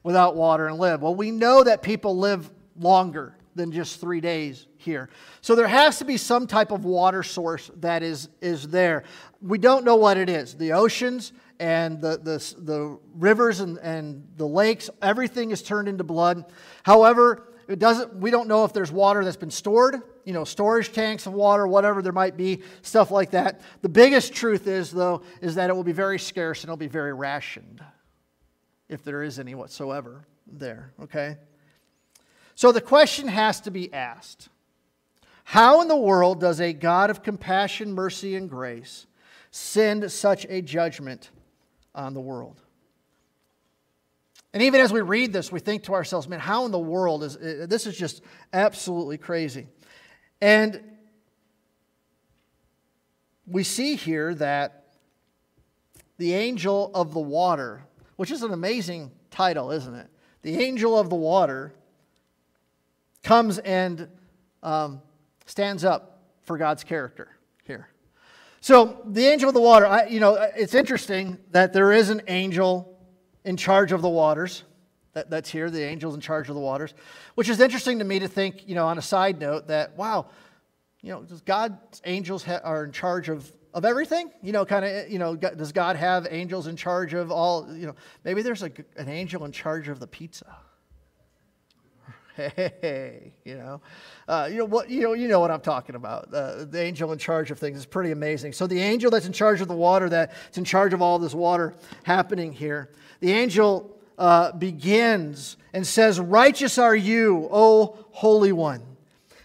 without 0.03 0.35
water 0.35 0.67
and 0.67 0.79
live. 0.79 1.01
Well, 1.01 1.15
we 1.15 1.31
know 1.31 1.63
that 1.63 1.81
people 1.81 2.19
live 2.19 2.51
longer 2.77 3.37
than 3.55 3.71
just 3.71 4.01
three 4.01 4.21
days 4.21 4.67
here. 4.79 5.11
So 5.43 5.55
there 5.55 5.69
has 5.69 5.99
to 5.99 6.05
be 6.05 6.17
some 6.17 6.49
type 6.49 6.73
of 6.73 6.85
water 6.85 7.23
source 7.23 7.71
that 7.77 8.03
is, 8.03 8.29
is 8.41 8.67
there. 8.67 9.05
We 9.41 9.59
don't 9.59 9.85
know 9.85 9.95
what 9.95 10.17
it 10.17 10.29
is. 10.29 10.55
The 10.57 10.73
oceans 10.73 11.33
and 11.61 12.01
the, 12.01 12.19
the, 12.19 12.55
the 12.59 12.99
rivers 13.15 13.61
and, 13.61 13.79
and 13.79 14.27
the 14.37 14.49
lakes, 14.49 14.91
everything 15.01 15.53
is 15.53 15.63
turned 15.63 15.87
into 15.87 16.03
blood. 16.03 16.47
However, 16.83 17.47
it 17.69 17.79
doesn't, 17.79 18.15
we 18.15 18.31
don't 18.31 18.49
know 18.49 18.65
if 18.65 18.73
there's 18.73 18.93
water 18.93 19.25
that's 19.25 19.37
been 19.37 19.51
stored, 19.51 20.01
you 20.25 20.33
know, 20.33 20.45
storage 20.45 20.93
tanks 20.93 21.27
of 21.27 21.33
water, 21.33 21.67
whatever 21.67 22.03
there 22.03 22.13
might 22.13 22.37
be, 22.37 22.63
stuff 22.83 23.11
like 23.11 23.33
that. 23.33 23.61
The 23.83 23.89
biggest 23.89 24.33
truth 24.33 24.67
is, 24.67 24.91
though, 24.91 25.23
is 25.41 25.57
that 25.57 25.71
it 25.71 25.73
will 25.75 25.85
be 25.85 25.93
very 25.93 26.19
scarce 26.19 26.63
and 26.63 26.69
it'll 26.69 26.77
be 26.77 26.87
very 26.87 27.13
rationed, 27.13 27.83
if 28.89 29.03
there 29.03 29.23
is 29.23 29.39
any 29.39 29.55
whatsoever 29.55 30.27
there, 30.47 30.93
okay? 31.03 31.37
So 32.55 32.73
the 32.73 32.81
question 32.81 33.29
has 33.29 33.61
to 33.63 33.71
be 33.71 33.93
asked 33.93 34.49
How 35.45 35.83
in 35.83 35.89
the 35.89 35.97
world 35.97 36.41
does 36.41 36.61
a 36.61 36.73
God 36.73 37.11
of 37.11 37.23
compassion, 37.23 37.93
mercy, 37.93 38.37
and 38.37 38.49
grace 38.49 39.07
send 39.51 40.11
such 40.13 40.47
a 40.49 40.63
judgment 40.63 41.31
on 41.95 42.15
the 42.15 42.21
world? 42.21 42.61
And 44.57 44.63
even 44.63 44.81
as 44.81 44.91
we 44.91 45.03
read 45.03 45.35
this, 45.35 45.53
we 45.53 45.61
think 45.61 45.83
to 45.83 45.93
ourselves, 45.93 46.29
man, 46.29 46.41
how 46.41 46.65
in 46.65 46.71
the 46.71 46.79
world 46.79 47.23
is 47.23 47.37
this 47.37 47.87
is 47.87 47.95
just 47.95 48.23
absolutely 48.55 49.19
crazy. 49.19 49.67
And 50.41 50.83
we 53.47 53.65
see 53.65 53.97
here 53.97 54.35
that 54.37 54.95
the 56.17 56.33
angel 56.33 56.91
of 56.95 57.13
the 57.13 57.21
water, 57.21 57.85
which 58.17 58.31
is 58.31 58.43
an 58.43 58.55
amazing 58.55 59.11
title, 59.31 59.73
isn't 59.73 59.95
it? 59.95 60.09
The 60.41 60.59
angel 60.65 60.99
of 60.99 61.11
the 61.11 61.17
water 61.17 61.75
comes 63.23 63.59
and 63.59 64.09
um, 64.63 65.03
stands 65.45 65.85
up 65.85 66.23
for 66.45 66.57
God's 66.57 66.83
character 66.83 67.29
here. 67.65 67.91
So 68.63 69.03
the 69.05 69.27
angel 69.27 69.51
of 69.51 69.55
the 69.55 69.61
water, 69.61 69.87
I, 69.87 70.07
you 70.07 70.19
know, 70.19 70.33
it's 70.57 70.75
interesting 70.75 71.37
that 71.51 71.75
there 71.75 71.93
is 71.93 72.09
an 72.09 72.23
angel 72.27 72.96
in 73.47 73.57
charge 73.57 73.93
of 73.93 74.03
the 74.03 74.09
waters. 74.09 74.65
That, 75.15 75.31
that's 75.31 75.49
here, 75.49 75.71
the 75.71 75.83
angels 75.83 76.15
in 76.15 76.21
charge 76.21 76.51
of 76.51 76.55
the 76.55 76.61
waters, 76.61 76.93
which 77.37 77.49
is 77.49 77.59
interesting 77.59 78.01
to 78.01 78.05
me 78.05 78.19
to 78.19 78.29
think, 78.29 78.69
you 78.69 78.75
know, 78.75 78.87
on 78.87 78.99
a 78.99 79.03
side 79.03 79.41
note, 79.41 79.69
that, 79.69 79.97
wow, 79.97 80.27
you 81.01 81.11
know, 81.11 81.23
does 81.23 81.41
God's 81.41 82.03
angels 82.05 82.45
ha- 82.45 82.61
are 82.63 82.85
in 82.85 82.93
charge 82.93 83.31
of, 83.31 83.51
of 83.73 83.87
everything? 83.87 84.31
You 84.43 84.53
know, 84.53 84.67
kind 84.67 84.85
of, 84.85 85.09
you 85.09 85.19
know, 85.19 85.35
does 85.35 85.73
God 85.73 85.97
have 85.97 86.27
angels 86.31 86.67
in 86.67 86.77
charge 86.77 87.15
of 87.15 87.31
all, 87.31 87.75
you 87.75 87.87
know, 87.87 87.95
maybe 88.25 88.43
there's 88.43 88.63
a, 88.63 88.71
an 88.99 89.09
angel 89.09 89.47
in 89.47 89.53
charge 89.53 89.89
of 89.89 90.01
the 90.01 90.07
pizza. 90.07 90.55
Hey, 92.37 93.33
you 93.45 93.57
know, 93.57 93.81
uh, 94.29 94.49
you 94.51 94.59
know 94.59 94.67
what 94.67 94.91
you 94.91 95.03
know. 95.03 95.15
You 95.15 95.27
know 95.29 95.41
what 95.41 95.51
I'm 95.51 95.61
talking 95.61 95.95
about. 95.95 96.33
Uh, 96.33 96.65
the 96.65 96.81
angel 96.81 97.13
in 97.13 97.19
charge 97.19 97.51
of 97.51 97.59
things 97.59 97.79
is 97.79 97.87
pretty 97.87 98.11
amazing. 98.11 98.53
So 98.53 98.67
the 98.67 98.81
angel 98.81 99.11
that's 99.11 99.27
in 99.27 99.33
charge 99.33 99.63
of 99.63 99.69
the 99.69 99.75
water, 99.75 100.09
that's 100.09 100.59
in 100.59 100.65
charge 100.65 100.93
of 100.93 101.01
all 101.01 101.19
this 101.19 101.35
water 101.35 101.75
happening 102.03 102.53
here, 102.53 102.91
the 103.21 103.33
angel 103.33 103.97
uh, 104.19 104.53
begins 104.53 105.57
and 105.73 105.87
says, 105.87 106.21
Righteous 106.21 106.77
are 106.79 106.97
you, 106.97 107.49
O 107.51 107.99
Holy 108.11 108.53
One. 108.53 108.83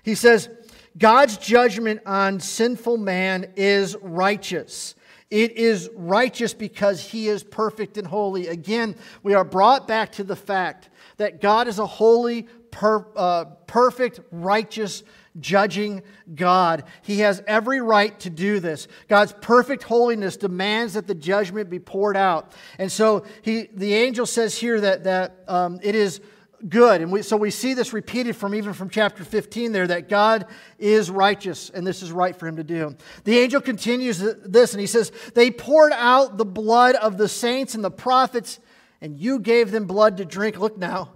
He 0.03 0.15
says, 0.15 0.49
God's 0.97 1.37
judgment 1.37 2.01
on 2.05 2.39
sinful 2.39 2.97
man 2.97 3.53
is 3.55 3.95
righteous. 4.01 4.95
It 5.29 5.53
is 5.53 5.89
righteous 5.95 6.53
because 6.53 7.01
he 7.01 7.29
is 7.29 7.41
perfect 7.41 7.97
and 7.97 8.05
holy. 8.05 8.47
Again, 8.47 8.95
we 9.23 9.33
are 9.33 9.45
brought 9.45 9.87
back 9.87 10.11
to 10.13 10.25
the 10.25 10.35
fact 10.35 10.89
that 11.17 11.39
God 11.39 11.69
is 11.69 11.79
a 11.79 11.85
holy, 11.85 12.47
per, 12.71 13.05
uh, 13.15 13.45
perfect, 13.67 14.19
righteous, 14.31 15.03
judging 15.39 16.01
God. 16.33 16.83
He 17.01 17.19
has 17.19 17.41
every 17.47 17.81
right 17.81 18.17
to 18.21 18.29
do 18.29 18.59
this. 18.59 18.87
God's 19.07 19.33
perfect 19.41 19.83
holiness 19.83 20.37
demands 20.37 20.93
that 20.93 21.07
the 21.07 21.15
judgment 21.15 21.69
be 21.69 21.79
poured 21.79 22.17
out. 22.17 22.53
And 22.77 22.91
so 22.91 23.25
he, 23.41 23.69
the 23.73 23.93
angel 23.93 24.25
says 24.25 24.57
here 24.57 24.81
that, 24.81 25.03
that 25.05 25.43
um, 25.47 25.79
it 25.81 25.95
is 25.95 26.21
good. 26.67 27.01
And 27.01 27.11
we, 27.11 27.21
so 27.21 27.37
we 27.37 27.49
see 27.49 27.73
this 27.73 27.93
repeated 27.93 28.35
from 28.35 28.53
even 28.53 28.73
from 28.73 28.89
chapter 28.89 29.23
15 29.23 29.71
there 29.71 29.87
that 29.87 30.09
God 30.09 30.45
is 30.77 31.09
righteous 31.09 31.69
and 31.69 31.85
this 31.85 32.01
is 32.01 32.11
right 32.11 32.35
for 32.35 32.47
him 32.47 32.57
to 32.57 32.63
do. 32.63 32.95
The 33.23 33.37
angel 33.37 33.61
continues 33.61 34.19
this 34.19 34.73
and 34.73 34.81
he 34.81 34.87
says, 34.87 35.11
They 35.33 35.51
poured 35.51 35.93
out 35.93 36.37
the 36.37 36.45
blood 36.45 36.95
of 36.95 37.17
the 37.17 37.27
saints 37.27 37.75
and 37.75 37.83
the 37.83 37.91
prophets, 37.91 38.59
and 38.99 39.17
you 39.17 39.39
gave 39.39 39.71
them 39.71 39.85
blood 39.85 40.17
to 40.17 40.25
drink. 40.25 40.59
Look 40.59 40.77
now, 40.77 41.13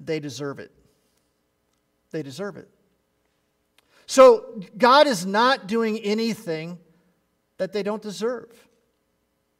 they 0.00 0.20
deserve 0.20 0.58
it. 0.58 0.72
They 2.12 2.22
deserve 2.22 2.56
it. 2.56 2.68
So 4.06 4.60
God 4.76 5.06
is 5.06 5.26
not 5.26 5.66
doing 5.66 5.98
anything 5.98 6.78
that 7.56 7.72
they 7.72 7.82
don't 7.82 8.02
deserve. 8.02 8.50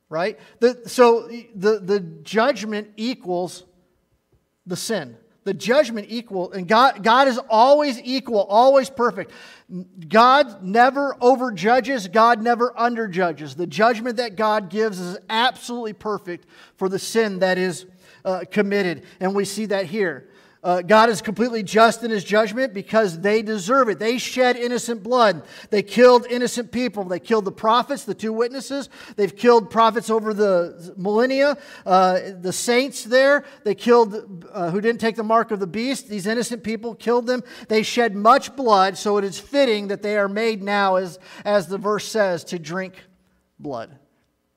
Right? 0.09 0.39
The, 0.61 0.83
so 0.87 1.29
the, 1.55 1.79
the 1.79 2.01
judgment 2.01 2.91
equals 2.97 3.65
the 4.67 4.77
sin. 4.77 5.17
The 5.45 5.55
judgment 5.55 6.07
equal, 6.09 6.53
and 6.53 6.69
God, 6.69 7.03
God 7.03 7.27
is 7.27 7.41
always 7.51 8.01
equal, 8.01 8.45
always 8.45 8.89
perfect. 8.89 9.33
God 10.09 10.63
never 10.63 11.17
overjudges, 11.21 12.07
God 12.07 12.41
never 12.41 12.71
underjudges. 12.79 13.57
The 13.57 13.67
judgment 13.67 14.19
that 14.19 14.37
God 14.37 14.71
gives 14.71 15.01
is 15.01 15.19
absolutely 15.29 15.95
perfect 15.95 16.47
for 16.77 16.89
the 16.89 16.99
sin 16.99 17.41
that 17.41 17.59
is 17.59 17.87
uh, 18.25 18.45
committed. 18.53 19.03
And 19.19 19.35
we 19.35 19.45
see 19.45 19.67
that 19.67 19.87
here. 19.87 20.29
Uh, 20.63 20.81
God 20.81 21.09
is 21.09 21.21
completely 21.21 21.65
just 21.65 22.05
in 22.05 22.13
his 22.13 22.23
judgment 22.23 22.73
because 22.73 23.19
they 23.19 23.43
deserve 23.43 23.89
it. 23.89 23.99
They 23.99 24.17
shed 24.17 24.55
innocent 24.57 25.03
blood. 25.03 25.43
They 25.71 25.83
killed 25.83 26.25
innocent 26.27 26.71
people. 26.71 27.03
They 27.03 27.19
killed 27.19 27.47
the 27.47 27.53
prophets, 27.53 28.05
the 28.05 28.15
two 28.15 28.33
witnesses. 28.33 28.89
They've 29.17 29.35
killed 29.35 29.71
prophets 29.71 30.09
over 30.09 30.33
the 30.33 30.95
millennia, 30.97 31.59
uh, 31.85 32.21
the 32.41 32.53
saints 32.53 33.03
there. 33.03 33.45
They 33.65 33.75
killed 33.75 34.47
uh, 34.53 34.71
who 34.71 34.81
didn't 34.81 35.01
take 35.01 35.17
the 35.17 35.25
mark 35.25 35.51
of 35.51 35.59
the 35.59 35.67
beast. 35.67 36.09
These 36.09 36.29
innocent 36.29 36.63
people 36.63 36.95
killed 36.95 37.27
them. 37.27 37.43
They 37.67 37.83
shed 37.83 38.15
much 38.15 38.55
blood, 38.55 38.97
so 38.97 39.19
it 39.19 39.25
is 39.25 39.41
fitting 39.41 39.89
that 39.89 40.03
they 40.03 40.17
are 40.17 40.29
made 40.29 40.63
now, 40.63 40.95
as, 40.95 41.19
as 41.45 41.67
the 41.67 41.79
verse 41.79 42.07
says, 42.07 42.45
to 42.45 42.59
drink 42.61 42.95
blood. 43.59 43.99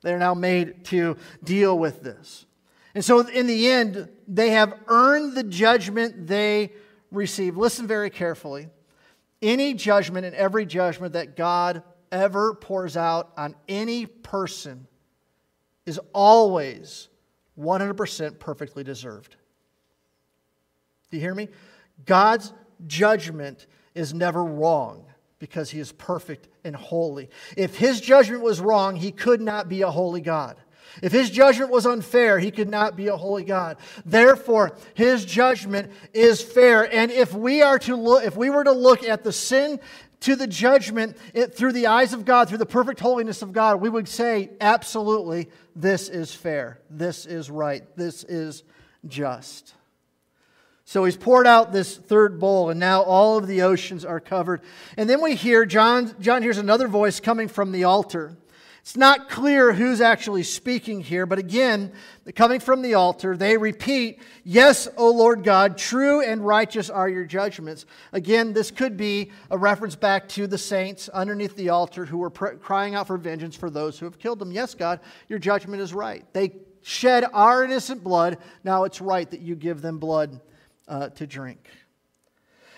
They 0.03 0.13
are 0.13 0.19
now 0.19 0.35
made 0.35 0.85
to 0.85 1.17
deal 1.43 1.79
with 1.79 2.03
this. 2.03 2.45
And 2.95 3.03
so, 3.03 3.19
in 3.27 3.45
the 3.45 3.67
end, 3.69 4.09
they 4.25 4.51
have 4.51 4.73
earned 4.87 5.35
the 5.35 5.43
judgment 5.43 6.27
they 6.27 6.71
receive. 7.11 7.57
Listen 7.57 7.85
very 7.87 8.09
carefully. 8.09 8.69
Any 9.41 9.73
judgment 9.73 10.25
and 10.25 10.33
every 10.33 10.65
judgment 10.65 11.13
that 11.13 11.35
God 11.35 11.83
ever 12.11 12.53
pours 12.55 12.95
out 12.95 13.33
on 13.35 13.53
any 13.67 14.05
person 14.05 14.87
is 15.85 15.99
always 16.13 17.09
100% 17.59 18.39
perfectly 18.39 18.83
deserved. 18.83 19.35
Do 21.11 21.17
you 21.17 21.21
hear 21.21 21.35
me? 21.35 21.49
God's 22.05 22.53
judgment 22.87 23.67
is 23.93 24.13
never 24.13 24.43
wrong 24.43 25.05
because 25.39 25.69
he 25.69 25.79
is 25.79 25.91
perfect 25.91 26.47
and 26.63 26.75
holy. 26.75 27.29
If 27.57 27.75
his 27.75 27.99
judgment 27.99 28.41
was 28.41 28.61
wrong, 28.61 28.95
he 28.95 29.11
could 29.11 29.41
not 29.41 29.67
be 29.67 29.81
a 29.81 29.91
holy 29.91 30.21
God. 30.21 30.57
If 31.01 31.11
his 31.11 31.29
judgment 31.29 31.71
was 31.71 31.85
unfair, 31.85 32.39
he 32.39 32.51
could 32.51 32.69
not 32.69 32.95
be 32.95 33.07
a 33.07 33.17
holy 33.17 33.43
God. 33.43 33.77
Therefore, 34.05 34.75
his 34.93 35.25
judgment 35.25 35.91
is 36.13 36.41
fair. 36.41 36.93
And 36.93 37.11
if 37.11 37.33
we 37.33 37.61
are 37.61 37.79
to 37.79 37.95
look, 37.95 38.23
if 38.23 38.37
we 38.37 38.49
were 38.49 38.63
to 38.63 38.71
look 38.71 39.03
at 39.03 39.23
the 39.23 39.33
sin 39.33 39.79
to 40.21 40.35
the 40.35 40.47
judgment 40.47 41.17
it, 41.33 41.55
through 41.55 41.73
the 41.73 41.87
eyes 41.87 42.13
of 42.13 42.25
God, 42.25 42.49
through 42.49 42.57
the 42.57 42.65
perfect 42.65 42.99
holiness 42.99 43.41
of 43.41 43.53
God, 43.53 43.81
we 43.81 43.89
would 43.89 44.07
say, 44.07 44.49
absolutely, 44.61 45.49
this 45.75 46.09
is 46.09 46.33
fair. 46.33 46.79
This 46.89 47.25
is 47.25 47.49
right. 47.49 47.83
This 47.95 48.23
is 48.23 48.63
just. 49.07 49.73
So 50.87 51.03
he's 51.03 51.17
poured 51.17 51.47
out 51.47 51.73
this 51.73 51.97
third 51.97 52.39
bowl, 52.39 52.69
and 52.69 52.79
now 52.79 53.01
all 53.01 53.37
of 53.37 53.47
the 53.47 53.63
oceans 53.63 54.05
are 54.05 54.19
covered. 54.19 54.61
And 54.97 55.09
then 55.09 55.19
we 55.19 55.33
hear 55.33 55.65
John, 55.65 56.15
John 56.19 56.43
hears 56.43 56.59
another 56.59 56.87
voice 56.87 57.19
coming 57.19 57.47
from 57.47 57.71
the 57.71 57.85
altar. 57.85 58.37
It's 58.85 58.95
not 58.95 59.29
clear 59.29 59.73
who's 59.73 59.99
actually 59.99 60.43
speaking 60.43 61.01
here, 61.01 61.25
but 61.25 61.39
again, 61.39 61.91
coming 62.35 62.59
from 62.59 62.83
the 62.83 62.93
altar, 62.93 63.35
they 63.35 63.57
repeat, 63.57 64.21
Yes, 64.43 64.87
O 64.95 65.09
Lord 65.09 65.43
God, 65.43 65.75
true 65.75 66.21
and 66.21 66.45
righteous 66.45 66.91
are 66.91 67.09
your 67.09 67.25
judgments. 67.25 67.87
Again, 68.13 68.53
this 68.53 68.69
could 68.69 68.95
be 68.95 69.31
a 69.49 69.57
reference 69.57 69.95
back 69.95 70.29
to 70.29 70.45
the 70.45 70.59
saints 70.59 71.09
underneath 71.09 71.55
the 71.55 71.69
altar 71.69 72.05
who 72.05 72.19
were 72.19 72.29
pr- 72.29 72.57
crying 72.61 72.93
out 72.93 73.07
for 73.07 73.17
vengeance 73.17 73.55
for 73.55 73.71
those 73.71 73.97
who 73.97 74.05
have 74.05 74.19
killed 74.19 74.37
them. 74.37 74.51
Yes, 74.51 74.75
God, 74.75 74.99
your 75.29 75.39
judgment 75.39 75.81
is 75.81 75.91
right. 75.91 76.23
They 76.33 76.53
shed 76.83 77.25
our 77.33 77.63
innocent 77.63 78.03
blood. 78.03 78.37
Now 78.63 78.83
it's 78.83 79.01
right 79.01 79.27
that 79.31 79.41
you 79.41 79.55
give 79.55 79.81
them 79.81 79.97
blood 79.97 80.39
uh, 80.87 81.09
to 81.09 81.25
drink. 81.25 81.71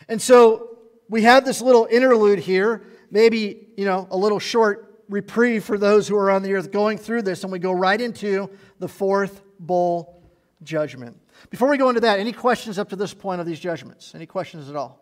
And 0.08 0.22
so 0.22 0.78
we 1.10 1.24
have 1.24 1.44
this 1.44 1.62
little 1.62 1.86
interlude 1.92 2.40
here, 2.40 2.84
maybe, 3.12 3.68
you 3.76 3.84
know, 3.84 4.08
a 4.10 4.16
little 4.16 4.40
short 4.40 4.87
reprieve 5.10 5.64
for 5.64 5.78
those 5.78 6.08
who 6.08 6.16
are 6.18 6.30
on 6.30 6.44
the 6.44 6.54
earth 6.54 6.72
going 6.72 6.98
through 6.98 7.22
this, 7.24 7.44
and 7.44 7.52
we 7.52 7.60
go 7.60 7.72
right 7.72 8.00
into 8.00 8.50
the 8.80 8.88
fourth 8.88 9.42
bowl 9.60 10.22
judgment. 10.64 11.20
Before 11.50 11.70
we 11.70 11.78
go 11.78 11.90
into 11.90 12.02
that, 12.02 12.20
any 12.20 12.34
questions 12.34 12.80
up 12.80 12.90
to 12.90 12.96
this 12.96 13.14
point 13.14 13.42
of 13.42 13.48
these 13.48 13.60
judgments? 13.60 14.14
Any 14.16 14.26
questions 14.26 14.70
at 14.70 14.76
all? 14.76 15.02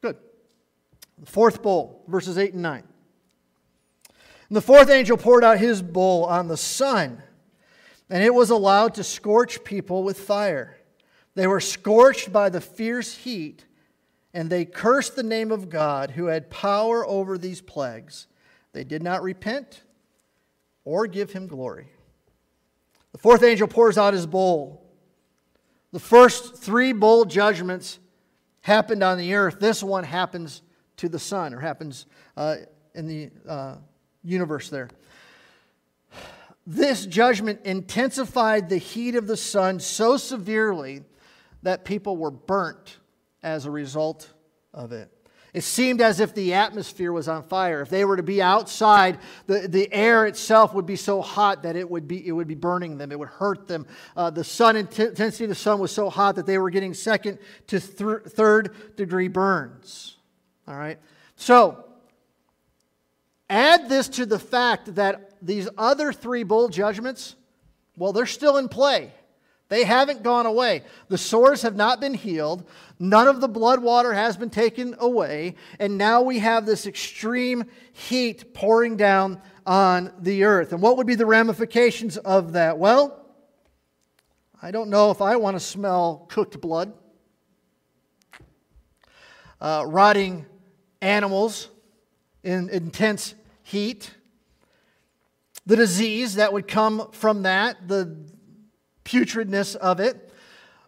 Good. 0.00 0.16
The 1.18 1.26
fourth 1.26 1.62
bowl, 1.62 2.04
verses 2.08 2.38
8 2.38 2.54
and 2.54 2.62
9. 2.62 2.82
And 4.48 4.56
the 4.56 4.62
fourth 4.62 4.90
angel 4.90 5.16
poured 5.16 5.44
out 5.44 5.58
his 5.58 5.82
bowl 5.82 6.24
on 6.24 6.48
the 6.48 6.56
sun, 6.56 7.22
and 8.08 8.24
it 8.24 8.34
was 8.34 8.50
allowed 8.50 8.94
to 8.94 9.04
scorch 9.04 9.62
people 9.62 10.02
with 10.02 10.18
fire. 10.18 10.76
They 11.34 11.46
were 11.46 11.60
scorched 11.60 12.32
by 12.32 12.48
the 12.48 12.60
fierce 12.60 13.14
heat 13.14 13.64
and 14.32 14.48
they 14.48 14.64
cursed 14.64 15.16
the 15.16 15.22
name 15.22 15.50
of 15.50 15.68
God 15.68 16.12
who 16.12 16.26
had 16.26 16.50
power 16.50 17.06
over 17.06 17.36
these 17.36 17.60
plagues. 17.60 18.26
They 18.72 18.84
did 18.84 19.02
not 19.02 19.22
repent 19.22 19.82
or 20.84 21.06
give 21.06 21.32
him 21.32 21.46
glory. 21.46 21.88
The 23.12 23.18
fourth 23.18 23.42
angel 23.42 23.66
pours 23.66 23.98
out 23.98 24.14
his 24.14 24.26
bowl. 24.26 24.86
The 25.92 25.98
first 25.98 26.56
three 26.56 26.92
bowl 26.92 27.24
judgments 27.24 27.98
happened 28.60 29.02
on 29.02 29.18
the 29.18 29.34
earth. 29.34 29.58
This 29.58 29.82
one 29.82 30.04
happens 30.04 30.62
to 30.98 31.08
the 31.08 31.18
sun, 31.18 31.54
or 31.54 31.60
happens 31.60 32.06
uh, 32.36 32.56
in 32.94 33.06
the 33.06 33.30
uh, 33.48 33.76
universe 34.22 34.68
there. 34.68 34.88
This 36.66 37.06
judgment 37.06 37.60
intensified 37.64 38.68
the 38.68 38.76
heat 38.76 39.16
of 39.16 39.26
the 39.26 39.36
sun 39.36 39.80
so 39.80 40.16
severely 40.16 41.02
that 41.62 41.84
people 41.84 42.16
were 42.16 42.30
burnt 42.30 42.98
as 43.42 43.66
a 43.66 43.70
result 43.70 44.30
of 44.72 44.92
it. 44.92 45.10
It 45.52 45.64
seemed 45.64 46.00
as 46.00 46.20
if 46.20 46.32
the 46.32 46.54
atmosphere 46.54 47.12
was 47.12 47.26
on 47.26 47.42
fire. 47.42 47.80
If 47.80 47.88
they 47.88 48.04
were 48.04 48.16
to 48.16 48.22
be 48.22 48.40
outside, 48.40 49.18
the, 49.46 49.66
the 49.66 49.92
air 49.92 50.26
itself 50.26 50.74
would 50.74 50.86
be 50.86 50.96
so 50.96 51.20
hot 51.20 51.64
that 51.64 51.74
it 51.74 51.90
would 51.90 52.06
be, 52.06 52.24
it 52.24 52.30
would 52.30 52.46
be 52.46 52.54
burning 52.54 52.98
them. 52.98 53.10
It 53.10 53.18
would 53.18 53.28
hurt 53.28 53.66
them. 53.66 53.86
Uh, 54.16 54.30
the 54.30 54.44
sun 54.44 54.76
intensity 54.76 55.44
of 55.44 55.48
the 55.48 55.56
sun 55.56 55.80
was 55.80 55.90
so 55.90 56.08
hot 56.08 56.36
that 56.36 56.46
they 56.46 56.58
were 56.58 56.70
getting 56.70 56.94
second 56.94 57.38
to 57.66 57.80
th- 57.80 58.22
third 58.28 58.96
degree 58.96 59.26
burns. 59.26 60.16
All 60.68 60.76
right? 60.76 61.00
So, 61.34 61.84
add 63.48 63.88
this 63.88 64.08
to 64.10 64.26
the 64.26 64.38
fact 64.38 64.94
that 64.94 65.32
these 65.42 65.68
other 65.76 66.12
three 66.12 66.44
bowl 66.44 66.68
judgments, 66.68 67.34
well, 67.96 68.12
they're 68.12 68.26
still 68.26 68.56
in 68.56 68.68
play. 68.68 69.12
They 69.70 69.84
haven't 69.84 70.24
gone 70.24 70.46
away. 70.46 70.82
The 71.08 71.16
sores 71.16 71.62
have 71.62 71.76
not 71.76 72.00
been 72.00 72.12
healed. 72.12 72.68
None 72.98 73.28
of 73.28 73.40
the 73.40 73.48
blood 73.48 73.80
water 73.80 74.12
has 74.12 74.36
been 74.36 74.50
taken 74.50 74.96
away. 74.98 75.54
And 75.78 75.96
now 75.96 76.22
we 76.22 76.40
have 76.40 76.66
this 76.66 76.86
extreme 76.86 77.64
heat 77.92 78.52
pouring 78.52 78.96
down 78.96 79.40
on 79.64 80.12
the 80.18 80.42
earth. 80.42 80.72
And 80.72 80.82
what 80.82 80.96
would 80.96 81.06
be 81.06 81.14
the 81.14 81.24
ramifications 81.24 82.16
of 82.16 82.54
that? 82.54 82.78
Well, 82.78 83.24
I 84.60 84.72
don't 84.72 84.90
know 84.90 85.12
if 85.12 85.22
I 85.22 85.36
want 85.36 85.54
to 85.54 85.60
smell 85.60 86.26
cooked 86.28 86.60
blood, 86.60 86.92
uh, 89.60 89.84
rotting 89.86 90.46
animals 91.00 91.68
in 92.42 92.68
intense 92.70 93.34
heat, 93.62 94.10
the 95.64 95.76
disease 95.76 96.34
that 96.34 96.52
would 96.52 96.66
come 96.66 97.12
from 97.12 97.44
that, 97.44 97.86
the 97.86 98.16
putridness 99.10 99.74
of 99.76 100.00
it. 100.00 100.32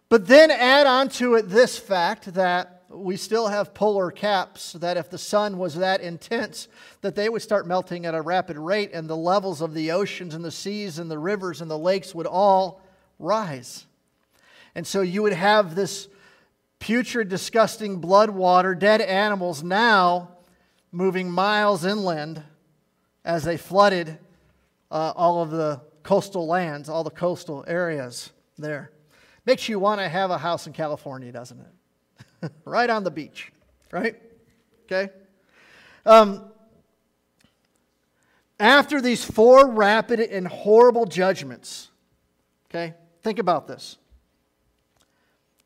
But 0.09 0.27
then 0.27 0.51
add 0.51 0.87
on 0.87 1.09
to 1.09 1.35
it 1.35 1.49
this 1.49 1.77
fact 1.77 2.33
that 2.33 2.83
we 2.89 3.17
still 3.17 3.47
have 3.47 3.73
polar 3.73 4.11
caps 4.11 4.73
that 4.73 4.97
if 4.97 5.09
the 5.09 5.17
sun 5.17 5.57
was 5.57 5.75
that 5.75 6.01
intense, 6.01 6.67
that 7.01 7.15
they 7.15 7.27
would 7.27 7.41
start 7.41 7.67
melting 7.67 8.05
at 8.05 8.13
a 8.13 8.21
rapid 8.21 8.57
rate 8.57 8.91
and 8.93 9.09
the 9.09 9.17
levels 9.17 9.61
of 9.61 9.73
the 9.73 9.91
oceans 9.91 10.35
and 10.35 10.45
the 10.45 10.51
seas 10.51 10.99
and 10.99 11.09
the 11.09 11.17
rivers 11.17 11.61
and 11.61 11.69
the 11.69 11.77
lakes 11.77 12.13
would 12.13 12.27
all 12.27 12.81
rise. 13.17 13.85
And 14.75 14.85
so 14.85 15.01
you 15.01 15.23
would 15.23 15.33
have 15.33 15.73
this 15.75 16.07
putrid, 16.79 17.29
disgusting 17.29 17.97
blood 17.97 18.29
water, 18.29 18.75
dead 18.75 19.01
animals 19.01 19.63
now 19.63 20.29
moving 20.91 21.31
miles 21.31 21.83
inland 21.83 22.43
as 23.25 23.43
they 23.43 23.57
flooded 23.57 24.19
uh, 24.91 25.13
all 25.15 25.41
of 25.41 25.49
the 25.49 25.81
coastal 26.03 26.45
lands, 26.45 26.89
all 26.89 27.03
the 27.03 27.09
coastal 27.09 27.63
areas 27.67 28.31
there. 28.57 28.91
Makes 29.45 29.67
you 29.67 29.79
want 29.79 29.99
to 29.99 30.07
have 30.07 30.31
a 30.31 30.37
house 30.37 30.67
in 30.67 30.73
California, 30.73 31.31
doesn't 31.31 31.59
it? 31.59 32.51
right 32.65 32.89
on 32.89 33.03
the 33.03 33.11
beach, 33.11 33.51
right? 33.91 34.15
Okay? 34.85 35.11
Um, 36.05 36.45
after 38.59 39.01
these 39.01 39.23
four 39.23 39.71
rapid 39.71 40.19
and 40.19 40.47
horrible 40.47 41.05
judgments, 41.05 41.89
okay, 42.69 42.93
think 43.21 43.39
about 43.39 43.67
this. 43.67 43.97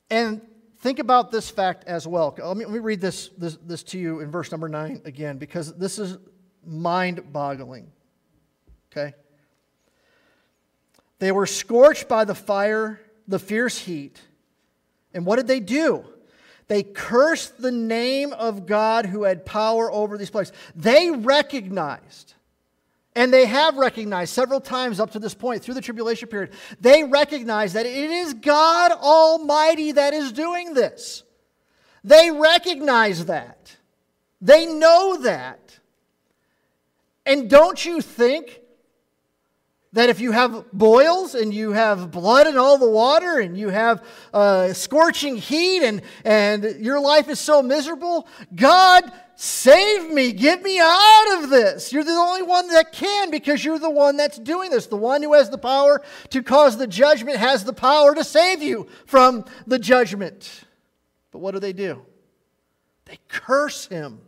And 0.10 0.42
think 0.80 1.00
about 1.00 1.32
this 1.32 1.50
fact 1.50 1.84
as 1.86 2.08
well. 2.08 2.36
Let 2.38 2.58
me, 2.58 2.66
let 2.66 2.74
me 2.74 2.80
read 2.80 3.02
this, 3.02 3.30
this, 3.38 3.58
this 3.58 3.84
to 3.84 4.00
you 4.00 4.22
in 4.22 4.32
verse 4.32 4.52
number 4.52 4.70
9 4.70 5.02
again, 5.06 5.38
because 5.38 5.74
this 5.76 6.00
is 6.00 6.18
mind 6.66 7.34
boggling. 7.34 7.92
Okay? 8.92 9.14
They 11.20 11.32
were 11.32 11.46
scorched 11.46 12.08
by 12.08 12.26
the 12.26 12.36
fire, 12.36 13.00
the 13.28 13.40
fierce 13.40 13.80
heat. 13.80 14.22
And 15.14 15.26
what 15.26 15.38
did 15.38 15.48
they 15.48 15.60
do? 15.60 16.06
They 16.68 16.84
cursed 16.84 17.62
the 17.62 17.72
name 17.72 18.34
of 18.34 18.66
God 18.66 19.06
who 19.06 19.24
had 19.24 19.46
power 19.46 19.92
over 19.92 20.18
these 20.18 20.30
places. 20.30 20.54
They 20.76 21.12
recognized, 21.12 22.34
and 23.16 23.34
they 23.34 23.46
have 23.46 23.78
recognized 23.78 24.34
several 24.34 24.60
times 24.60 25.00
up 25.00 25.12
to 25.12 25.20
this 25.20 25.34
point 25.34 25.64
through 25.64 25.76
the 25.76 25.82
tribulation 25.82 26.28
period, 26.28 26.52
they 26.82 27.04
recognize 27.04 27.74
that 27.74 27.86
it 27.86 28.12
is 28.12 28.34
God 28.34 28.92
Almighty 28.92 29.94
that 29.94 30.14
is 30.14 30.32
doing 30.34 30.74
this. 30.74 31.24
They 32.04 32.32
recognize 32.32 33.26
that. 33.26 33.76
They 34.42 34.66
know 34.66 35.22
that. 35.24 35.80
And 37.26 37.50
don't 37.50 37.84
you 37.84 38.02
think 38.02 38.62
that 39.94 40.10
if 40.10 40.20
you 40.20 40.32
have 40.32 40.72
boils 40.74 41.34
and 41.34 41.54
you 41.54 41.72
have 41.72 42.12
blood 42.12 42.46
in 42.46 42.58
all 42.58 42.78
the 42.78 42.90
water 42.90 43.40
and 43.40 43.58
you 43.58 43.70
have 43.70 44.04
uh, 44.34 44.74
scorching 44.74 45.38
heat 45.38 45.82
and, 45.82 46.02
and 46.26 46.64
your 46.84 47.00
life 47.00 47.30
is 47.30 47.40
so 47.40 47.62
miserable, 47.62 48.28
God, 48.54 49.10
save 49.36 50.12
me, 50.12 50.34
get 50.34 50.62
me 50.62 50.80
out 50.80 51.38
of 51.38 51.50
this. 51.50 51.94
You're 51.94 52.04
the 52.04 52.12
only 52.12 52.42
one 52.42 52.68
that 52.68 52.92
can 52.92 53.32
because 53.32 53.64
you're 53.64 53.80
the 53.80 53.90
one 53.90 54.18
that's 54.18 54.38
doing 54.38 54.72
this. 54.72 54.88
The 54.88 54.98
one 54.98 55.24
who 55.24 55.34
has 55.34 55.50
the 55.50 55.58
power 55.58 56.04
to 56.32 56.44
cause 56.44 56.78
the 56.78 56.88
judgment 56.88 57.38
has 57.38 57.64
the 57.64 57.74
power 57.74 58.14
to 58.14 58.24
save 58.24 58.62
you 58.62 58.88
from 59.06 59.46
the 59.66 59.80
judgment. 59.80 60.66
But 61.32 61.40
what 61.40 61.54
do 61.54 61.60
they 61.60 61.74
do? 61.74 62.06
They 63.06 63.20
curse 63.30 63.88
him. 63.88 64.20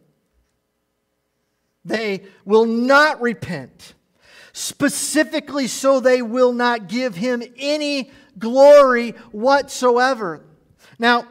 They 1.84 2.24
will 2.45 2.66
not 2.66 3.22
repent 3.22 3.93
specifically 4.54 5.68
so 5.68 6.00
they 6.00 6.22
will 6.22 6.54
not 6.54 6.88
give 6.88 7.16
him 7.16 7.43
any 7.58 8.12
glory 8.38 9.12
whatsoever. 9.32 10.41
Now, 10.97 11.26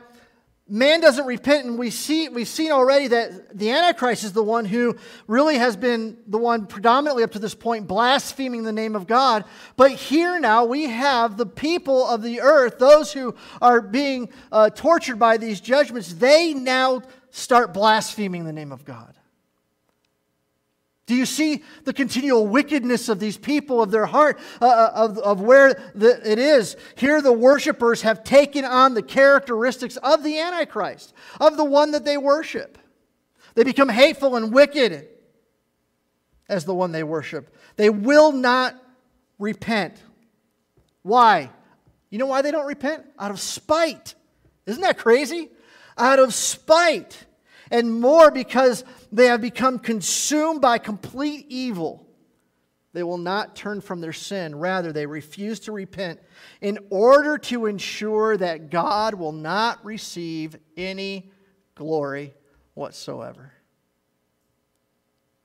man 0.68 1.00
doesn't 1.00 1.26
repent, 1.26 1.66
and 1.66 1.78
we 1.78 1.90
see, 1.90 2.28
we've 2.28 2.48
seen 2.48 2.70
already 2.70 3.08
that 3.08 3.56
the 3.56 3.70
Antichrist 3.70 4.24
is 4.24 4.32
the 4.32 4.42
one 4.42 4.64
who 4.64 4.96
really 5.26 5.56
has 5.56 5.76
been 5.76 6.18
the 6.26 6.38
one 6.38 6.66
predominantly 6.66 7.22
up 7.22 7.32
to 7.32 7.38
this 7.38 7.54
point 7.54 7.88
blaspheming 7.88 8.62
the 8.62 8.72
name 8.72 8.94
of 8.94 9.06
God. 9.06 9.44
But 9.76 9.92
here 9.92 10.38
now 10.38 10.64
we 10.64 10.84
have 10.84 11.36
the 11.36 11.46
people 11.46 12.06
of 12.06 12.22
the 12.22 12.40
earth, 12.40 12.78
those 12.78 13.12
who 13.12 13.34
are 13.62 13.80
being 13.80 14.28
uh, 14.52 14.70
tortured 14.70 15.18
by 15.18 15.38
these 15.38 15.60
judgments, 15.60 16.12
they 16.12 16.52
now 16.54 17.02
start 17.30 17.72
blaspheming 17.72 18.44
the 18.44 18.52
name 18.52 18.72
of 18.72 18.84
God. 18.84 19.17
Do 21.08 21.14
you 21.14 21.24
see 21.24 21.64
the 21.84 21.94
continual 21.94 22.46
wickedness 22.46 23.08
of 23.08 23.18
these 23.18 23.38
people, 23.38 23.82
of 23.82 23.90
their 23.90 24.04
heart, 24.04 24.38
uh, 24.60 24.66
uh, 24.66 24.90
of, 24.94 25.18
of 25.18 25.40
where 25.40 25.72
the, 25.94 26.20
it 26.30 26.38
is? 26.38 26.76
Here, 26.96 27.22
the 27.22 27.32
worshipers 27.32 28.02
have 28.02 28.22
taken 28.24 28.66
on 28.66 28.92
the 28.92 29.00
characteristics 29.00 29.96
of 29.96 30.22
the 30.22 30.38
Antichrist, 30.38 31.14
of 31.40 31.56
the 31.56 31.64
one 31.64 31.92
that 31.92 32.04
they 32.04 32.18
worship. 32.18 32.76
They 33.54 33.64
become 33.64 33.88
hateful 33.88 34.36
and 34.36 34.52
wicked 34.52 35.08
as 36.46 36.66
the 36.66 36.74
one 36.74 36.92
they 36.92 37.04
worship. 37.04 37.56
They 37.76 37.88
will 37.88 38.30
not 38.30 38.74
repent. 39.38 39.96
Why? 41.00 41.48
You 42.10 42.18
know 42.18 42.26
why 42.26 42.42
they 42.42 42.50
don't 42.50 42.66
repent? 42.66 43.06
Out 43.18 43.30
of 43.30 43.40
spite. 43.40 44.14
Isn't 44.66 44.82
that 44.82 44.98
crazy? 44.98 45.48
Out 45.96 46.18
of 46.18 46.34
spite 46.34 47.24
and 47.70 48.00
more 48.00 48.30
because 48.30 48.84
they 49.10 49.26
have 49.26 49.40
become 49.40 49.78
consumed 49.78 50.60
by 50.60 50.78
complete 50.78 51.46
evil. 51.48 52.06
They 52.92 53.02
will 53.02 53.18
not 53.18 53.54
turn 53.54 53.80
from 53.80 54.00
their 54.00 54.12
sin. 54.12 54.56
Rather, 54.56 54.92
they 54.92 55.06
refuse 55.06 55.60
to 55.60 55.72
repent 55.72 56.20
in 56.60 56.78
order 56.90 57.38
to 57.38 57.66
ensure 57.66 58.36
that 58.36 58.70
God 58.70 59.14
will 59.14 59.32
not 59.32 59.84
receive 59.84 60.56
any 60.76 61.30
glory 61.74 62.34
whatsoever. 62.74 63.52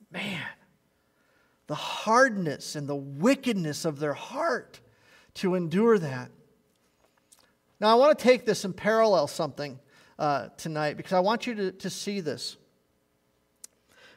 Man, 0.09 0.41
the 1.67 1.75
hardness 1.75 2.75
and 2.75 2.87
the 2.87 2.95
wickedness 2.95 3.85
of 3.85 3.99
their 3.99 4.13
heart 4.13 4.79
to 5.35 5.55
endure 5.55 5.99
that. 5.99 6.31
Now, 7.79 7.89
I 7.89 7.95
want 7.95 8.17
to 8.17 8.23
take 8.23 8.45
this 8.45 8.63
and 8.63 8.75
parallel 8.75 9.27
something 9.27 9.79
uh, 10.17 10.49
tonight 10.57 10.95
because 10.95 11.13
I 11.13 11.19
want 11.19 11.47
you 11.47 11.55
to, 11.55 11.71
to 11.71 11.89
see 11.89 12.21
this. 12.21 12.57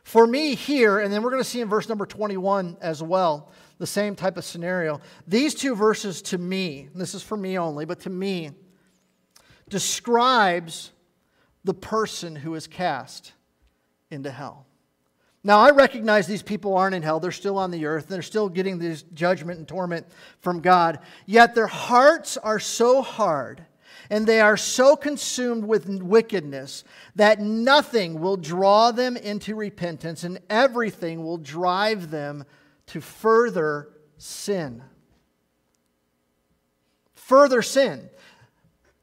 For 0.07 0.25
me, 0.25 0.55
here, 0.55 1.01
and 1.01 1.13
then 1.13 1.25
we're 1.25 1.33
going 1.33 1.43
to 1.43 1.49
see 1.49 1.61
in 1.61 1.69
verse 1.69 1.89
number 1.89 2.07
21 2.07 2.77
as 2.81 3.03
well, 3.03 3.51
the 3.79 3.89
same 3.89 4.15
type 4.15 4.37
of 4.37 4.45
scenario. 4.45 5.01
These 5.27 5.57
two 5.57 5.75
verses 5.75 6.23
to 6.23 6.39
me, 6.39 6.89
this 6.95 7.13
is 7.13 7.25
for 7.25 7.37
me 7.37 7.59
only, 7.59 7.87
but 7.87 7.99
to 8.03 8.11
me, 8.11 8.53
describes 9.69 10.93
the 11.65 11.75
person 11.75 12.37
who 12.37 12.55
is 12.55 12.69
cast 12.69 13.33
into 14.09 14.31
hell. 14.31 14.65
Now, 15.43 15.59
I 15.59 15.71
recognize 15.71 16.29
these 16.29 16.41
people 16.41 16.77
aren't 16.77 16.95
in 16.95 17.03
hell. 17.03 17.19
They're 17.19 17.33
still 17.33 17.59
on 17.59 17.73
the 17.73 17.87
earth. 17.87 18.07
They're 18.07 18.23
still 18.23 18.49
getting 18.49 18.79
this 18.79 19.03
judgment 19.13 19.59
and 19.59 19.67
torment 19.67 20.07
from 20.39 20.61
God. 20.61 21.01
Yet 21.27 21.57
their 21.57 21.67
hearts 21.67 22.37
are 22.37 22.61
so 22.61 23.03
hard 23.03 23.67
and 24.11 24.27
they 24.27 24.41
are 24.41 24.57
so 24.57 24.97
consumed 24.97 25.65
with 25.65 25.89
wickedness 25.89 26.85
that 27.15 27.41
nothing 27.41 28.21
will 28.21 28.37
draw 28.37 28.91
them 28.91 29.17
into 29.17 29.55
repentance 29.55 30.25
and 30.25 30.41
everything 30.49 31.25
will 31.25 31.39
drive 31.39 32.11
them 32.11 32.45
to 32.87 33.01
further 33.01 33.89
sin. 34.19 34.83
Further 37.15 37.63
sin. 37.63 38.09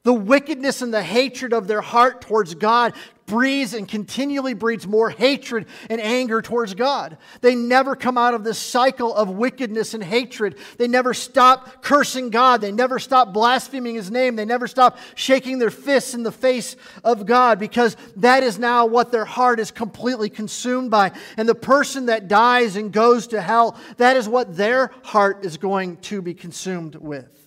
The 0.04 0.14
wickedness 0.14 0.82
and 0.82 0.94
the 0.94 1.04
hatred 1.04 1.54
of 1.54 1.68
their 1.68 1.82
heart 1.82 2.22
towards 2.22 2.56
God 2.56 2.94
breeds 3.26 3.74
and 3.74 3.88
continually 3.88 4.54
breeds 4.54 4.88
more 4.88 5.10
hatred 5.10 5.66
and 5.90 6.02
anger 6.02 6.42
towards 6.42 6.74
God. 6.74 7.18
They 7.42 7.56
never 7.56 7.96
come 7.96 8.18
out 8.18 8.34
of 8.34 8.44
this 8.44 8.58
cycle 8.58 9.14
of 9.14 9.30
wickedness 9.30 9.94
and 9.94 10.04
hatred. 10.04 10.58
They 10.78 10.88
never 10.88 11.14
stop 11.14 11.82
cursing 11.82 12.30
God. 12.30 12.62
They 12.62 12.72
never 12.72 13.00
stop 13.00 13.34
blaspheming 13.34 13.96
His 13.96 14.12
name. 14.12 14.36
They 14.36 14.46
never 14.46 14.68
stop 14.68 14.98
shaking 15.16 15.60
their 15.60 15.72
fists 15.72 16.14
in 16.14 16.24
the 16.24 16.32
face 16.32 16.76
of 17.04 17.26
God 17.26 17.60
because 17.60 17.98
that 18.18 18.44
is 18.44 18.60
now 18.60 18.86
what 18.86 19.12
their 19.12 19.26
heart 19.26 19.60
is 19.60 19.72
completely 19.72 20.30
consumed 20.30 20.92
by. 20.92 21.12
And 21.38 21.48
the 21.48 21.56
person 21.56 22.08
that 22.08 22.28
dies 22.28 22.76
and 22.76 22.92
goes 22.92 23.28
to 23.28 23.42
hell, 23.42 23.78
that 23.98 24.18
is 24.18 24.28
what 24.28 24.56
their 24.56 24.92
heart 25.04 25.46
is 25.46 25.58
going 25.58 25.98
to 25.98 26.22
be 26.22 26.34
consumed 26.34 26.96
with. 26.96 27.43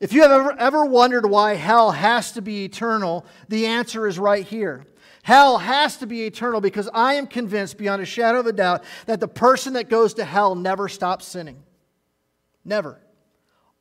If 0.00 0.12
you 0.12 0.22
have 0.22 0.30
ever, 0.30 0.52
ever 0.58 0.84
wondered 0.84 1.26
why 1.26 1.54
hell 1.54 1.90
has 1.90 2.32
to 2.32 2.42
be 2.42 2.64
eternal, 2.64 3.26
the 3.48 3.66
answer 3.66 4.06
is 4.06 4.18
right 4.18 4.46
here. 4.46 4.84
Hell 5.22 5.58
has 5.58 5.96
to 5.98 6.06
be 6.06 6.24
eternal 6.24 6.60
because 6.60 6.88
I 6.94 7.14
am 7.14 7.26
convinced 7.26 7.76
beyond 7.78 8.00
a 8.00 8.06
shadow 8.06 8.40
of 8.40 8.46
a 8.46 8.52
doubt 8.52 8.84
that 9.06 9.20
the 9.20 9.28
person 9.28 9.72
that 9.74 9.90
goes 9.90 10.14
to 10.14 10.24
hell 10.24 10.54
never 10.54 10.88
stops 10.88 11.26
sinning. 11.26 11.62
Never. 12.64 13.00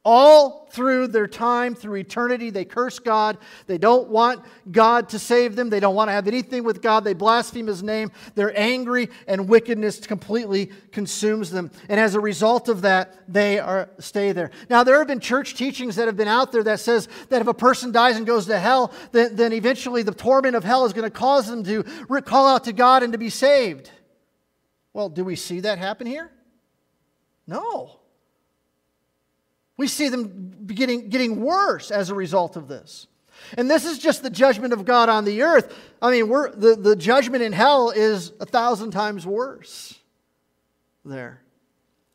All 0.10 0.70
through 0.72 1.08
their 1.08 1.28
time, 1.28 1.76
through 1.76 1.95
eternity, 1.95 2.49
they 2.49 2.64
curse 2.64 2.97
God. 2.97 3.38
They 3.66 3.78
don't 3.78 4.08
want 4.08 4.41
God 4.72 5.10
to 5.10 5.20
save 5.20 5.58
them. 5.58 5.70
They 5.70 5.82
don't 5.82 5.95
want 5.95 6.08
to 6.08 6.14
have 6.14 6.30
anything 6.30 6.64
with 6.64 6.82
God. 6.82 7.03
They 7.03 7.14
blaspheme 7.14 7.68
His 7.68 7.84
name. 7.84 8.14
They're 8.34 8.58
angry, 8.58 9.10
and 9.28 9.49
wickedness 9.49 9.99
completely 10.08 10.68
consumes 10.93 11.51
them. 11.51 11.72
And 11.89 11.99
as 11.99 12.16
a 12.16 12.22
result 12.22 12.70
of 12.70 12.84
that, 12.84 13.16
they 13.28 13.60
are 13.60 13.89
stay 13.99 14.32
there. 14.32 14.51
Now, 14.70 14.86
there 14.86 14.97
have 14.97 15.08
been 15.08 15.20
church 15.20 15.55
teachings 15.55 15.97
that 15.97 16.08
have 16.08 16.16
been 16.16 16.30
out 16.30 16.53
there 16.53 16.64
that 16.64 16.80
says 16.80 17.10
that 17.28 17.41
if 17.41 17.47
a 17.47 17.53
person 17.53 17.91
dies 17.91 18.16
and 18.16 18.26
goes 18.26 18.45
to 18.45 18.58
hell, 18.58 18.93
then, 19.12 19.36
then 19.36 19.51
eventually 19.51 20.03
the 20.03 20.14
torment 20.14 20.55
of 20.55 20.64
hell 20.64 20.86
is 20.86 20.93
going 20.93 21.03
to 21.03 21.10
cause 21.12 21.47
them 21.47 21.66
to 21.66 21.84
call 22.22 22.47
out 22.47 22.64
to 22.64 22.72
God 22.72 23.03
and 23.03 23.12
to 23.12 23.20
be 23.20 23.30
saved. 23.30 23.91
Well, 24.93 25.10
do 25.10 25.26
we 25.26 25.36
see 25.36 25.60
that 25.60 25.80
happen 25.80 26.08
here? 26.08 26.32
No. 27.45 27.97
We 29.78 29.88
see 29.88 30.09
them 30.09 30.65
getting, 30.67 31.09
getting 31.09 31.41
worse 31.41 31.91
as 31.91 32.09
a 32.09 32.15
result 32.15 32.57
of 32.57 32.67
this. 32.67 33.07
And 33.57 33.69
this 33.69 33.86
is 33.86 33.99
just 33.99 34.23
the 34.23 34.30
judgment 34.30 34.73
of 34.73 34.84
God 34.84 35.09
on 35.09 35.23
the 35.23 35.43
earth. 35.43 35.73
I 36.01 36.11
mean, 36.11 36.28
we're, 36.28 36.51
the, 36.51 36.75
the 36.75 36.95
judgment 36.95 37.43
in 37.43 37.53
hell 37.53 37.91
is 37.91 38.34
a 38.39 38.45
thousand 38.45 38.91
times 38.91 39.25
worse 39.25 39.93
there. 41.05 41.41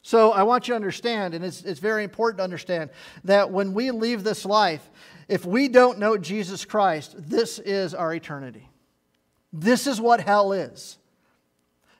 So 0.03 0.33
I 0.33 0.43
want 0.43 0.67
you 0.67 0.73
to 0.73 0.77
understand, 0.77 1.35
and 1.35 1.45
it's, 1.45 1.63
it's 1.63 1.79
very 1.79 2.03
important 2.03 2.39
to 2.39 2.45
understand, 2.45 2.91
that 3.23 3.51
when 3.53 3.73
we 3.73 3.93
leave 3.93 4.25
this 4.25 4.45
life, 4.45 4.91
if 5.29 5.47
we 5.47 5.69
don't 5.69 6.01
know 6.01 6.19
Jesus 6.19 6.65
Christ, 6.65 7.15
this 7.17 7.61
is 7.61 7.95
our 7.95 8.13
eternity. 8.13 8.69
This 9.53 9.87
is 9.87 10.01
what 10.01 10.21
hell 10.21 10.53
is. 10.53 10.99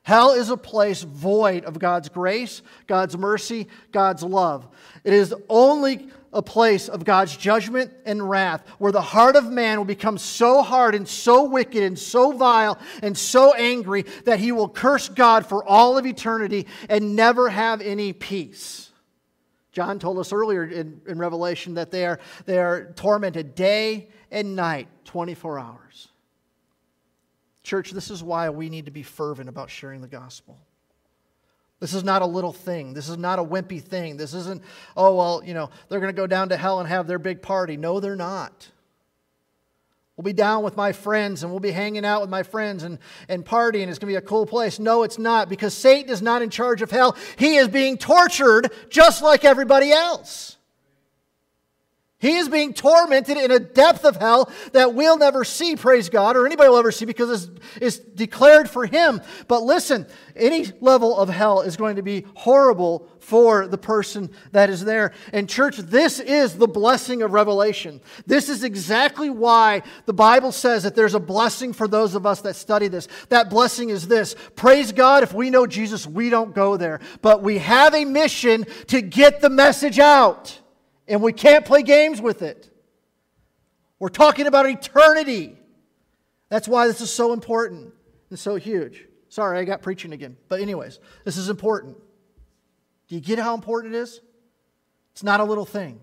Hell 0.03 0.31
is 0.31 0.49
a 0.49 0.57
place 0.57 1.01
void 1.01 1.63
of 1.63 1.79
God's 1.79 2.09
grace, 2.09 2.61
God's 2.87 3.17
mercy, 3.17 3.67
God's 3.93 4.21
love. 4.21 4.67
It 5.05 5.13
is 5.13 5.33
only 5.47 6.09
a 6.33 6.41
place 6.41 6.89
of 6.89 7.05
God's 7.05 7.37
judgment 7.37 7.93
and 8.05 8.29
wrath 8.29 8.67
where 8.79 8.91
the 8.91 9.01
heart 9.01 9.37
of 9.37 9.49
man 9.49 9.77
will 9.77 9.85
become 9.85 10.17
so 10.17 10.61
hard 10.61 10.93
and 10.93 11.07
so 11.07 11.45
wicked 11.45 11.83
and 11.83 11.97
so 11.97 12.33
vile 12.33 12.77
and 13.01 13.17
so 13.17 13.53
angry 13.53 14.03
that 14.25 14.39
he 14.39 14.51
will 14.51 14.67
curse 14.67 15.07
God 15.07 15.45
for 15.45 15.63
all 15.63 15.97
of 15.97 16.05
eternity 16.05 16.67
and 16.89 17.15
never 17.15 17.49
have 17.49 17.79
any 17.79 18.11
peace. 18.11 18.91
John 19.71 19.99
told 19.99 20.19
us 20.19 20.33
earlier 20.33 20.65
in, 20.65 21.01
in 21.07 21.17
Revelation 21.17 21.75
that 21.75 21.91
they 21.91 22.05
are, 22.05 22.19
they 22.45 22.59
are 22.59 22.91
tormented 22.95 23.55
day 23.55 24.09
and 24.31 24.55
night, 24.55 24.87
24 25.05 25.59
hours. 25.59 26.09
Church, 27.63 27.91
this 27.91 28.11
is 28.11 28.21
why 28.21 28.49
we 28.49 28.69
need 28.69 28.85
to 28.85 28.91
be 28.91 29.03
fervent 29.03 29.49
about 29.49 29.69
sharing 29.69 30.01
the 30.01 30.07
gospel. 30.07 30.59
This 31.79 31.93
is 31.93 32.03
not 32.03 32.21
a 32.21 32.25
little 32.25 32.53
thing. 32.53 32.93
This 32.93 33.09
is 33.09 33.17
not 33.17 33.39
a 33.39 33.43
wimpy 33.43 33.81
thing. 33.81 34.15
This 34.15 34.33
isn't, 34.33 34.61
oh, 34.95 35.15
well, 35.15 35.41
you 35.43 35.53
know, 35.53 35.69
they're 35.89 35.99
going 35.99 36.13
to 36.13 36.21
go 36.21 36.27
down 36.27 36.49
to 36.49 36.57
hell 36.57 36.79
and 36.79 36.87
have 36.87 37.07
their 37.07 37.19
big 37.19 37.41
party. 37.41 37.75
No, 37.75 37.99
they're 37.99 38.15
not. 38.15 38.69
We'll 40.15 40.23
be 40.23 40.33
down 40.33 40.63
with 40.63 40.77
my 40.77 40.91
friends 40.91 41.41
and 41.41 41.51
we'll 41.51 41.59
be 41.59 41.71
hanging 41.71 42.05
out 42.05 42.21
with 42.21 42.29
my 42.29 42.43
friends 42.43 42.83
and, 42.83 42.99
and 43.27 43.43
partying. 43.43 43.87
It's 43.87 43.97
going 43.97 44.01
to 44.01 44.05
be 44.07 44.15
a 44.15 44.21
cool 44.21 44.45
place. 44.45 44.77
No, 44.77 45.03
it's 45.03 45.17
not 45.17 45.49
because 45.49 45.73
Satan 45.73 46.11
is 46.11 46.21
not 46.21 46.41
in 46.41 46.49
charge 46.49 46.81
of 46.81 46.91
hell. 46.91 47.17
He 47.37 47.55
is 47.55 47.67
being 47.67 47.97
tortured 47.97 48.71
just 48.89 49.23
like 49.23 49.43
everybody 49.43 49.91
else. 49.91 50.57
He 52.23 52.37
is 52.37 52.47
being 52.47 52.73
tormented 52.73 53.35
in 53.35 53.51
a 53.51 53.59
depth 53.59 54.05
of 54.05 54.15
hell 54.15 54.49
that 54.71 54.93
we'll 54.93 55.17
never 55.17 55.43
see, 55.43 55.75
praise 55.75 56.07
God, 56.07 56.37
or 56.37 56.45
anybody 56.45 56.69
will 56.69 56.77
ever 56.77 56.89
see 56.89 57.03
because 57.03 57.29
it's, 57.29 57.59
it's 57.81 57.99
declared 57.99 58.69
for 58.69 58.85
him. 58.85 59.21
But 59.49 59.63
listen, 59.63 60.07
any 60.33 60.67
level 60.79 61.17
of 61.17 61.27
hell 61.27 61.59
is 61.59 61.75
going 61.75 61.97
to 61.97 62.01
be 62.01 62.25
horrible 62.33 63.09
for 63.19 63.67
the 63.67 63.77
person 63.77 64.31
that 64.53 64.69
is 64.69 64.85
there. 64.85 65.11
And, 65.33 65.49
church, 65.49 65.75
this 65.75 66.21
is 66.21 66.55
the 66.55 66.65
blessing 66.65 67.23
of 67.23 67.33
Revelation. 67.33 67.99
This 68.25 68.47
is 68.47 68.63
exactly 68.63 69.29
why 69.29 69.83
the 70.05 70.13
Bible 70.13 70.53
says 70.53 70.83
that 70.83 70.95
there's 70.95 71.15
a 71.15 71.19
blessing 71.19 71.73
for 71.73 71.89
those 71.89 72.15
of 72.15 72.25
us 72.25 72.39
that 72.43 72.55
study 72.55 72.87
this. 72.87 73.09
That 73.27 73.49
blessing 73.49 73.89
is 73.89 74.07
this 74.07 74.37
praise 74.55 74.93
God, 74.93 75.23
if 75.23 75.33
we 75.33 75.49
know 75.49 75.67
Jesus, 75.67 76.07
we 76.07 76.29
don't 76.29 76.55
go 76.55 76.77
there. 76.77 77.01
But 77.21 77.43
we 77.43 77.57
have 77.57 77.93
a 77.93 78.05
mission 78.05 78.65
to 78.87 79.01
get 79.01 79.41
the 79.41 79.49
message 79.49 79.99
out 79.99 80.61
and 81.07 81.21
we 81.21 81.33
can't 81.33 81.65
play 81.65 81.83
games 81.83 82.21
with 82.21 82.41
it. 82.41 82.69
We're 83.99 84.09
talking 84.09 84.47
about 84.47 84.67
eternity. 84.67 85.57
That's 86.49 86.67
why 86.67 86.87
this 86.87 87.01
is 87.01 87.11
so 87.11 87.33
important 87.33 87.93
and 88.29 88.37
so 88.37 88.55
huge. 88.55 89.07
Sorry, 89.29 89.57
I 89.57 89.63
got 89.63 89.81
preaching 89.81 90.13
again. 90.13 90.37
But, 90.49 90.61
anyways, 90.61 90.99
this 91.23 91.37
is 91.37 91.49
important. 91.49 91.97
Do 93.07 93.15
you 93.15 93.21
get 93.21 93.39
how 93.39 93.55
important 93.55 93.95
it 93.95 93.97
is? 93.99 94.21
It's 95.13 95.23
not 95.23 95.39
a 95.39 95.43
little 95.43 95.65
thing. 95.65 95.99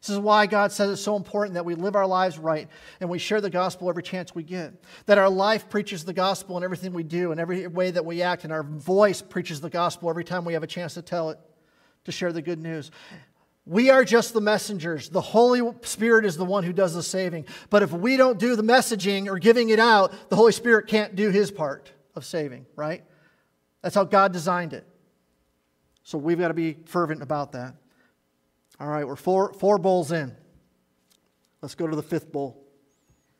This 0.00 0.10
is 0.10 0.18
why 0.18 0.46
God 0.46 0.70
says 0.70 0.90
it's 0.90 1.02
so 1.02 1.16
important 1.16 1.54
that 1.54 1.64
we 1.64 1.74
live 1.74 1.96
our 1.96 2.06
lives 2.06 2.38
right 2.38 2.68
and 3.00 3.10
we 3.10 3.18
share 3.18 3.40
the 3.40 3.50
gospel 3.50 3.88
every 3.88 4.02
chance 4.02 4.34
we 4.34 4.44
get. 4.44 4.72
That 5.06 5.18
our 5.18 5.28
life 5.28 5.68
preaches 5.68 6.04
the 6.04 6.12
gospel 6.12 6.56
in 6.56 6.62
everything 6.62 6.92
we 6.92 7.02
do 7.02 7.32
and 7.32 7.40
every 7.40 7.66
way 7.66 7.90
that 7.90 8.04
we 8.06 8.22
act, 8.22 8.44
and 8.44 8.52
our 8.52 8.62
voice 8.62 9.20
preaches 9.20 9.60
the 9.60 9.70
gospel 9.70 10.08
every 10.08 10.24
time 10.24 10.44
we 10.44 10.52
have 10.52 10.62
a 10.62 10.68
chance 10.68 10.94
to 10.94 11.02
tell 11.02 11.30
it, 11.30 11.38
to 12.04 12.12
share 12.12 12.32
the 12.32 12.42
good 12.42 12.60
news. 12.60 12.90
We 13.68 13.90
are 13.90 14.02
just 14.02 14.32
the 14.32 14.40
messengers. 14.40 15.10
The 15.10 15.20
Holy 15.20 15.60
Spirit 15.82 16.24
is 16.24 16.38
the 16.38 16.44
one 16.46 16.64
who 16.64 16.72
does 16.72 16.94
the 16.94 17.02
saving. 17.02 17.44
But 17.68 17.82
if 17.82 17.92
we 17.92 18.16
don't 18.16 18.38
do 18.38 18.56
the 18.56 18.62
messaging 18.62 19.28
or 19.28 19.38
giving 19.38 19.68
it 19.68 19.78
out, 19.78 20.30
the 20.30 20.36
Holy 20.36 20.52
Spirit 20.52 20.86
can't 20.86 21.14
do 21.14 21.28
his 21.28 21.50
part 21.50 21.92
of 22.14 22.24
saving, 22.24 22.64
right? 22.76 23.04
That's 23.82 23.94
how 23.94 24.04
God 24.04 24.32
designed 24.32 24.72
it. 24.72 24.88
So 26.02 26.16
we've 26.16 26.38
got 26.38 26.48
to 26.48 26.54
be 26.54 26.78
fervent 26.86 27.22
about 27.22 27.52
that. 27.52 27.74
All 28.80 28.88
right, 28.88 29.06
we're 29.06 29.16
four, 29.16 29.52
four 29.52 29.76
bowls 29.76 30.12
in. 30.12 30.34
Let's 31.60 31.74
go 31.74 31.86
to 31.86 31.94
the 31.94 32.02
fifth 32.02 32.32
bowl, 32.32 32.64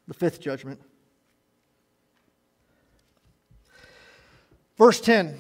the 0.09 0.15
fifth 0.15 0.41
judgment. 0.41 0.79
Verse 4.77 5.01
10 5.01 5.39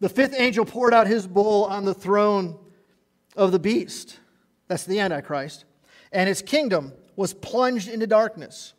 The 0.00 0.08
fifth 0.08 0.34
angel 0.36 0.64
poured 0.64 0.92
out 0.92 1.06
his 1.06 1.24
bowl 1.24 1.66
on 1.66 1.84
the 1.84 1.94
throne 1.94 2.58
of 3.36 3.52
the 3.52 3.58
beast, 3.58 4.18
that's 4.68 4.84
the 4.84 5.00
Antichrist, 5.00 5.64
and 6.12 6.28
his 6.28 6.42
kingdom 6.42 6.92
was 7.16 7.34
plunged 7.34 7.88
into 7.88 8.06
darkness. 8.06 8.74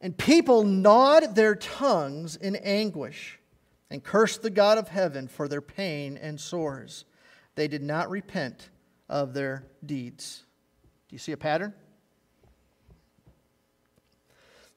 And 0.00 0.16
people 0.16 0.64
gnawed 0.64 1.34
their 1.34 1.54
tongues 1.54 2.36
in 2.36 2.56
anguish 2.56 3.38
and 3.90 4.02
cursed 4.02 4.42
the 4.42 4.50
God 4.50 4.76
of 4.76 4.88
heaven 4.88 5.28
for 5.28 5.48
their 5.48 5.62
pain 5.62 6.18
and 6.18 6.38
sores. 6.38 7.04
They 7.54 7.68
did 7.68 7.82
not 7.82 8.10
repent 8.10 8.68
of 9.08 9.32
their 9.32 9.64
deeds. 9.84 10.42
Do 11.08 11.14
you 11.14 11.18
see 11.18 11.32
a 11.32 11.36
pattern? 11.36 11.72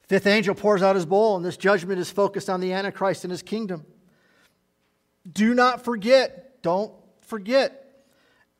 Fifth 0.02 0.26
angel 0.26 0.54
pours 0.54 0.82
out 0.82 0.94
his 0.94 1.04
bowl, 1.04 1.36
and 1.36 1.44
this 1.44 1.58
judgment 1.58 2.00
is 2.00 2.10
focused 2.10 2.48
on 2.48 2.60
the 2.60 2.72
Antichrist 2.72 3.24
and 3.24 3.30
his 3.30 3.42
kingdom. 3.42 3.84
Do 5.30 5.52
not 5.52 5.84
forget, 5.84 6.62
don't 6.62 6.92
forget 7.20 7.87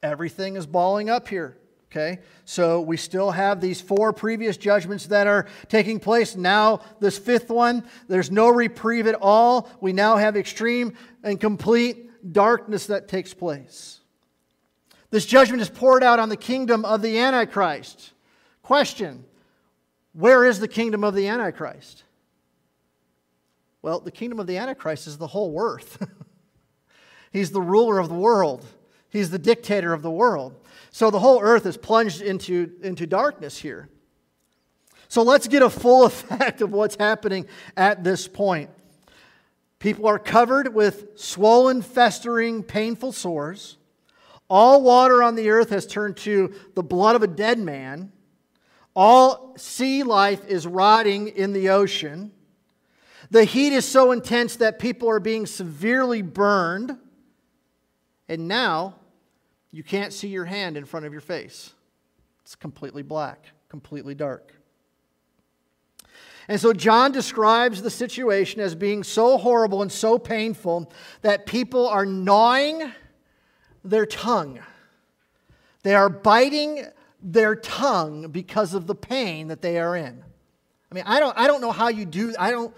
everything 0.03 0.57
is 0.57 0.67
balling 0.67 1.11
up 1.11 1.29
here. 1.29 1.57
Okay, 1.91 2.19
so 2.45 2.83
we 2.83 2.99
still 2.99 3.31
have 3.31 3.63
these 3.63 3.81
four 3.81 4.13
previous 4.13 4.59
judgments 4.59 5.07
that 5.07 5.27
are 5.27 5.47
taking 5.69 5.99
place. 6.01 6.37
Now, 6.37 6.81
this 7.01 7.17
fifth 7.17 7.49
one, 7.49 7.83
there's 8.09 8.31
no 8.31 8.51
reprieve 8.51 9.07
at 9.07 9.15
all. 9.15 9.71
We 9.81 9.95
now 9.95 10.17
have 10.17 10.37
extreme 10.37 10.93
and 11.25 11.41
complete 11.41 12.31
darkness 12.31 12.87
that 12.87 13.09
takes 13.09 13.33
place. 13.33 14.01
This 15.11 15.25
judgment 15.25 15.63
is 15.63 15.71
poured 15.71 16.03
out 16.03 16.19
on 16.19 16.29
the 16.29 16.37
kingdom 16.37 16.85
of 16.85 17.01
the 17.01 17.19
Antichrist. 17.19 18.13
Question 18.63 19.25
Where 20.13 20.45
is 20.45 20.61
the 20.61 20.69
kingdom 20.69 21.05
of 21.05 21.15
the 21.15 21.29
Antichrist? 21.29 22.05
Well, 23.81 24.01
the 24.01 24.11
kingdom 24.11 24.41
of 24.41 24.47
the 24.47 24.59
Antichrist 24.59 25.07
is 25.07 25.17
the 25.17 25.29
whole 25.29 25.59
earth. 25.59 26.07
He's 27.33 27.51
the 27.51 27.63
ruler 27.63 27.99
of 27.99 28.11
the 28.11 28.15
world. 28.15 28.67
He's 29.11 29.31
the 29.31 29.39
dictator 29.39 29.93
of 29.93 30.03
the 30.03 30.11
world. 30.11 30.55
So 30.91 31.11
the 31.11 31.19
whole 31.21 31.41
earth 31.41 31.67
is 31.67 31.77
plunged 31.77 32.21
into, 32.21 32.73
into 32.83 33.07
darkness 33.07 33.59
here. 33.59 33.89
So 35.09 35.23
let's 35.23 35.49
get 35.49 35.63
a 35.63 35.71
full 35.71 36.05
effect 36.07 36.61
of 36.61 36.73
what's 36.73 36.97
happening 36.97 37.47
at 37.77 38.05
this 38.05 38.29
point. 38.29 38.71
People 39.79 40.07
are 40.07 40.19
covered 40.19 40.75
with 40.75 41.19
swollen, 41.19 41.83
festering, 41.83 42.63
painful 42.63 43.13
sores. 43.13 43.77
All 44.51 44.83
water 44.83 45.23
on 45.23 45.35
the 45.35 45.51
earth 45.51 45.71
has 45.71 45.87
turned 45.87 46.17
to 46.19 46.55
the 46.75 46.83
blood 46.83 47.17
of 47.17 47.23
a 47.23 47.27
dead 47.27 47.59
man. 47.59 48.13
All 48.97 49.55
sea 49.57 50.03
life 50.03 50.45
is 50.47 50.67
rotting 50.67 51.29
in 51.29 51.53
the 51.53 51.69
ocean. 51.69 52.33
The 53.31 53.45
heat 53.45 53.73
is 53.73 53.87
so 53.87 54.11
intense 54.11 54.57
that 54.57 54.79
people 54.79 55.09
are 55.09 55.21
being 55.21 55.47
severely 55.47 56.23
burned. 56.23 56.97
And 58.29 58.49
now 58.49 58.97
you 59.71 59.83
can't 59.83 60.13
see 60.13 60.29
your 60.29 60.45
hand 60.45 60.77
in 60.77 60.85
front 60.85 61.07
of 61.07 61.13
your 61.13 61.21
face. 61.21 61.75
It's 62.43 62.55
completely 62.55 63.03
black, 63.03 63.47
completely 63.69 64.15
dark. 64.15 64.55
And 66.49 66.59
so 66.59 66.73
John 66.73 67.13
describes 67.13 67.83
the 67.83 67.91
situation 67.91 68.61
as 68.61 68.75
being 68.75 69.05
so 69.05 69.37
horrible 69.37 69.83
and 69.83 69.93
so 69.93 70.19
painful 70.19 70.91
that 71.21 71.45
people 71.45 71.87
are 71.87 72.07
gnawing 72.07 72.91
their 73.85 74.07
tongue. 74.07 74.61
They 75.83 75.95
are 75.95 76.09
biting 76.09 76.87
their 77.23 77.55
tongue 77.55 78.29
because 78.31 78.73
of 78.73 78.87
the 78.87 78.95
pain 78.95 79.49
that 79.49 79.61
they 79.61 79.79
are 79.79 79.95
in. 79.95 80.25
I 80.91 80.95
mean, 80.95 81.05
I 81.07 81.21
don't, 81.21 81.37
I 81.37 81.47
don't 81.47 81.61
know 81.61 81.73
how 81.73 81.89
you 81.89 82.07
do, 82.07 82.35
I 82.39 82.51
don't, 82.51 82.75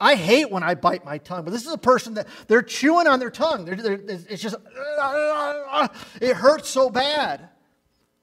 I 0.00 0.14
hate 0.14 0.50
when 0.50 0.62
I 0.62 0.74
bite 0.74 1.04
my 1.04 1.18
tongue, 1.18 1.44
but 1.44 1.50
this 1.50 1.66
is 1.66 1.72
a 1.72 1.78
person 1.78 2.14
that 2.14 2.26
they're 2.46 2.62
chewing 2.62 3.06
on 3.06 3.20
their 3.20 3.30
tongue. 3.30 3.66
They're, 3.66 3.76
they're, 3.76 4.00
it's 4.28 4.42
just, 4.42 4.56
it 6.20 6.36
hurts 6.36 6.70
so 6.70 6.88
bad 6.88 7.50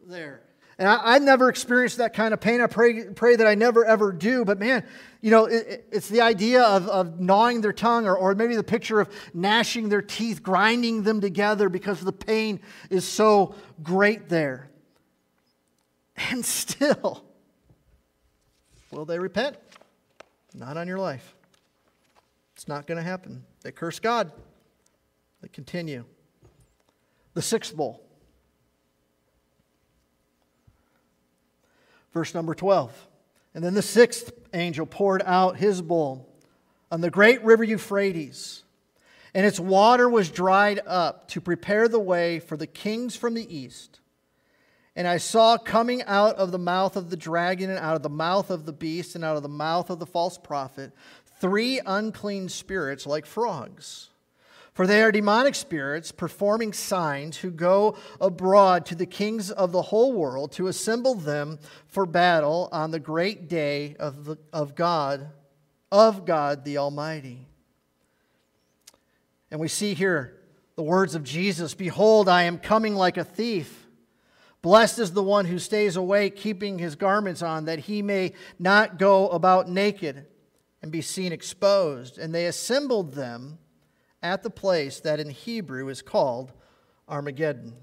there. 0.08 0.42
And 0.80 0.88
I, 0.88 1.14
have 1.14 1.24
never 1.24 1.50
experienced 1.50 1.98
that 1.98 2.14
kind 2.14 2.34
of 2.34 2.40
pain. 2.40 2.62
I 2.62 2.68
pray, 2.68 3.06
pray 3.06 3.36
that 3.36 3.48
I 3.48 3.56
never 3.56 3.84
ever 3.84 4.12
do. 4.12 4.46
But 4.46 4.60
man, 4.60 4.84
you 5.22 5.32
know, 5.32 5.46
it, 5.46 5.88
it's 5.92 6.08
the 6.08 6.22
idea 6.22 6.64
of, 6.64 6.88
of 6.88 7.20
gnawing 7.20 7.62
their 7.62 7.74
tongue, 7.74 8.06
or, 8.06 8.16
or 8.16 8.36
maybe 8.36 8.56
the 8.56 8.64
picture 8.64 9.00
of 9.00 9.10
gnashing 9.34 9.90
their 9.90 10.04
teeth, 10.04 10.44
grinding 10.44 11.02
them 11.02 11.20
together 11.20 11.68
because 11.70 12.02
the 12.02 12.12
pain 12.12 12.60
is 12.92 13.08
so 13.08 13.56
great 13.82 14.30
there. 14.30 14.70
And 16.32 16.46
still, 16.46 17.24
will 18.92 19.06
they 19.06 19.18
repent? 19.18 19.58
Not 20.54 20.78
on 20.78 20.88
your 20.88 21.00
life. 21.00 21.37
Not 22.68 22.86
going 22.86 22.98
to 22.98 23.04
happen. 23.04 23.44
They 23.64 23.72
curse 23.72 24.00
God. 24.00 24.32
They 25.42 25.48
continue. 25.48 26.06
The 27.34 27.42
sixth 27.42 27.76
bowl. 27.76 28.04
Verse 32.14 32.34
number 32.34 32.56
12. 32.56 33.08
And 33.54 33.64
then 33.64 33.74
the 33.74 33.82
sixth 33.82 34.32
angel 34.54 34.86
poured 34.86 35.24
out 35.26 35.58
his 35.58 35.82
bowl 35.82 36.28
on 36.92 37.02
the 37.02 37.10
great 37.10 37.44
river 37.44 37.64
Euphrates, 37.64 38.64
and 39.34 39.46
its 39.46 39.60
water 39.60 40.10
was 40.10 40.30
dried 40.30 40.80
up 40.86 41.28
to 41.30 41.42
prepare 41.42 41.88
the 41.88 42.00
way 42.00 42.40
for 42.40 42.56
the 42.56 42.68
kings 42.68 43.16
from 43.16 43.34
the 43.34 43.56
east. 43.56 44.00
And 44.98 45.08
I 45.08 45.18
saw 45.18 45.60
coming 45.60 46.02
out 46.04 46.38
of 46.38 46.52
the 46.52 46.58
mouth 46.58 46.98
of 46.98 47.12
the 47.12 47.16
dragon, 47.16 47.70
and 47.70 47.78
out 47.78 47.96
of 47.96 48.02
the 48.02 48.10
mouth 48.10 48.50
of 48.50 48.66
the 48.66 48.74
beast, 48.74 49.14
and 49.14 49.24
out 49.24 49.38
of 49.38 49.44
the 49.44 49.48
mouth 49.48 49.92
of 49.92 50.00
the 50.00 50.08
false 50.08 50.40
prophet, 50.40 50.92
three 51.40 51.80
unclean 51.86 52.50
spirits 52.50 53.06
like 53.06 53.28
frogs. 53.28 54.10
For 54.74 54.88
they 54.88 55.04
are 55.04 55.12
demonic 55.12 55.54
spirits 55.54 56.12
performing 56.12 56.74
signs 56.74 57.38
who 57.38 57.52
go 57.52 57.96
abroad 58.20 58.88
to 58.88 58.96
the 58.96 59.06
kings 59.06 59.52
of 59.52 59.72
the 59.72 59.84
whole 59.84 60.14
world 60.14 60.52
to 60.54 60.66
assemble 60.66 61.14
them 61.14 61.60
for 61.86 62.08
battle 62.08 62.68
on 62.72 62.90
the 62.90 63.00
great 63.00 63.48
day 63.48 63.96
of, 64.00 64.26
the, 64.26 64.38
of 64.52 64.74
God, 64.74 65.30
of 65.92 66.26
God 66.26 66.66
the 66.66 66.80
Almighty. 66.80 67.46
And 69.52 69.60
we 69.60 69.68
see 69.68 69.94
here 69.94 70.38
the 70.76 70.82
words 70.82 71.14
of 71.14 71.24
Jesus 71.24 71.76
Behold, 71.76 72.28
I 72.28 72.44
am 72.44 72.58
coming 72.58 72.96
like 72.96 73.18
a 73.18 73.24
thief. 73.24 73.87
Blessed 74.62 75.00
is 75.00 75.14
the 75.14 75.24
one 75.24 75.46
who 75.46 75.60
stays 75.60 75.96
awake, 75.96 76.36
keeping 76.36 76.80
his 76.80 76.96
garments 76.96 77.42
on, 77.42 77.66
that 77.66 77.80
he 77.80 78.02
may 78.02 78.34
not 78.60 78.98
go 78.98 79.30
about 79.30 79.70
naked 79.70 80.26
and 80.82 80.92
be 80.92 81.02
seen 81.02 81.32
exposed. 81.32 82.18
And 82.18 82.34
they 82.34 82.48
assembled 82.48 83.14
them 83.14 83.60
at 84.22 84.44
the 84.44 84.50
place 84.50 85.00
that 85.02 85.20
in 85.20 85.30
Hebrew 85.30 85.88
is 85.90 86.02
called 86.02 86.52
Armageddon. 87.08 87.74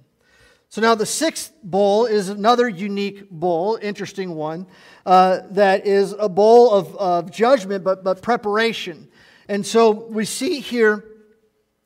So 0.68 0.80
now 0.80 0.96
the 0.96 1.06
sixth 1.06 1.52
bowl 1.62 2.06
is 2.06 2.28
another 2.28 2.68
unique 2.68 3.30
bowl, 3.30 3.78
interesting 3.80 4.34
one, 4.34 4.66
uh, 5.06 5.42
that 5.50 5.86
is 5.86 6.12
a 6.18 6.28
bowl 6.28 6.72
of, 6.72 6.96
of 6.96 7.30
judgment, 7.30 7.84
but, 7.84 8.02
but 8.02 8.22
preparation. 8.22 9.08
And 9.48 9.64
so 9.64 9.90
we 9.90 10.24
see 10.24 10.58
here 10.58 11.04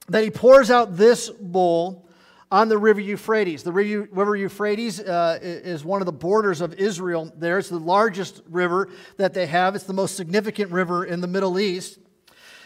that 0.08 0.24
he 0.24 0.30
pours 0.30 0.70
out 0.70 0.96
this 0.96 1.28
bowl 1.28 2.07
on 2.50 2.68
the 2.68 2.78
river 2.78 3.00
Euphrates. 3.00 3.62
The 3.62 3.72
river 3.72 4.36
Euphrates 4.36 5.00
uh, 5.00 5.38
is 5.42 5.84
one 5.84 6.00
of 6.00 6.06
the 6.06 6.12
borders 6.12 6.60
of 6.60 6.74
Israel 6.74 7.32
there. 7.36 7.58
It's 7.58 7.68
the 7.68 7.78
largest 7.78 8.42
river 8.48 8.88
that 9.16 9.34
they 9.34 9.46
have, 9.46 9.74
it's 9.74 9.84
the 9.84 9.92
most 9.92 10.16
significant 10.16 10.70
river 10.72 11.04
in 11.04 11.20
the 11.20 11.26
Middle 11.26 11.58
East. 11.58 11.98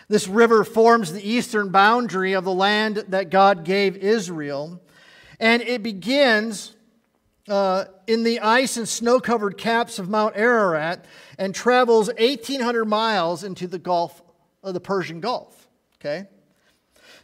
This 0.09 0.29
river 0.29 0.65
forms 0.65 1.13
the 1.13 1.27
eastern 1.27 1.71
boundary 1.71 2.35
of 2.35 2.45
the 2.45 2.53
land 2.53 3.05
that 3.09 3.31
God 3.31 3.65
gave 3.65 3.97
Israel. 3.97 4.81
And 5.41 5.63
it 5.63 5.83
begins 5.83 6.75
uh, 7.49 7.87
in 8.07 8.23
the 8.23 8.41
ice 8.41 8.77
and 8.77 8.89
snow 8.89 9.21
covered 9.21 9.57
caps 9.57 9.99
of 9.99 10.09
Mount 10.09 10.37
Ararat 10.37 11.05
and 11.39 11.55
travels 11.55 12.09
1,800 12.19 12.85
miles 12.85 13.43
into 13.43 13.67
the 13.67 13.79
Gulf 13.79 14.23
of 14.63 14.75
the 14.75 14.81
Persian 14.81 15.21
Gulf. 15.21 15.69
Okay? 15.97 16.27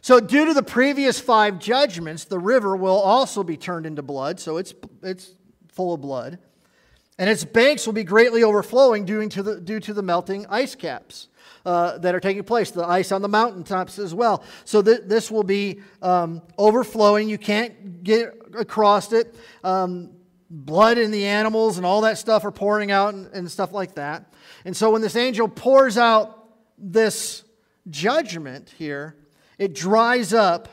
So, 0.01 0.19
due 0.19 0.45
to 0.45 0.53
the 0.53 0.63
previous 0.63 1.19
five 1.19 1.59
judgments, 1.59 2.23
the 2.23 2.39
river 2.39 2.75
will 2.75 2.99
also 2.99 3.43
be 3.43 3.57
turned 3.57 3.85
into 3.85 4.01
blood, 4.01 4.39
so 4.39 4.57
it's, 4.57 4.73
it's 5.03 5.33
full 5.73 5.93
of 5.93 6.01
blood. 6.01 6.39
And 7.17 7.29
its 7.29 7.43
banks 7.43 7.85
will 7.85 7.93
be 7.93 8.05
greatly 8.05 8.43
overflowing 8.43 9.03
due 9.03 9.27
to 9.27 9.43
the, 9.43 9.59
due 9.59 9.81
to 9.81 9.93
the 9.93 10.01
melting 10.01 10.45
ice 10.47 10.73
caps 10.73 11.27
uh, 11.65 11.97
that 11.97 12.15
are 12.15 12.19
taking 12.21 12.43
place, 12.43 12.71
the 12.71 12.85
ice 12.85 13.11
on 13.11 13.21
the 13.21 13.27
mountaintops 13.27 13.99
as 13.99 14.13
well. 14.13 14.43
So 14.63 14.81
th- 14.81 15.01
this 15.05 15.29
will 15.29 15.43
be 15.43 15.81
um, 16.01 16.41
overflowing. 16.57 17.27
You 17.27 17.37
can't 17.37 18.03
get 18.03 18.33
across 18.57 19.11
it. 19.11 19.35
Um, 19.65 20.11
blood 20.49 20.97
in 20.97 21.11
the 21.11 21.25
animals 21.25 21.77
and 21.77 21.85
all 21.85 22.01
that 22.01 22.17
stuff 22.17 22.45
are 22.45 22.51
pouring 22.51 22.89
out 22.91 23.13
and, 23.13 23.27
and 23.33 23.51
stuff 23.51 23.73
like 23.73 23.95
that. 23.95 24.33
And 24.65 24.75
so 24.75 24.91
when 24.91 25.01
this 25.01 25.15
angel 25.15 25.47
pours 25.47 25.97
out 25.97 26.47
this 26.77 27.43
judgment 27.89 28.73
here, 28.77 29.15
it 29.59 29.75
dries 29.75 30.33
up 30.33 30.69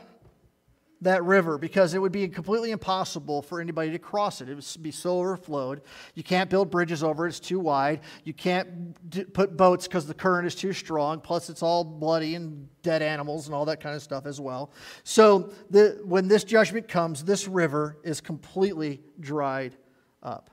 that 1.03 1.23
river 1.25 1.59
because 1.59 1.93
it 1.93 1.99
would 1.99 2.13
be 2.13 2.27
completely 2.29 2.71
impossible 2.71 3.43
for 3.43 3.61
anybody 3.61 3.91
to 3.91 3.99
cross 3.99 4.41
it. 4.41 4.49
It 4.49 4.55
would 4.55 4.83
be 4.83 4.91
so 4.91 5.19
overflowed. 5.19 5.83
You 6.15 6.23
can't 6.23 6.49
build 6.49 6.71
bridges 6.71 7.03
over 7.03 7.27
it, 7.27 7.31
it's 7.31 7.41
too 7.41 7.61
wide. 7.61 8.01
You 8.25 8.33
can't 8.33 9.11
d- 9.11 9.25
put 9.25 9.57
boats 9.57 9.87
because 9.87 10.07
the 10.07 10.15
current 10.15 10.47
is 10.47 10.55
too 10.55 10.73
strong. 10.73 11.21
Plus, 11.21 11.51
it's 11.51 11.63
all 11.63 11.85
bloody 11.85 12.35
and 12.35 12.69
dead 12.83 13.03
animals 13.03 13.47
and 13.47 13.55
all 13.55 13.67
that 13.67 13.81
kind 13.81 13.95
of 13.95 14.03
stuff 14.03 14.25
as 14.25 14.41
well. 14.41 14.71
So, 15.05 15.53
the, 15.69 16.01
when 16.05 16.29
this 16.29 16.45
judgment 16.45 16.89
comes, 16.89 17.25
this 17.25 17.47
river 17.47 17.99
is 18.03 18.21
completely 18.21 19.03
dried 19.21 19.77
up. 20.23 20.51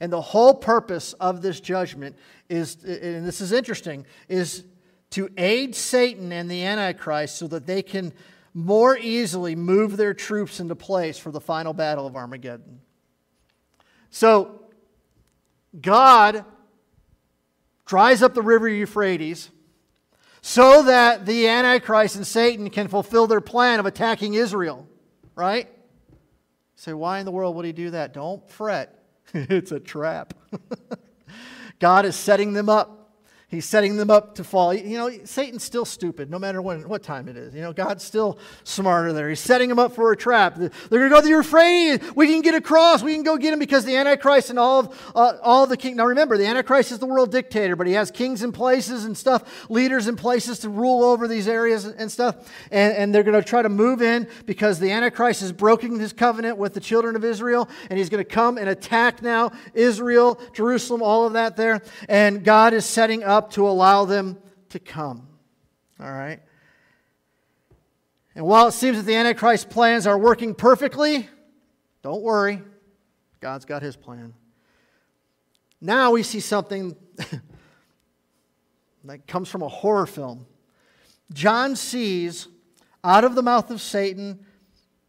And 0.00 0.12
the 0.12 0.20
whole 0.20 0.54
purpose 0.54 1.12
of 1.14 1.40
this 1.40 1.60
judgment 1.60 2.16
is, 2.48 2.82
and 2.84 3.24
this 3.24 3.40
is 3.40 3.52
interesting, 3.52 4.06
is 4.28 4.64
to 5.14 5.30
aid 5.38 5.76
Satan 5.76 6.32
and 6.32 6.50
the 6.50 6.64
Antichrist 6.64 7.36
so 7.36 7.46
that 7.46 7.66
they 7.66 7.82
can 7.82 8.12
more 8.52 8.98
easily 8.98 9.54
move 9.54 9.96
their 9.96 10.12
troops 10.12 10.58
into 10.58 10.74
place 10.74 11.18
for 11.18 11.30
the 11.30 11.40
final 11.40 11.72
battle 11.72 12.04
of 12.04 12.16
Armageddon. 12.16 12.80
So, 14.10 14.60
God 15.80 16.44
dries 17.86 18.22
up 18.24 18.34
the 18.34 18.42
river 18.42 18.68
Euphrates 18.68 19.50
so 20.40 20.82
that 20.82 21.26
the 21.26 21.46
Antichrist 21.46 22.16
and 22.16 22.26
Satan 22.26 22.68
can 22.68 22.88
fulfill 22.88 23.28
their 23.28 23.40
plan 23.40 23.78
of 23.78 23.86
attacking 23.86 24.34
Israel, 24.34 24.88
right? 25.36 25.68
Say, 26.74 26.92
why 26.92 27.20
in 27.20 27.24
the 27.24 27.30
world 27.30 27.54
would 27.54 27.64
he 27.64 27.72
do 27.72 27.90
that? 27.90 28.12
Don't 28.12 28.48
fret. 28.50 29.00
it's 29.32 29.70
a 29.70 29.78
trap. 29.78 30.34
God 31.78 32.04
is 32.04 32.16
setting 32.16 32.52
them 32.52 32.68
up 32.68 33.03
He's 33.54 33.64
setting 33.64 33.96
them 33.96 34.10
up 34.10 34.34
to 34.34 34.44
fall. 34.44 34.74
You 34.74 34.98
know, 34.98 35.10
Satan's 35.24 35.62
still 35.62 35.84
stupid 35.84 36.30
no 36.30 36.38
matter 36.38 36.60
when, 36.60 36.88
what 36.88 37.02
time 37.02 37.28
it 37.28 37.36
is. 37.36 37.54
You 37.54 37.62
know, 37.62 37.72
God's 37.72 38.02
still 38.02 38.38
smarter 38.64 39.12
there. 39.12 39.28
He's 39.28 39.40
setting 39.40 39.68
them 39.68 39.78
up 39.78 39.94
for 39.94 40.10
a 40.12 40.16
trap. 40.16 40.56
They're 40.56 40.70
going 40.90 41.10
to 41.10 41.20
go, 41.20 41.26
you're 41.26 41.40
afraid. 41.40 42.02
We 42.14 42.26
can 42.26 42.40
get 42.40 42.54
across. 42.54 43.02
We 43.02 43.14
can 43.14 43.22
go 43.22 43.36
get 43.36 43.52
him 43.52 43.58
because 43.58 43.84
the 43.84 43.96
Antichrist 43.96 44.50
and 44.50 44.58
all 44.58 44.80
of, 44.80 45.12
uh, 45.14 45.34
all 45.42 45.66
the 45.66 45.76
king. 45.76 45.96
Now 45.96 46.06
remember, 46.06 46.36
the 46.36 46.46
Antichrist 46.46 46.92
is 46.92 46.98
the 46.98 47.06
world 47.06 47.30
dictator, 47.30 47.76
but 47.76 47.86
he 47.86 47.92
has 47.92 48.10
kings 48.10 48.42
in 48.42 48.52
places 48.52 49.04
and 49.04 49.16
stuff, 49.16 49.70
leaders 49.70 50.08
in 50.08 50.16
places 50.16 50.58
to 50.60 50.68
rule 50.68 51.04
over 51.04 51.28
these 51.28 51.48
areas 51.48 51.84
and 51.84 52.10
stuff. 52.10 52.50
And, 52.70 52.96
and 52.96 53.14
they're 53.14 53.22
going 53.22 53.40
to 53.40 53.48
try 53.48 53.62
to 53.62 53.68
move 53.68 54.02
in 54.02 54.28
because 54.46 54.78
the 54.78 54.90
Antichrist 54.90 55.42
is 55.42 55.52
broken 55.52 55.98
his 55.98 56.12
covenant 56.12 56.58
with 56.58 56.74
the 56.74 56.80
children 56.80 57.16
of 57.16 57.24
Israel. 57.24 57.68
And 57.88 57.98
he's 57.98 58.08
going 58.08 58.24
to 58.24 58.30
come 58.30 58.58
and 58.58 58.68
attack 58.68 59.22
now 59.22 59.52
Israel, 59.74 60.40
Jerusalem, 60.52 61.02
all 61.02 61.26
of 61.26 61.34
that 61.34 61.56
there. 61.56 61.82
And 62.08 62.42
God 62.44 62.72
is 62.72 62.84
setting 62.84 63.22
up 63.22 63.43
up 63.44 63.50
to 63.50 63.68
allow 63.68 64.06
them 64.06 64.38
to 64.70 64.78
come. 64.78 65.28
All 66.00 66.10
right? 66.10 66.40
And 68.34 68.46
while 68.46 68.66
it 68.68 68.72
seems 68.72 68.96
that 68.96 69.04
the 69.04 69.14
Antichrist 69.14 69.68
plans 69.68 70.06
are 70.06 70.18
working 70.18 70.54
perfectly, 70.54 71.28
don't 72.02 72.22
worry. 72.22 72.62
God's 73.40 73.66
got 73.66 73.82
his 73.82 73.96
plan. 73.96 74.32
Now 75.80 76.12
we 76.12 76.22
see 76.22 76.40
something 76.40 76.96
that 79.04 79.26
comes 79.26 79.50
from 79.50 79.62
a 79.62 79.68
horror 79.68 80.06
film. 80.06 80.46
John 81.32 81.76
sees 81.76 82.48
out 83.04 83.24
of 83.24 83.34
the 83.34 83.42
mouth 83.42 83.70
of 83.70 83.82
Satan, 83.82 84.44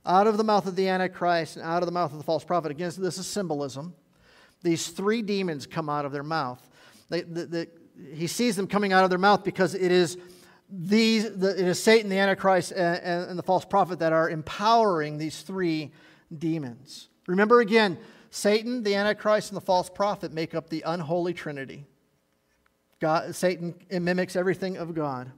out 0.05 0.27
of 0.27 0.37
the 0.37 0.43
mouth 0.43 0.67
of 0.67 0.75
the 0.75 0.89
Antichrist, 0.89 1.55
and 1.55 1.65
out 1.65 1.81
of 1.81 1.87
the 1.87 1.93
mouth 1.93 2.11
of 2.11 2.17
the 2.17 2.23
false 2.23 2.43
prophet. 2.43 2.69
Again, 2.69 2.91
this 2.97 3.17
is 3.17 3.25
symbolism. 3.25 3.95
These 4.61 4.89
three 4.89 5.21
demons 5.21 5.65
come 5.65 5.89
out 5.89 6.03
of 6.03 6.11
their 6.11 6.23
mouth. 6.23 6.61
They, 7.09 7.21
the, 7.21 7.45
the, 7.45 7.69
he 8.13 8.27
sees 8.27 8.55
them 8.55 8.67
coming 8.67 8.93
out 8.93 9.03
of 9.03 9.09
their 9.09 9.19
mouth 9.19 9.43
because 9.43 9.75
it 9.75 9.91
is 9.91 10.17
these, 10.69 11.31
the, 11.35 11.51
it 11.51 11.67
is 11.67 11.81
Satan, 11.81 12.09
the 12.09 12.17
Antichrist, 12.17 12.71
and, 12.71 13.29
and, 13.29 13.37
the 13.37 13.43
false 13.43 13.65
prophet 13.65 13.99
that 13.99 14.13
are 14.13 14.29
empowering 14.29 15.17
these 15.17 15.41
three 15.41 15.91
demons. 16.35 17.09
Remember 17.27 17.59
again, 17.59 17.97
Satan, 18.31 18.83
the 18.83 18.95
Antichrist, 18.95 19.51
and 19.51 19.57
the 19.57 19.61
false 19.61 19.89
prophet 19.89 20.33
make 20.33 20.55
up 20.55 20.69
the 20.69 20.83
unholy 20.85 21.33
trinity. 21.33 21.85
God, 22.99 23.35
Satan 23.35 23.75
mimics 23.91 24.35
everything 24.35 24.77
of 24.77 24.95
God. 24.95 25.31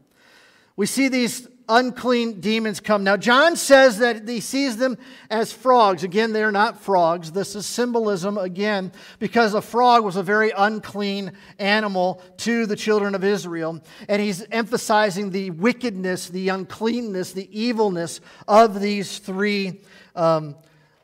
We 0.76 0.86
see 0.86 1.08
these 1.10 1.48
unclean 1.70 2.40
demons 2.40 2.80
come. 2.80 3.04
Now, 3.04 3.18
John 3.18 3.56
says 3.56 4.00
that 4.00 4.28
he 4.28 4.40
sees 4.40 4.78
them 4.78 4.98
as 5.30 5.52
frogs. 5.52 6.04
Again, 6.04 6.34
they're 6.34 6.52
not 6.52 6.82
frogs. 6.82 7.32
This 7.32 7.56
is 7.56 7.66
symbolism, 7.66 8.38
again, 8.38 8.92
because 9.20 9.54
a 9.54 9.62
frog 9.62 10.04
was 10.04 10.16
a 10.16 10.24
very 10.24 10.52
unclean 10.58 11.34
animal 11.60 12.22
to 12.38 12.66
the 12.66 12.76
children 12.76 13.16
of 13.16 13.24
Israel. 13.24 13.82
And 14.08 14.22
he's 14.22 14.46
emphasizing 14.52 15.32
the 15.32 15.52
wickedness, 15.52 16.30
the 16.30 16.50
uncleanness, 16.50 17.34
the 17.34 17.50
evilness 17.60 18.22
of 18.48 18.80
these 18.80 19.20
three 19.20 19.82
um, 20.16 20.56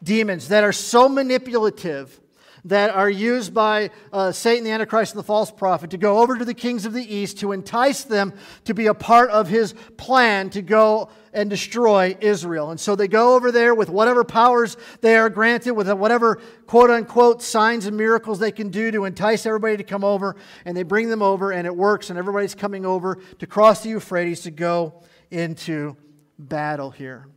demons 0.01 0.47
that 0.49 0.63
are 0.63 0.73
so 0.73 1.07
manipulative 1.09 2.19
that 2.65 2.91
are 2.91 3.09
used 3.09 3.53
by 3.53 3.89
uh, 4.11 4.31
Satan, 4.31 4.63
the 4.63 4.71
Antichrist, 4.71 5.13
and 5.13 5.19
the 5.19 5.23
false 5.23 5.51
prophet 5.51 5.89
to 5.89 5.97
go 5.97 6.19
over 6.19 6.37
to 6.37 6.45
the 6.45 6.53
kings 6.53 6.85
of 6.85 6.93
the 6.93 7.15
east 7.15 7.39
to 7.39 7.51
entice 7.51 8.03
them 8.03 8.33
to 8.63 8.73
be 8.73 8.87
a 8.87 8.93
part 8.93 9.29
of 9.31 9.49
his 9.49 9.73
plan 9.97 10.49
to 10.51 10.61
go 10.61 11.09
and 11.33 11.49
destroy 11.49 12.15
Israel. 12.21 12.71
And 12.71 12.79
so 12.79 12.95
they 12.95 13.07
go 13.07 13.35
over 13.35 13.51
there 13.51 13.75
with 13.75 13.89
whatever 13.89 14.23
powers 14.23 14.77
they 15.01 15.17
are 15.17 15.29
granted, 15.29 15.73
with 15.73 15.91
whatever 15.91 16.39
quote 16.67 16.89
unquote 16.89 17.41
signs 17.41 17.85
and 17.85 17.97
miracles 17.97 18.39
they 18.39 18.51
can 18.51 18.69
do 18.69 18.91
to 18.91 19.05
entice 19.05 19.45
everybody 19.45 19.77
to 19.77 19.83
come 19.83 20.03
over. 20.03 20.35
And 20.63 20.77
they 20.77 20.83
bring 20.83 21.09
them 21.09 21.21
over, 21.21 21.51
and 21.51 21.67
it 21.67 21.75
works, 21.75 22.09
and 22.09 22.19
everybody's 22.19 22.55
coming 22.55 22.85
over 22.85 23.19
to 23.39 23.47
cross 23.47 23.83
the 23.83 23.89
Euphrates 23.89 24.41
to 24.41 24.51
go 24.51 25.01
into 25.31 25.97
battle 26.37 26.91
here. 26.91 27.27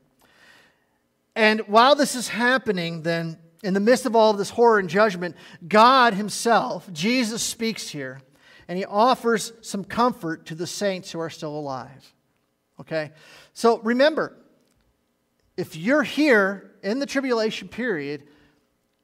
And 1.34 1.60
while 1.66 1.94
this 1.94 2.14
is 2.14 2.28
happening, 2.28 3.02
then 3.02 3.38
in 3.66 3.74
the 3.74 3.80
midst 3.80 4.06
of 4.06 4.14
all 4.14 4.30
of 4.30 4.38
this 4.38 4.50
horror 4.50 4.78
and 4.78 4.88
judgment, 4.88 5.34
God 5.66 6.14
Himself, 6.14 6.90
Jesus, 6.92 7.42
speaks 7.42 7.88
here 7.88 8.20
and 8.68 8.78
He 8.78 8.84
offers 8.84 9.52
some 9.60 9.82
comfort 9.82 10.46
to 10.46 10.54
the 10.54 10.68
saints 10.68 11.10
who 11.10 11.18
are 11.18 11.28
still 11.28 11.56
alive. 11.56 12.14
Okay? 12.80 13.10
So 13.54 13.78
remember, 13.78 14.36
if 15.56 15.74
you're 15.74 16.04
here 16.04 16.70
in 16.84 17.00
the 17.00 17.06
tribulation 17.06 17.66
period, 17.66 18.22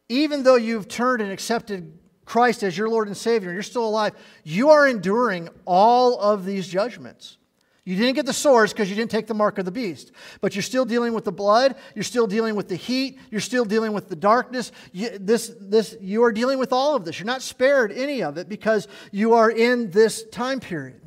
even 0.08 0.44
though 0.44 0.56
you've 0.56 0.86
turned 0.86 1.22
and 1.22 1.32
accepted 1.32 1.98
Christ 2.24 2.62
as 2.62 2.78
your 2.78 2.88
Lord 2.88 3.08
and 3.08 3.16
Savior 3.16 3.48
and 3.48 3.56
you're 3.56 3.64
still 3.64 3.86
alive, 3.86 4.12
you 4.44 4.70
are 4.70 4.86
enduring 4.86 5.48
all 5.64 6.20
of 6.20 6.44
these 6.44 6.68
judgments. 6.68 7.36
You 7.84 7.96
didn't 7.96 8.14
get 8.14 8.26
the 8.26 8.32
sores 8.32 8.72
because 8.72 8.88
you 8.88 8.94
didn't 8.94 9.10
take 9.10 9.26
the 9.26 9.34
mark 9.34 9.58
of 9.58 9.64
the 9.64 9.72
beast. 9.72 10.12
But 10.40 10.54
you're 10.54 10.62
still 10.62 10.84
dealing 10.84 11.14
with 11.14 11.24
the 11.24 11.32
blood. 11.32 11.74
You're 11.96 12.04
still 12.04 12.28
dealing 12.28 12.54
with 12.54 12.68
the 12.68 12.76
heat. 12.76 13.18
You're 13.30 13.40
still 13.40 13.64
dealing 13.64 13.92
with 13.92 14.08
the 14.08 14.14
darkness. 14.14 14.70
You, 14.92 15.18
this, 15.18 15.52
this, 15.60 15.96
you 16.00 16.22
are 16.22 16.32
dealing 16.32 16.60
with 16.60 16.72
all 16.72 16.94
of 16.94 17.04
this. 17.04 17.18
You're 17.18 17.26
not 17.26 17.42
spared 17.42 17.90
any 17.90 18.22
of 18.22 18.38
it 18.38 18.48
because 18.48 18.86
you 19.10 19.34
are 19.34 19.50
in 19.50 19.90
this 19.90 20.22
time 20.28 20.60
period. 20.60 21.01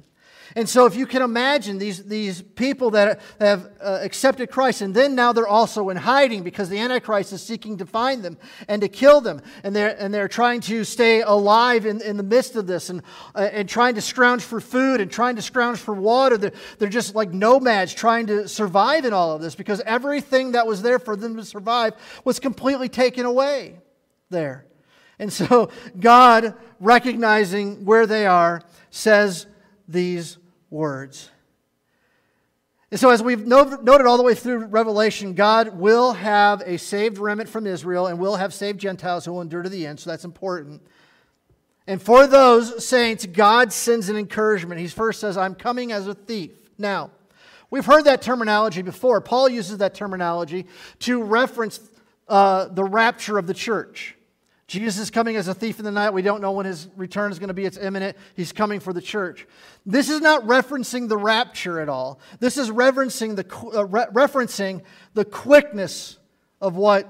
And 0.58 0.70
so, 0.70 0.86
if 0.86 0.95
you 0.95 1.06
can 1.06 1.22
imagine 1.22 1.80
these, 1.80 2.06
these 2.06 2.41
people 2.41 2.91
that 2.91 3.20
have 3.41 3.70
uh, 3.82 3.99
accepted 4.01 4.49
Christ, 4.49 4.82
and 4.82 4.95
then 4.95 5.14
now 5.14 5.34
they're 5.34 5.45
also 5.45 5.89
in 5.89 5.97
hiding 5.97 6.43
because 6.43 6.70
the 6.70 6.80
Antichrist 6.80 7.34
is 7.34 7.43
seeking 7.43 7.78
to 7.80 7.86
find 7.86 8.24
them 8.24 8.38
and 8.70 8.82
to 8.82 8.88
kill 8.88 9.20
them. 9.20 9.41
And 9.66 9.76
they're, 9.76 9.99
and 9.99 10.14
they're 10.14 10.30
trying 10.30 10.62
to 10.62 10.86
stay 10.86 11.22
alive 11.22 11.86
in, 11.86 12.01
in 12.01 12.16
the 12.16 12.24
midst 12.24 12.56
of 12.56 12.68
this 12.68 12.89
and, 12.89 13.01
uh, 13.36 13.49
and 13.51 13.68
trying 13.68 13.95
to 13.95 14.01
scrounge 14.01 14.43
for 14.43 14.62
food 14.62 15.01
and 15.01 15.12
trying 15.12 15.36
to 15.36 15.41
scrounge 15.41 15.80
for 15.80 15.93
water. 15.93 16.38
They're, 16.38 16.53
they're 16.80 16.88
just 16.88 17.16
like 17.16 17.34
nomads 17.34 17.93
trying 17.93 18.28
to 18.28 18.47
survive 18.47 19.03
in 19.03 19.12
all 19.12 19.36
of 19.36 19.41
this 19.41 19.56
because 19.56 19.82
everything 19.82 20.53
that 20.53 20.66
was 20.66 20.82
there 20.82 20.99
for 20.99 21.18
them 21.18 21.36
to 21.36 21.43
survive 21.43 21.95
was 22.24 22.39
completely 22.39 22.88
taken 22.88 23.26
away 23.26 23.76
there. 24.30 24.66
And 25.20 25.34
so, 25.34 25.70
God, 25.99 26.56
recognizing 26.80 27.84
where 27.84 28.08
they 28.08 28.26
are, 28.26 28.62
says 28.89 29.47
these 29.88 30.38
words. 30.70 31.30
And 32.91 32.99
so, 32.99 33.09
as 33.09 33.22
we've 33.22 33.45
noted 33.45 34.05
all 34.05 34.18
the 34.18 34.24
way 34.24 34.36
through 34.36 34.66
Revelation, 34.66 35.34
God 35.34 35.80
will 35.80 36.13
have 36.13 36.61
a 36.66 36.78
saved 36.78 37.18
remnant 37.18 37.49
from 37.49 37.68
Israel 37.68 38.07
and 38.07 38.20
will 38.20 38.36
have 38.36 38.53
saved 38.53 38.80
Gentiles 38.80 39.26
who 39.26 39.34
will 39.34 39.41
endure 39.41 39.63
to 39.63 39.70
the 39.70 39.86
end. 39.86 39.99
So, 39.99 40.09
that's 40.09 40.24
important. 40.24 40.82
And 41.88 42.01
for 42.01 42.26
those 42.28 42.88
saints, 42.88 43.26
God 43.26 43.72
sends 43.72 44.09
an 44.09 44.16
encouragement. 44.16 44.80
He 44.80 44.88
first 44.88 45.20
says, 45.20 45.38
I'm 45.38 45.55
coming 45.55 45.91
as 45.91 46.07
a 46.07 46.13
thief. 46.13 46.51
Now, 46.78 47.11
we've 47.70 47.86
heard 47.86 48.05
that 48.05 48.22
terminology 48.22 48.82
before. 48.82 49.22
Paul 49.22 49.49
uses 49.49 49.80
that 49.80 49.93
terminology 49.93 50.66
to 50.99 51.22
reference 51.22 51.80
uh, 52.28 52.70
the 52.70 52.84
rapture 52.84 53.38
of 53.38 53.45
the 53.45 53.53
church. 53.53 54.16
Jesus 54.68 54.97
is 54.97 55.11
coming 55.11 55.36
as 55.36 55.47
a 55.47 55.53
thief 55.53 55.78
in 55.78 55.86
the 55.86 55.91
night. 55.91 56.11
We 56.11 56.24
don't 56.24 56.41
know 56.41 56.51
when 56.51 56.66
his 56.66 56.88
return 56.95 57.32
is 57.32 57.38
going 57.38 57.49
to 57.49 57.53
be. 57.53 57.66
It's 57.66 57.78
imminent. 57.78 58.18
He's 58.36 58.51
coming 58.51 58.80
for 58.80 58.93
the 58.93 59.01
church. 59.01 59.47
This 59.86 60.09
is 60.09 60.22
not 60.22 60.43
referencing 60.43 61.07
the 61.07 61.18
rapture 61.18 61.80
at 61.80 61.88
all. 61.88 62.20
This 62.39 62.57
is 62.57 62.72
referencing 62.72 63.36
the, 63.36 63.78
uh, 63.78 63.86
re- 63.86 64.07
referencing 64.11 64.82
the 65.13 65.24
quickness 65.24 66.18
of 66.61 66.76
what 66.76 67.07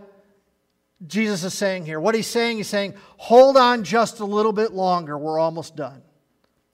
Jesus 1.07 1.45
is 1.45 1.53
saying 1.53 1.85
here. 1.85 1.99
What 1.99 2.13
he's 2.13 2.27
saying, 2.27 2.57
he's 2.57 2.67
saying, 2.67 2.95
hold 3.15 3.55
on 3.55 3.85
just 3.85 4.19
a 4.19 4.25
little 4.25 4.53
bit 4.53 4.73
longer. 4.73 5.17
We're 5.17 5.39
almost 5.39 5.77
done. 5.77 6.01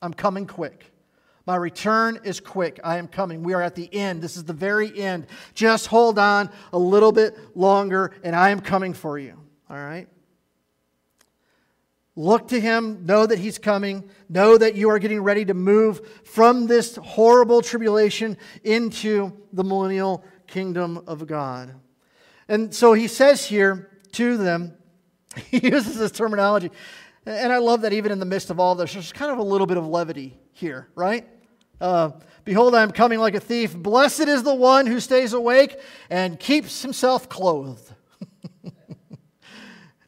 I'm 0.02 0.16
coming 0.16 0.48
quick. 0.48 0.86
My 1.46 1.58
return 1.58 2.20
is 2.24 2.40
quick. 2.40 2.80
I 2.84 2.98
am 2.98 3.08
coming. 3.08 3.44
We 3.44 3.54
are 3.54 3.62
at 3.62 3.76
the 3.76 3.92
end. 3.94 4.22
This 4.22 4.36
is 4.36 4.46
the 4.46 4.54
very 4.54 5.00
end. 5.00 5.28
Just 5.54 5.88
hold 5.88 6.18
on 6.18 6.50
a 6.74 6.78
little 6.80 7.12
bit 7.12 7.36
longer, 7.56 8.14
and 8.24 8.36
I 8.36 8.50
am 8.50 8.62
coming 8.62 8.94
for 8.94 9.20
you. 9.20 9.40
All 9.70 9.78
right? 9.78 10.08
Look 12.16 12.50
to 12.50 12.60
him, 12.60 13.06
know 13.06 13.26
that 13.26 13.40
he's 13.40 13.58
coming, 13.58 14.10
know 14.28 14.58
that 14.58 14.76
you 14.76 14.90
are 14.90 15.00
getting 15.00 15.22
ready 15.22 15.46
to 15.46 15.54
move 15.54 16.22
from 16.26 16.68
this 16.68 16.98
horrible 16.98 17.62
tribulation 17.62 18.38
into 18.64 19.32
the 19.54 19.64
millennial 19.64 20.24
kingdom 20.48 21.04
of 21.08 21.26
God. 21.26 21.74
And 22.50 22.74
so 22.76 22.94
he 22.94 23.08
says 23.08 23.46
here 23.46 23.98
to 24.14 24.36
them, 24.36 24.76
he 25.50 25.66
uses 25.66 25.98
this 25.98 26.12
terminology, 26.12 26.70
and 27.26 27.54
I 27.54 27.60
love 27.60 27.82
that 27.82 27.94
even 27.94 28.12
in 28.12 28.20
the 28.20 28.26
midst 28.26 28.50
of 28.50 28.60
all 28.60 28.76
this, 28.76 28.94
there's 28.94 29.14
kind 29.14 29.32
of 29.32 29.38
a 29.38 29.44
little 29.44 29.68
bit 29.68 29.78
of 29.78 29.88
levity 29.88 30.38
here, 30.54 30.90
right? 30.96 31.28
Uh, 31.80 32.12
Behold, 32.44 32.74
I 32.74 32.82
am 32.82 32.92
coming 32.92 33.20
like 33.20 33.36
a 33.36 33.40
thief. 33.40 33.76
Blessed 33.78 34.22
is 34.22 34.42
the 34.42 34.56
one 34.56 34.88
who 34.88 35.00
stays 35.00 35.34
awake 35.34 35.80
and 36.10 36.40
keeps 36.40 36.82
himself 36.82 37.30
clothed. 37.30 37.94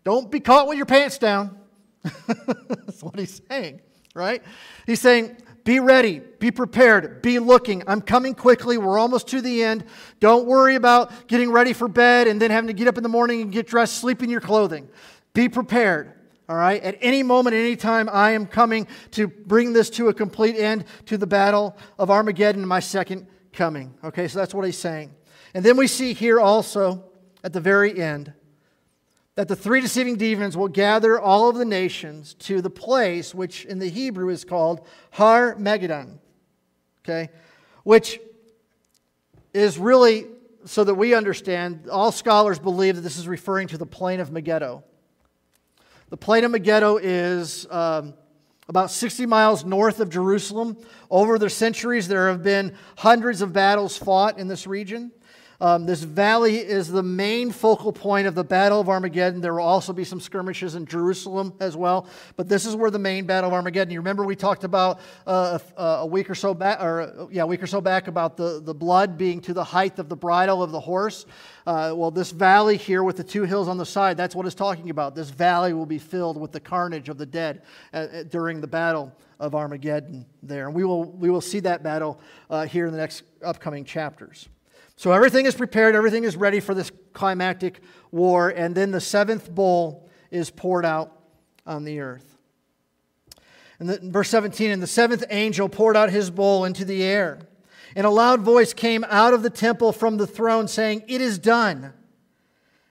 Don't 0.03 0.31
be 0.31 0.39
caught 0.39 0.67
with 0.67 0.77
your 0.77 0.87
pants 0.87 1.19
down. 1.19 1.59
That's 2.27 3.01
what 3.01 3.17
he's 3.17 3.41
saying, 3.49 3.81
right? 4.13 4.43
He's 4.85 5.01
saying, 5.01 5.37
be 5.63 5.79
ready, 5.79 6.19
be 6.39 6.51
prepared, 6.51 7.21
be 7.21 7.39
looking. 7.39 7.83
I'm 7.87 8.01
coming 8.01 8.35
quickly. 8.35 8.77
We're 8.77 8.99
almost 8.99 9.27
to 9.29 9.41
the 9.41 9.63
end. 9.63 9.85
Don't 10.19 10.45
worry 10.45 10.75
about 10.75 11.27
getting 11.27 11.51
ready 11.51 11.71
for 11.71 11.87
bed 11.87 12.27
and 12.27 12.41
then 12.41 12.51
having 12.51 12.67
to 12.67 12.73
get 12.73 12.87
up 12.87 12.97
in 12.97 13.03
the 13.03 13.09
morning 13.09 13.41
and 13.41 13.51
get 13.51 13.67
dressed, 13.67 13.95
sleep 13.95 14.21
in 14.21 14.29
your 14.29 14.41
clothing. 14.41 14.89
Be 15.33 15.47
prepared. 15.47 16.11
All 16.49 16.57
right? 16.57 16.83
At 16.83 16.97
any 16.99 17.23
moment, 17.23 17.55
any 17.55 17.77
time, 17.77 18.09
I 18.11 18.31
am 18.31 18.45
coming 18.45 18.87
to 19.11 19.27
bring 19.27 19.71
this 19.71 19.89
to 19.91 20.09
a 20.09 20.13
complete 20.13 20.57
end 20.57 20.83
to 21.05 21.17
the 21.17 21.27
battle 21.27 21.77
of 21.97 22.11
Armageddon, 22.11 22.67
my 22.67 22.81
second 22.81 23.27
coming. 23.53 23.93
Okay, 24.03 24.27
so 24.27 24.39
that's 24.39 24.53
what 24.53 24.65
he's 24.65 24.77
saying. 24.77 25.13
And 25.53 25.63
then 25.63 25.77
we 25.77 25.87
see 25.87 26.13
here 26.13 26.41
also 26.41 27.05
at 27.43 27.53
the 27.53 27.61
very 27.61 28.01
end 28.01 28.33
that 29.35 29.47
the 29.47 29.55
three 29.55 29.81
deceiving 29.81 30.15
demons 30.15 30.55
will 30.55 30.67
gather 30.67 31.19
all 31.19 31.49
of 31.49 31.55
the 31.55 31.65
nations 31.65 32.35
to 32.35 32.61
the 32.61 32.69
place 32.69 33.33
which 33.33 33.65
in 33.65 33.79
the 33.79 33.89
Hebrew 33.89 34.29
is 34.29 34.45
called 34.45 34.85
Har 35.11 35.55
Megiddon, 35.55 36.19
okay, 37.03 37.29
which 37.83 38.19
is 39.53 39.77
really 39.77 40.27
so 40.65 40.83
that 40.83 40.95
we 40.95 41.13
understand. 41.13 41.87
All 41.89 42.11
scholars 42.11 42.59
believe 42.59 42.95
that 42.95 43.01
this 43.01 43.17
is 43.17 43.27
referring 43.27 43.67
to 43.69 43.77
the 43.77 43.85
plain 43.85 44.19
of 44.19 44.31
Megiddo. 44.31 44.83
The 46.09 46.17
plain 46.17 46.43
of 46.43 46.51
Megiddo 46.51 46.97
is 46.97 47.67
um, 47.71 48.13
about 48.69 48.91
60 48.91 49.25
miles 49.25 49.65
north 49.65 49.99
of 49.99 50.09
Jerusalem. 50.09 50.77
Over 51.09 51.39
the 51.39 51.49
centuries, 51.49 52.07
there 52.07 52.29
have 52.29 52.43
been 52.43 52.75
hundreds 52.97 53.41
of 53.41 53.51
battles 53.51 53.97
fought 53.97 54.37
in 54.37 54.47
this 54.47 54.67
region. 54.67 55.11
Um, 55.63 55.85
this 55.85 56.03
valley 56.03 56.57
is 56.57 56.89
the 56.89 57.01
main 57.01 57.49
focal 57.49 57.93
point 57.93 58.27
of 58.27 58.35
the 58.35 58.43
Battle 58.43 58.81
of 58.81 58.89
Armageddon. 58.89 59.39
There 59.39 59.53
will 59.53 59.63
also 59.63 59.93
be 59.93 60.03
some 60.03 60.19
skirmishes 60.19 60.75
in 60.75 60.85
Jerusalem 60.85 61.53
as 61.61 61.77
well, 61.77 62.05
but 62.35 62.49
this 62.49 62.65
is 62.65 62.75
where 62.75 62.91
the 62.91 62.99
main 62.99 63.25
Battle 63.25 63.49
of 63.49 63.53
Armageddon. 63.53 63.93
You 63.93 64.01
remember 64.01 64.25
we 64.25 64.35
talked 64.35 64.65
about 64.65 64.99
uh, 65.25 65.59
a, 65.77 65.81
a, 65.81 66.05
week 66.05 66.29
or 66.29 66.35
so 66.35 66.53
back, 66.53 66.81
or 66.81 67.29
yeah, 67.31 67.43
a 67.43 67.47
week 67.47 67.63
or 67.63 67.67
so 67.67 67.79
back 67.79 68.09
about 68.09 68.35
the, 68.35 68.59
the 68.61 68.73
blood 68.73 69.17
being 69.17 69.39
to 69.39 69.53
the 69.53 69.63
height 69.63 69.99
of 69.99 70.09
the 70.09 70.17
bridle 70.17 70.61
of 70.61 70.73
the 70.73 70.81
horse. 70.81 71.25
Uh, 71.65 71.93
well, 71.95 72.11
this 72.11 72.31
valley 72.31 72.75
here 72.75 73.01
with 73.01 73.15
the 73.15 73.23
two 73.23 73.43
hills 73.43 73.69
on 73.69 73.77
the 73.77 73.85
side, 73.85 74.17
that's 74.17 74.35
what 74.35 74.45
it's 74.45 74.55
talking 74.55 74.89
about. 74.89 75.15
This 75.15 75.29
valley 75.29 75.71
will 75.71 75.85
be 75.85 75.97
filled 75.97 76.35
with 76.35 76.51
the 76.51 76.59
carnage 76.59 77.07
of 77.07 77.17
the 77.17 77.25
dead 77.25 77.61
uh, 77.93 77.97
uh 77.97 78.23
during 78.23 78.59
the 78.59 78.67
battle 78.67 79.15
of 79.39 79.55
Armageddon 79.55 80.25
there. 80.41 80.65
And 80.65 80.75
we 80.75 80.83
will, 80.83 81.05
we 81.05 81.29
will 81.29 81.39
see 81.39 81.61
that 81.61 81.83
battle 81.83 82.19
uh, 82.49 82.65
here 82.65 82.85
in 82.85 82.91
the 82.91 82.99
next 82.99 83.23
upcoming 83.41 83.85
chapters. 83.85 84.49
So 84.95 85.11
everything 85.11 85.45
is 85.45 85.55
prepared, 85.55 85.95
everything 85.95 86.23
is 86.23 86.35
ready 86.35 86.59
for 86.59 86.73
this 86.73 86.91
climactic 87.13 87.81
war, 88.11 88.49
and 88.49 88.75
then 88.75 88.91
the 88.91 89.01
seventh 89.01 89.53
bowl 89.53 90.09
is 90.31 90.49
poured 90.49 90.85
out 90.85 91.11
on 91.65 91.83
the 91.83 91.99
earth. 91.99 92.37
And 93.79 93.89
the, 93.89 93.99
verse 94.01 94.29
17, 94.29 94.71
and 94.71 94.81
the 94.81 94.87
seventh 94.87 95.23
angel 95.29 95.67
poured 95.67 95.97
out 95.97 96.09
his 96.09 96.29
bowl 96.29 96.65
into 96.65 96.85
the 96.85 97.03
air. 97.03 97.39
And 97.95 98.05
a 98.05 98.09
loud 98.09 98.41
voice 98.41 98.73
came 98.73 99.03
out 99.09 99.33
of 99.33 99.43
the 99.43 99.49
temple 99.49 99.91
from 99.91 100.17
the 100.17 100.27
throne 100.27 100.67
saying, 100.67 101.03
It 101.07 101.21
is 101.21 101.37
done. 101.37 101.93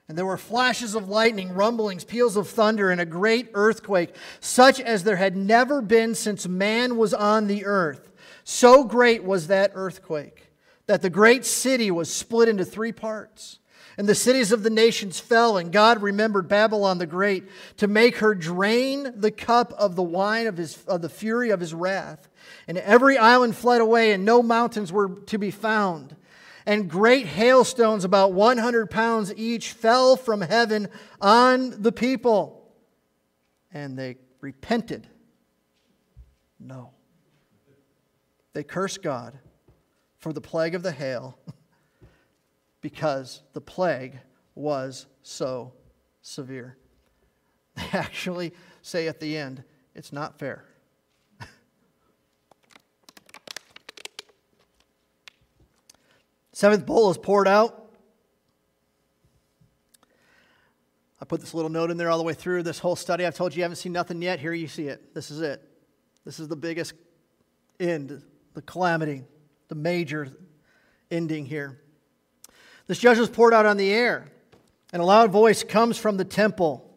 And 0.07 0.17
there 0.17 0.25
were 0.25 0.37
flashes 0.37 0.95
of 0.95 1.09
lightning, 1.09 1.53
rumblings, 1.53 2.03
peals 2.03 2.35
of 2.35 2.49
thunder, 2.49 2.91
and 2.91 2.99
a 2.99 3.05
great 3.05 3.49
earthquake, 3.53 4.13
such 4.41 4.79
as 4.79 5.03
there 5.03 5.15
had 5.15 5.35
never 5.35 5.81
been 5.81 6.13
since 6.13 6.47
man 6.47 6.97
was 6.97 7.13
on 7.13 7.47
the 7.47 7.65
earth. 7.65 8.11
So 8.43 8.83
great 8.83 9.23
was 9.23 9.47
that 9.47 9.71
earthquake 9.73 10.52
that 10.85 11.01
the 11.01 11.09
great 11.09 11.45
city 11.45 11.91
was 11.91 12.13
split 12.13 12.49
into 12.49 12.65
three 12.65 12.91
parts. 12.91 13.59
And 13.97 14.09
the 14.09 14.15
cities 14.15 14.51
of 14.51 14.63
the 14.63 14.71
nations 14.71 15.19
fell, 15.19 15.57
and 15.57 15.71
God 15.71 16.01
remembered 16.01 16.47
Babylon 16.47 16.97
the 16.97 17.05
Great 17.05 17.43
to 17.77 17.87
make 17.87 18.17
her 18.17 18.33
drain 18.33 19.13
the 19.15 19.29
cup 19.29 19.71
of 19.73 19.95
the 19.95 20.03
wine 20.03 20.47
of, 20.47 20.57
his, 20.57 20.83
of 20.85 21.03
the 21.03 21.09
fury 21.09 21.51
of 21.51 21.59
his 21.59 21.75
wrath. 21.75 22.27
And 22.67 22.79
every 22.79 23.19
island 23.19 23.55
fled 23.55 23.81
away, 23.81 24.11
and 24.11 24.25
no 24.25 24.41
mountains 24.41 24.91
were 24.91 25.09
to 25.27 25.37
be 25.37 25.51
found. 25.51 26.15
And 26.65 26.89
great 26.89 27.27
hailstones, 27.27 28.03
about 28.03 28.33
100 28.33 28.89
pounds 28.89 29.31
each, 29.35 29.73
fell 29.73 30.15
from 30.15 30.41
heaven 30.41 30.87
on 31.21 31.81
the 31.81 31.91
people. 31.91 32.73
And 33.71 33.97
they 33.97 34.17
repented. 34.41 35.07
No. 36.59 36.91
They 38.53 38.63
cursed 38.63 39.03
God 39.03 39.37
for 40.23 40.31
the 40.31 40.39
plague 40.39 40.73
of 40.73 40.83
the 40.83 40.91
hail 40.93 41.37
because 42.79 43.41
the 43.51 43.59
plague 43.59 44.17
was 44.55 45.05
so 45.21 45.73
severe. 46.21 46.77
They 47.75 47.89
actually 47.91 48.53
say 48.83 49.07
at 49.07 49.19
the 49.19 49.35
end, 49.35 49.63
it's 49.95 50.13
not 50.13 50.39
fair. 50.39 50.63
Seventh 56.53 56.85
bowl 56.85 57.09
is 57.09 57.17
poured 57.17 57.47
out. 57.47 57.91
I 61.19 61.25
put 61.25 61.41
this 61.41 61.53
little 61.55 61.71
note 61.71 61.89
in 61.89 61.97
there 61.97 62.11
all 62.11 62.19
the 62.19 62.23
way 62.23 62.35
through 62.35 62.63
this 62.63 62.79
whole 62.79 62.95
study. 62.95 63.25
I've 63.25 63.35
told 63.35 63.53
you 63.53 63.57
you 63.57 63.63
haven't 63.63 63.77
seen 63.77 63.91
nothing 63.91 64.21
yet. 64.21 64.39
Here 64.39 64.53
you 64.53 64.67
see 64.67 64.87
it. 64.87 65.15
This 65.15 65.31
is 65.31 65.41
it. 65.41 65.67
This 66.23 66.39
is 66.39 66.47
the 66.47 66.55
biggest 66.55 66.93
end, 67.79 68.21
the 68.53 68.61
calamity 68.61 69.23
the 69.73 69.79
major 69.79 70.27
ending 71.09 71.47
here. 71.47 71.79
This 72.85 72.99
judgment 72.99 73.29
is 73.29 73.35
poured 73.35 73.55
out 73.55 73.65
on 73.65 73.77
the 73.77 73.91
air, 73.91 74.27
and 74.91 75.01
a 75.01 75.05
loud 75.05 75.31
voice 75.31 75.63
comes 75.63 75.97
from 75.97 76.15
the 76.15 76.25
temple, 76.25 76.95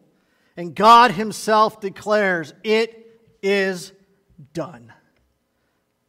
and 0.55 0.75
God 0.75 1.09
Himself 1.09 1.81
declares, 1.81 2.53
It 2.63 3.19
is 3.41 3.93
done. 4.53 4.93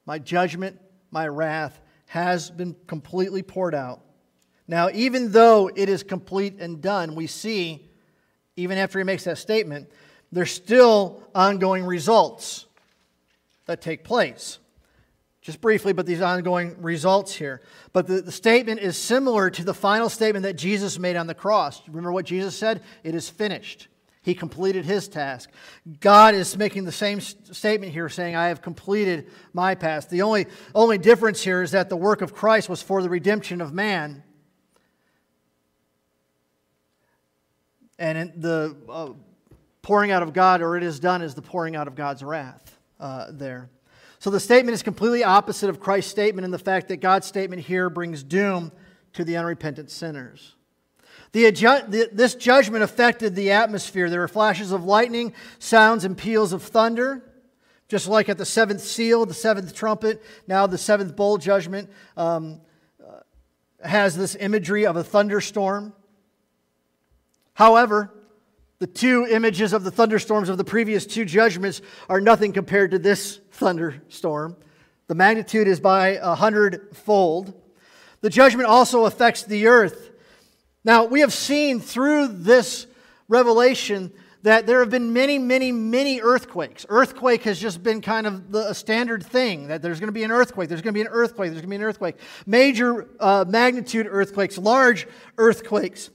My 0.05 0.19
judgment, 0.19 0.79
my 1.11 1.27
wrath 1.27 1.81
has 2.07 2.51
been 2.51 2.77
completely 2.87 3.43
poured 3.43 3.75
out. 3.75 4.03
Now, 4.67 4.91
even 4.93 5.33
though 5.33 5.71
it 5.75 5.89
is 5.89 6.03
complete 6.03 6.61
and 6.61 6.83
done, 6.83 7.15
we 7.15 7.29
see, 7.29 7.89
even 8.57 8.77
after 8.77 8.99
he 8.99 9.07
makes 9.07 9.25
that 9.25 9.39
statement, 9.39 9.91
there's 10.33 10.51
still 10.51 11.23
ongoing 11.35 11.85
results 11.85 12.67
that 13.65 13.81
take 13.81 14.05
place 14.05 14.59
just 15.49 15.63
briefly, 15.63 15.95
but 15.95 16.05
these 16.05 16.21
ongoing 16.21 16.77
results 16.83 17.35
here. 17.35 17.63
But 17.95 18.07
the, 18.07 18.21
the, 18.21 18.31
statement 18.31 18.81
is 18.81 18.99
similar 18.99 19.49
to 19.49 19.65
the 19.65 19.73
final 19.73 20.11
statement 20.11 20.43
that 20.43 20.59
Jesus 20.59 20.99
made 20.99 21.17
on 21.17 21.27
the 21.27 21.33
cross. 21.33 21.81
Remember 21.89 22.13
what 22.13 22.27
Jesus 22.27 22.55
said? 22.55 22.83
It 23.03 23.15
is 23.15 23.31
finished. 23.31 23.89
He 24.21 24.35
completed 24.35 24.85
his 24.85 25.09
task. 25.09 25.49
God 26.01 26.35
is 26.35 26.55
making 26.59 26.85
the 26.85 26.93
same 26.93 27.23
statement 27.23 27.95
here, 27.95 28.11
saying, 28.11 28.37
I 28.37 28.49
have 28.49 28.61
completed 28.61 29.31
my 29.55 29.75
task. 29.75 30.11
The 30.11 30.21
only, 30.21 30.49
only 30.75 30.99
difference 30.99 31.41
here 31.43 31.63
is 31.63 31.71
that 31.71 31.89
the 31.89 31.97
work 31.97 32.21
of 32.21 32.35
Christ 32.35 32.69
was 32.69 32.83
for 32.83 33.01
the 33.01 33.09
redemption 33.09 33.63
of 33.63 33.73
man. 33.73 34.23
And 37.99 38.35
the 38.37 38.77
uh, 38.87 39.13
pouring 39.81 40.11
out 40.11 40.23
of 40.23 40.35
God, 40.35 40.61
or 40.61 40.77
it 40.77 40.83
is 40.83 41.01
done, 41.01 41.23
is 41.23 41.35
the 41.35 41.41
pouring 41.41 41.75
out 41.75 41.89
of 41.89 41.95
God's 41.95 42.23
wrath 42.23 42.79
uh, 43.01 43.29
there. 43.31 43.71
So 44.19 44.31
the 44.31 44.41
statement 44.41 44.75
is 44.75 44.83
completely 44.83 45.23
opposite 45.23 45.71
of 45.71 45.81
Christ's 45.81 46.11
statement 46.11 46.45
in 46.45 46.51
the 46.51 46.59
fact 46.59 46.89
that 46.89 46.97
God's 46.97 47.27
statement 47.27 47.63
here 47.63 47.89
brings 47.89 48.23
doom 48.23 48.73
to 49.13 49.25
the 49.25 49.37
unrepentant 49.37 49.91
sinners. 49.91 50.55
The, 51.33 52.09
this 52.13 52.35
judgment 52.35 52.83
affected 52.83 53.35
the 53.35 53.53
atmosphere. 53.53 54.09
There 54.11 54.21
were 54.21 54.29
flashes 54.29 54.73
of 54.73 54.85
lightning, 54.85 55.35
sounds 55.59 56.05
and 56.05 56.17
peals 56.17 56.53
of 56.53 56.63
thunder. 56.63 57.25
Just 57.89 58.07
like 58.07 58.29
at 58.29 58.37
the 58.37 58.45
seventh 58.45 58.83
seal, 58.83 59.25
the 59.25 59.35
seventh 59.35 59.75
trumpet, 59.75 60.23
now 60.47 60.67
the 60.67 60.77
seventh 60.77 61.17
bowl 61.17 61.39
judgment 61.39 61.89
um, 62.19 62.61
uh, 63.03 63.21
has 63.83 64.15
this 64.15 64.35
imagery 64.35 64.85
of 64.85 64.97
a 64.97 65.05
thunderstorm. 65.05 65.95
However, 67.55 68.13
the 68.79 68.87
two 68.87 69.27
images 69.27 69.73
of 69.73 69.85
the 69.85 69.91
thunderstorms 69.91 70.51
of 70.51 70.59
the 70.59 70.65
previous 70.65 71.07
two 71.07 71.25
judgments 71.25 71.81
are 72.09 72.21
nothing 72.21 72.53
compared 72.53 72.91
to 72.91 72.99
this 72.99 73.41
thunderstorm. 73.59 74.57
The 75.09 75.15
magnitude 75.15 75.69
is 75.69 75.81
by 75.81 76.11
a 76.21 76.35
hundredfold. 76.35 77.53
The 78.21 78.31
judgment 78.31 78.69
also 78.69 79.05
affects 79.05 79.43
the 79.43 79.67
earth. 79.67 80.11
Now, 80.85 81.05
we 81.05 81.21
have 81.21 81.33
seen 81.33 81.81
through 81.81 82.29
this 82.29 82.87
revelation 83.29 84.13
that 84.43 84.67
there 84.67 84.81
have 84.81 84.91
been 84.91 85.13
many, 85.13 85.39
many, 85.39 85.73
many 85.73 86.21
earthquakes. 86.21 86.87
Earthquake 86.89 87.43
has 87.43 87.61
just 87.61 87.83
been 87.83 88.01
kind 88.01 88.27
of 88.27 88.53
the, 88.53 88.71
a 88.71 88.75
standard 88.75 89.25
thing 89.25 89.69
that 89.69 89.83
there's 89.83 89.99
going 89.99 90.09
to 90.09 90.13
be 90.13 90.23
an 90.23 90.31
earthquake, 90.31 90.69
there's 90.69 90.81
going 90.81 90.95
to 90.95 90.99
be 90.99 91.03
an 91.03 91.09
earthquake, 91.09 91.51
there's 91.51 91.61
going 91.61 91.71
to 91.71 91.77
be 91.79 91.83
an 91.83 91.83
earthquake. 91.83 92.17
Major 92.47 93.09
uh, 93.19 93.45
magnitude 93.49 94.07
earthquakes, 94.09 94.57
large 94.57 95.09
earthquakes. 95.37 96.11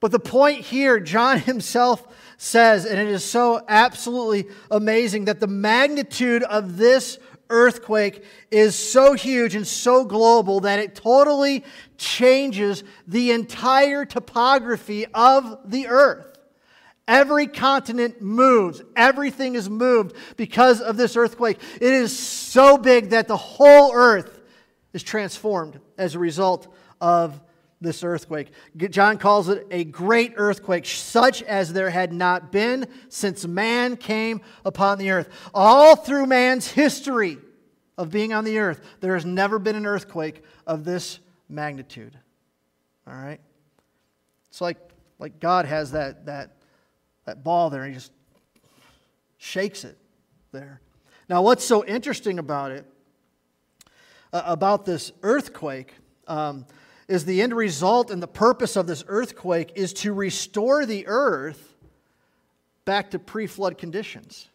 But 0.00 0.12
the 0.12 0.20
point 0.20 0.60
here, 0.60 1.00
John 1.00 1.38
himself 1.40 2.06
says, 2.38 2.86
and 2.86 2.98
it 2.98 3.08
is 3.08 3.24
so 3.24 3.60
absolutely 3.68 4.46
amazing 4.70 5.26
that 5.26 5.40
the 5.40 5.46
magnitude 5.46 6.44
of 6.44 6.78
this 6.78 7.18
earthquake 7.50 8.24
is 8.50 8.76
so 8.76 9.14
huge 9.14 9.54
and 9.54 9.66
so 9.66 10.04
global 10.04 10.60
that 10.60 10.78
it 10.78 10.94
totally 10.94 11.64
changes 11.96 12.84
the 13.06 13.32
entire 13.32 14.04
topography 14.04 15.04
of 15.12 15.58
the 15.64 15.88
earth. 15.88 16.38
Every 17.08 17.46
continent 17.46 18.22
moves. 18.22 18.82
Everything 18.94 19.54
is 19.54 19.68
moved 19.68 20.14
because 20.36 20.80
of 20.80 20.96
this 20.96 21.16
earthquake. 21.16 21.58
It 21.80 21.92
is 21.92 22.16
so 22.16 22.78
big 22.78 23.10
that 23.10 23.28
the 23.28 23.36
whole 23.36 23.92
earth 23.94 24.40
is 24.92 25.02
transformed 25.02 25.80
as 25.96 26.14
a 26.14 26.18
result 26.18 26.72
of 27.00 27.40
this 27.80 28.02
earthquake. 28.02 28.50
John 28.76 29.18
calls 29.18 29.48
it 29.48 29.66
a 29.70 29.84
great 29.84 30.34
earthquake, 30.36 30.86
such 30.86 31.42
as 31.42 31.72
there 31.72 31.90
had 31.90 32.12
not 32.12 32.50
been 32.50 32.86
since 33.08 33.46
man 33.46 33.96
came 33.96 34.40
upon 34.64 34.98
the 34.98 35.10
earth. 35.10 35.28
All 35.54 35.94
through 35.94 36.26
man's 36.26 36.68
history 36.72 37.38
of 37.96 38.10
being 38.10 38.32
on 38.32 38.44
the 38.44 38.58
earth, 38.58 38.80
there 39.00 39.14
has 39.14 39.24
never 39.24 39.58
been 39.58 39.76
an 39.76 39.86
earthquake 39.86 40.42
of 40.66 40.84
this 40.84 41.20
magnitude. 41.48 42.18
All 43.06 43.14
right? 43.14 43.40
It's 44.48 44.60
like, 44.60 44.78
like 45.18 45.40
God 45.40 45.64
has 45.66 45.92
that, 45.92 46.26
that, 46.26 46.56
that 47.26 47.44
ball 47.44 47.70
there 47.70 47.82
and 47.84 47.92
he 47.92 47.94
just 47.94 48.12
shakes 49.36 49.84
it 49.84 49.96
there. 50.52 50.80
Now, 51.28 51.42
what's 51.42 51.64
so 51.64 51.84
interesting 51.84 52.38
about 52.38 52.72
it, 52.72 52.86
uh, 54.32 54.42
about 54.46 54.84
this 54.84 55.12
earthquake, 55.22 55.94
um, 56.26 56.66
is 57.08 57.24
the 57.24 57.40
end 57.42 57.54
result 57.54 58.10
and 58.10 58.22
the 58.22 58.28
purpose 58.28 58.76
of 58.76 58.86
this 58.86 59.02
earthquake 59.08 59.72
is 59.74 59.92
to 59.94 60.12
restore 60.12 60.84
the 60.84 61.06
earth 61.06 61.76
back 62.84 63.10
to 63.10 63.18
pre 63.18 63.46
flood 63.46 63.78
conditions. 63.78 64.48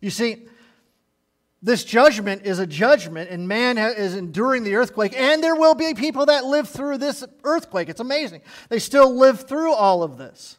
You 0.00 0.10
see, 0.10 0.46
this 1.62 1.82
judgment 1.82 2.42
is 2.44 2.58
a 2.58 2.66
judgment, 2.66 3.30
and 3.30 3.48
man 3.48 3.78
is 3.78 4.14
enduring 4.14 4.64
the 4.64 4.74
earthquake, 4.74 5.18
and 5.18 5.42
there 5.42 5.56
will 5.56 5.74
be 5.74 5.94
people 5.94 6.26
that 6.26 6.44
live 6.44 6.68
through 6.68 6.98
this 6.98 7.24
earthquake. 7.42 7.88
It's 7.88 8.00
amazing. 8.00 8.42
They 8.68 8.78
still 8.78 9.16
live 9.16 9.48
through 9.48 9.72
all 9.72 10.02
of 10.02 10.18
this. 10.18 10.58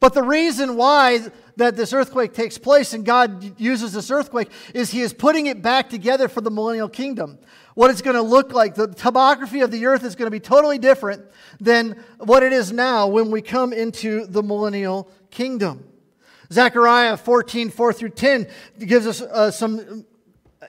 But 0.00 0.14
the 0.14 0.22
reason 0.22 0.76
why 0.76 1.20
that 1.56 1.76
this 1.76 1.92
earthquake 1.92 2.34
takes 2.34 2.58
place 2.58 2.92
and 2.92 3.04
God 3.04 3.58
uses 3.58 3.92
this 3.92 4.10
earthquake 4.10 4.50
is 4.74 4.90
He 4.90 5.00
is 5.00 5.12
putting 5.12 5.46
it 5.46 5.62
back 5.62 5.88
together 5.88 6.28
for 6.28 6.40
the 6.40 6.50
millennial 6.50 6.88
kingdom 6.88 7.38
what 7.76 7.90
it's 7.90 8.00
going 8.00 8.16
to 8.16 8.22
look 8.22 8.52
like. 8.52 8.74
The 8.74 8.88
topography 8.88 9.60
of 9.60 9.70
the 9.70 9.84
earth 9.84 10.02
is 10.02 10.16
going 10.16 10.26
to 10.26 10.30
be 10.30 10.40
totally 10.40 10.78
different 10.78 11.22
than 11.60 12.02
what 12.18 12.42
it 12.42 12.52
is 12.52 12.72
now 12.72 13.06
when 13.06 13.30
we 13.30 13.42
come 13.42 13.72
into 13.72 14.26
the 14.26 14.42
millennial 14.42 15.10
kingdom. 15.30 15.86
Zechariah 16.50 17.18
14, 17.18 17.70
4 17.70 17.92
through 17.92 18.10
10 18.10 18.48
gives 18.78 19.06
us 19.06 19.20
uh, 19.20 19.50
some 19.50 20.06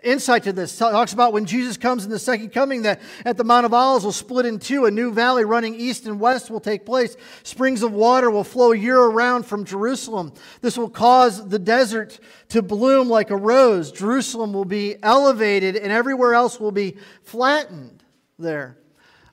insight 0.03 0.43
to 0.43 0.53
this. 0.53 0.77
Talks 0.77 1.13
about 1.13 1.33
when 1.33 1.45
Jesus 1.45 1.77
comes 1.77 2.03
in 2.03 2.11
the 2.11 2.19
second 2.19 2.51
coming, 2.51 2.83
that 2.83 3.01
at 3.25 3.38
the 3.38 3.43
Mount 3.43 3.65
of 3.65 3.73
Olives 3.73 4.05
will 4.05 4.11
split 4.11 4.45
in 4.45 4.59
two. 4.59 4.85
A 4.85 4.91
new 4.91 5.11
valley 5.11 5.45
running 5.45 5.75
east 5.75 6.05
and 6.05 6.19
west 6.19 6.49
will 6.49 6.59
take 6.59 6.85
place. 6.85 7.15
Springs 7.43 7.83
of 7.83 7.93
water 7.93 8.29
will 8.29 8.43
flow 8.43 8.71
year 8.71 8.99
around 8.99 9.45
from 9.45 9.65
Jerusalem. 9.65 10.33
This 10.61 10.77
will 10.77 10.89
cause 10.89 11.47
the 11.47 11.59
desert 11.59 12.19
to 12.49 12.61
bloom 12.61 13.09
like 13.09 13.29
a 13.29 13.38
rose. 13.38 13.91
Jerusalem 13.91 14.53
will 14.53 14.65
be 14.65 14.95
elevated, 15.01 15.75
and 15.75 15.91
everywhere 15.91 16.33
else 16.33 16.59
will 16.59 16.71
be 16.71 16.97
flattened 17.23 18.03
there. 18.38 18.77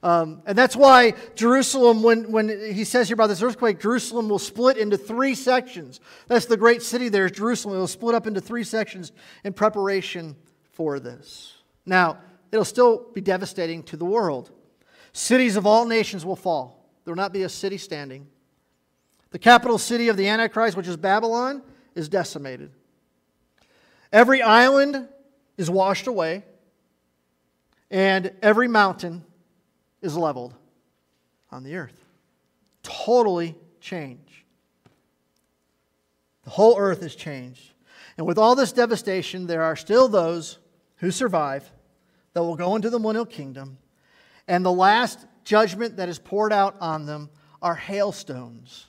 Um, 0.05 0.43
and 0.45 0.57
that's 0.57 0.77
why 0.77 1.15
Jerusalem, 1.35 2.03
when, 2.03 2.31
when 2.31 2.49
he 2.75 2.85
says 2.85 3.09
here 3.09 3.15
about 3.15 3.29
this 3.29 3.41
earthquake, 3.41 3.81
Jerusalem 3.81 4.29
will 4.29 4.39
split 4.39 4.77
into 4.77 4.99
three 4.99 5.35
sections. 5.35 5.99
That's 6.29 6.45
the 6.45 6.59
great 6.59 6.83
city 6.83 7.09
there, 7.09 7.31
Jerusalem. 7.31 7.77
It 7.77 7.79
will 7.79 7.87
split 7.87 8.15
up 8.15 8.27
into 8.27 8.43
three 8.43 8.65
sections 8.65 9.13
in 9.45 9.55
preparation 9.55 10.37
for 10.75 11.01
this. 11.01 11.55
Now, 11.87 12.19
it'll 12.53 12.65
still 12.65 13.07
be 13.13 13.21
devastating 13.21 13.83
to 13.85 13.97
the 13.97 14.05
world. 14.05 14.51
Cities 15.13 15.57
of 15.57 15.67
all 15.67 15.87
nations 15.87 16.25
will 16.25 16.37
fall, 16.37 16.89
there 17.05 17.13
will 17.13 17.23
not 17.23 17.33
be 17.33 17.43
a 17.43 17.49
city 17.49 17.79
standing. 17.79 18.27
The 19.31 19.39
capital 19.39 19.79
city 19.79 20.09
of 20.09 20.17
the 20.17 20.29
Antichrist, 20.29 20.77
which 20.77 20.87
is 20.87 20.97
Babylon, 20.97 21.63
is 21.95 22.09
decimated. 22.09 22.71
Every 24.13 24.43
island 24.43 25.09
is 25.57 25.69
washed 25.69 26.07
away, 26.07 26.45
and 27.91 28.33
every 28.43 28.69
mountain 28.69 29.25
is 30.03 30.17
leveled 30.17 30.55
on 31.51 31.65
the 31.65 31.77
earth. 31.77 32.05
Totally 32.83 33.57
changed. 33.81 34.45
The 36.45 36.51
whole 36.51 36.79
earth 36.79 37.03
is 37.03 37.17
changed. 37.17 37.73
And 38.17 38.27
with 38.27 38.39
all 38.39 38.55
this 38.55 38.73
devastation, 38.73 39.47
there 39.47 39.63
are 39.63 39.77
still 39.77 40.09
those 40.09 40.59
who 41.05 41.11
survive 41.11 41.71
that 42.33 42.43
will 42.43 42.57
go 42.57 42.77
into 42.77 42.91
the 42.91 42.99
millennial 42.99 43.27
kingdom. 43.27 43.79
And 44.49 44.65
the 44.65 44.73
last 44.73 45.27
judgment 45.45 45.99
that 45.99 46.09
is 46.09 46.19
poured 46.19 46.53
out 46.53 46.77
on 46.81 47.07
them 47.07 47.31
are 47.61 47.75
hailstones. 47.75 48.87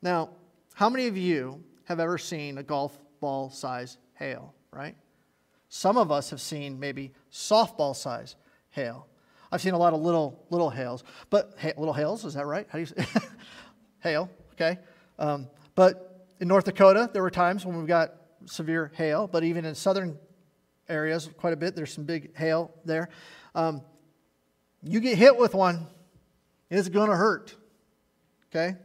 Now, 0.00 0.30
how 0.74 0.88
many 0.88 1.08
of 1.08 1.16
you 1.16 1.64
have 1.84 1.98
ever 1.98 2.18
seen 2.18 2.58
a 2.58 2.62
golf 2.62 2.96
ball 3.20 3.50
size 3.50 3.98
hail, 4.14 4.54
right? 4.72 4.94
Some 5.68 5.96
of 5.96 6.12
us 6.12 6.30
have 6.30 6.40
seen 6.40 6.78
maybe 6.78 7.12
softball 7.32 7.96
size 7.96 8.36
hail. 8.70 9.06
I've 9.50 9.60
seen 9.60 9.74
a 9.74 9.78
lot 9.78 9.94
of 9.94 10.00
little 10.00 10.46
little 10.50 10.70
hails, 10.70 11.02
but 11.30 11.54
little 11.76 11.94
hails 11.94 12.24
is 12.24 12.34
that 12.34 12.46
right? 12.46 12.66
How 12.70 12.78
do 12.78 12.80
you 12.80 12.86
say 12.86 13.04
hail? 14.00 14.30
Okay, 14.52 14.78
um, 15.18 15.48
but 15.74 16.26
in 16.38 16.46
North 16.46 16.66
Dakota 16.66 17.10
there 17.12 17.22
were 17.22 17.30
times 17.30 17.66
when 17.66 17.76
we've 17.76 17.86
got 17.86 18.14
severe 18.46 18.92
hail, 18.94 19.26
but 19.26 19.42
even 19.42 19.64
in 19.64 19.74
southern 19.74 20.16
areas 20.88 21.28
quite 21.36 21.52
a 21.52 21.56
bit 21.56 21.76
there's 21.76 21.92
some 21.92 22.04
big 22.04 22.36
hail 22.36 22.72
there. 22.84 23.08
Um, 23.54 23.82
you 24.82 25.00
get 25.00 25.18
hit 25.18 25.36
with 25.36 25.54
one, 25.54 25.86
it's 26.70 26.88
going 26.88 27.10
to 27.10 27.16
hurt. 27.16 27.54
Okay, 28.50 28.76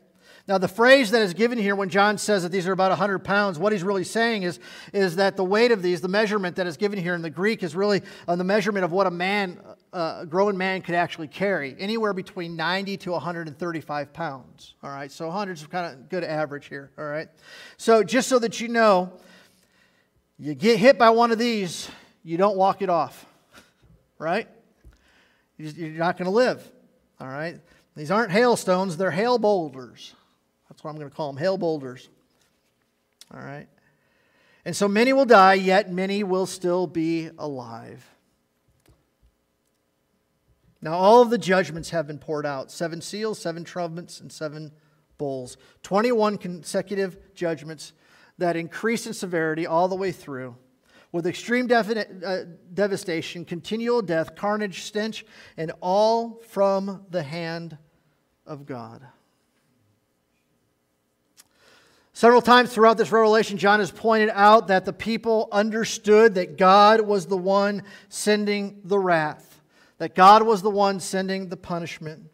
now, 0.45 0.57
the 0.57 0.67
phrase 0.67 1.11
that 1.11 1.21
is 1.21 1.33
given 1.33 1.57
here 1.57 1.73
when 1.73 1.87
John 1.87 2.17
says 2.17 2.43
that 2.43 2.51
these 2.51 2.67
are 2.67 2.73
about 2.73 2.91
100 2.91 3.19
pounds, 3.19 3.57
what 3.57 3.71
he's 3.71 3.83
really 3.83 4.03
saying 4.03 4.43
is, 4.43 4.59
is 4.91 5.15
that 5.15 5.37
the 5.37 5.43
weight 5.43 5.71
of 5.71 5.81
these, 5.81 6.01
the 6.01 6.09
measurement 6.09 6.57
that 6.57 6.67
is 6.67 6.75
given 6.75 6.99
here 6.99 7.15
in 7.15 7.21
the 7.21 7.29
Greek, 7.29 7.63
is 7.63 7.77
really 7.77 8.01
uh, 8.27 8.35
the 8.35 8.43
measurement 8.43 8.83
of 8.83 8.91
what 8.91 9.07
a 9.07 9.11
man, 9.11 9.61
uh, 9.93 10.17
a 10.21 10.25
grown 10.25 10.57
man, 10.57 10.81
could 10.81 10.95
actually 10.95 11.29
carry, 11.29 11.77
anywhere 11.79 12.11
between 12.11 12.57
90 12.57 12.97
to 12.97 13.11
135 13.11 14.11
pounds. 14.11 14.75
All 14.83 14.89
right, 14.89 15.09
so 15.09 15.27
100 15.27 15.53
is 15.53 15.65
kind 15.67 15.93
of 15.93 16.09
good 16.09 16.25
average 16.25 16.67
here. 16.67 16.91
All 16.97 17.05
right, 17.05 17.29
so 17.77 18.03
just 18.03 18.27
so 18.27 18.37
that 18.39 18.59
you 18.59 18.67
know, 18.67 19.13
you 20.37 20.55
get 20.55 20.79
hit 20.79 20.97
by 20.97 21.09
one 21.09 21.31
of 21.31 21.37
these, 21.37 21.89
you 22.23 22.37
don't 22.37 22.57
walk 22.57 22.81
it 22.81 22.89
off, 22.89 23.25
right? 24.17 24.47
You're 25.57 25.91
not 25.91 26.17
going 26.17 26.25
to 26.25 26.31
live. 26.31 26.69
All 27.19 27.27
right, 27.27 27.59
these 27.95 28.11
aren't 28.11 28.31
hailstones; 28.31 28.97
they're 28.97 29.11
hail 29.11 29.37
boulders. 29.37 30.13
That's 30.69 30.83
what 30.83 30.89
I'm 30.91 30.97
going 30.97 31.09
to 31.09 31.15
call 31.15 31.31
them 31.31 31.37
hail 31.37 31.57
boulders. 31.57 32.09
All 33.33 33.39
right? 33.39 33.67
And 34.65 34.75
so 34.75 34.87
many 34.87 35.13
will 35.13 35.25
die, 35.25 35.55
yet 35.55 35.91
many 35.91 36.23
will 36.23 36.45
still 36.45 36.87
be 36.87 37.29
alive. 37.37 38.09
Now, 40.81 40.93
all 40.93 41.21
of 41.21 41.29
the 41.29 41.37
judgments 41.37 41.91
have 41.91 42.07
been 42.07 42.17
poured 42.17 42.45
out 42.45 42.71
seven 42.71 43.01
seals, 43.01 43.39
seven 43.39 43.63
trumpets, 43.63 44.19
and 44.19 44.31
seven 44.31 44.71
bowls. 45.17 45.57
21 45.83 46.37
consecutive 46.37 47.33
judgments 47.33 47.93
that 48.37 48.55
increase 48.55 49.05
in 49.07 49.13
severity 49.13 49.65
all 49.65 49.87
the 49.87 49.95
way 49.95 50.11
through, 50.11 50.55
with 51.11 51.27
extreme 51.27 51.67
definite, 51.67 52.23
uh, 52.25 52.39
devastation, 52.73 53.45
continual 53.45 54.01
death, 54.01 54.35
carnage, 54.35 54.83
stench, 54.83 55.25
and 55.57 55.71
all 55.81 56.41
from 56.49 57.05
the 57.09 57.23
hand 57.23 57.77
of 58.45 58.65
God. 58.65 59.05
Several 62.15 62.41
times 62.41 62.71
throughout 62.71 62.97
this 62.97 63.11
revelation, 63.11 63.57
John 63.57 63.79
has 63.79 63.89
pointed 63.89 64.29
out 64.33 64.67
that 64.67 64.85
the 64.85 64.93
people 64.93 65.49
understood 65.51 66.35
that 66.35 66.57
God 66.57 67.01
was 67.01 67.25
the 67.25 67.37
one 67.37 67.83
sending 68.07 68.81
the 68.83 68.99
wrath, 68.99 69.61
that 69.97 70.13
God 70.13 70.43
was 70.43 70.61
the 70.61 70.69
one 70.69 70.99
sending 70.99 71.49
the 71.49 71.57
punishment. 71.57 72.29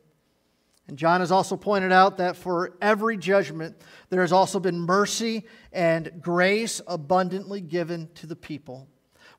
And 0.90 0.98
John 0.98 1.22
has 1.22 1.32
also 1.32 1.56
pointed 1.56 1.94
out 1.94 2.18
that 2.18 2.36
for 2.36 2.74
every 2.82 3.16
judgment, 3.16 3.78
there 4.10 4.22
has 4.22 4.34
also 4.34 4.60
been 4.60 4.82
mercy 4.82 5.46
and 5.72 6.12
grace 6.20 6.82
abundantly 6.86 7.62
given 7.62 8.10
to 8.16 8.28
the 8.28 8.36
people. 8.36 8.88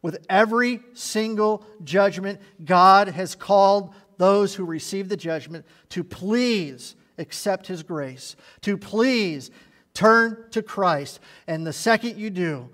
With 0.01 0.25
every 0.31 0.81
single 0.95 1.67
judgment, 1.85 2.41
God 2.65 3.09
has 3.09 3.35
called 3.35 3.95
those 4.17 4.55
who 4.55 4.65
receive 4.65 5.11
the 5.11 5.17
judgment 5.17 5.67
to 5.91 6.03
please 6.03 6.97
accept 7.19 7.67
his 7.67 7.83
grace, 7.83 8.35
to 8.63 8.79
please 8.79 9.51
Turn 9.95 10.45
to 10.53 10.63
Christ. 10.63 11.21
And 11.47 11.67
the 11.67 11.73
second 11.73 12.17
you 12.17 12.31
do, 12.31 12.71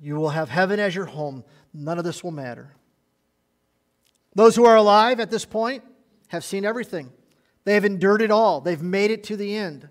you 0.00 0.16
will 0.16 0.30
have 0.30 0.48
heaven 0.48 0.80
as 0.80 0.94
your 0.94 1.06
home. 1.06 1.44
None 1.72 1.98
of 1.98 2.04
this 2.04 2.22
will 2.22 2.32
matter. 2.32 2.74
Those 4.34 4.56
who 4.56 4.64
are 4.64 4.76
alive 4.76 5.20
at 5.20 5.30
this 5.30 5.44
point 5.44 5.84
have 6.28 6.44
seen 6.44 6.64
everything. 6.64 7.12
They 7.64 7.74
have 7.74 7.84
endured 7.84 8.22
it 8.22 8.30
all, 8.30 8.60
they've 8.60 8.82
made 8.82 9.10
it 9.10 9.24
to 9.24 9.36
the 9.36 9.54
end. 9.56 9.88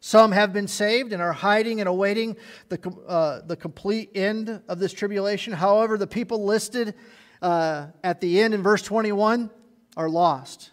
Some 0.00 0.32
have 0.32 0.52
been 0.52 0.68
saved 0.68 1.14
and 1.14 1.22
are 1.22 1.32
hiding 1.32 1.80
and 1.80 1.88
awaiting 1.88 2.36
the, 2.68 2.78
uh, 3.08 3.40
the 3.46 3.56
complete 3.56 4.10
end 4.14 4.60
of 4.68 4.78
this 4.78 4.92
tribulation. 4.92 5.54
However, 5.54 5.96
the 5.96 6.06
people 6.06 6.44
listed 6.44 6.94
uh, 7.40 7.86
at 8.02 8.20
the 8.20 8.40
end 8.40 8.52
in 8.52 8.62
verse 8.62 8.82
21 8.82 9.50
are 9.96 10.10
lost 10.10 10.72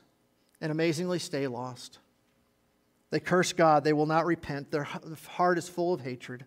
and 0.59 0.69
amazingly 0.69 1.17
stay 1.17 1.47
lost. 1.47 1.99
They 3.09 3.19
curse 3.19 3.53
God. 3.53 3.84
They 3.84 3.93
will 3.93 4.05
not 4.05 4.25
repent. 4.25 4.69
Their 4.69 4.84
heart 4.84 5.57
is 5.57 5.69
full 5.69 5.93
of 5.93 6.01
hatred. 6.01 6.45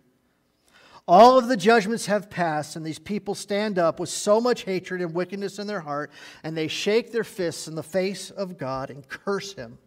All 1.07 1.37
of 1.37 1.47
the 1.47 1.57
judgments 1.57 2.07
have 2.07 2.31
passed, 2.31 2.75
and 2.75 2.83
these 2.83 2.97
people 2.97 3.35
stand 3.35 3.77
up 3.77 3.99
with 3.99 4.09
so 4.09 4.41
much 4.41 4.63
hatred 4.63 5.01
and 5.01 5.13
wickedness 5.13 5.59
in 5.59 5.67
their 5.67 5.81
heart, 5.81 6.11
and 6.43 6.57
they 6.57 6.67
shake 6.67 7.11
their 7.11 7.23
fists 7.23 7.67
in 7.67 7.75
the 7.75 7.83
face 7.83 8.31
of 8.31 8.57
God 8.57 8.89
and 8.89 9.07
curse 9.07 9.53
Him 9.53 9.77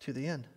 to 0.00 0.12
the 0.12 0.26
end. 0.26 0.48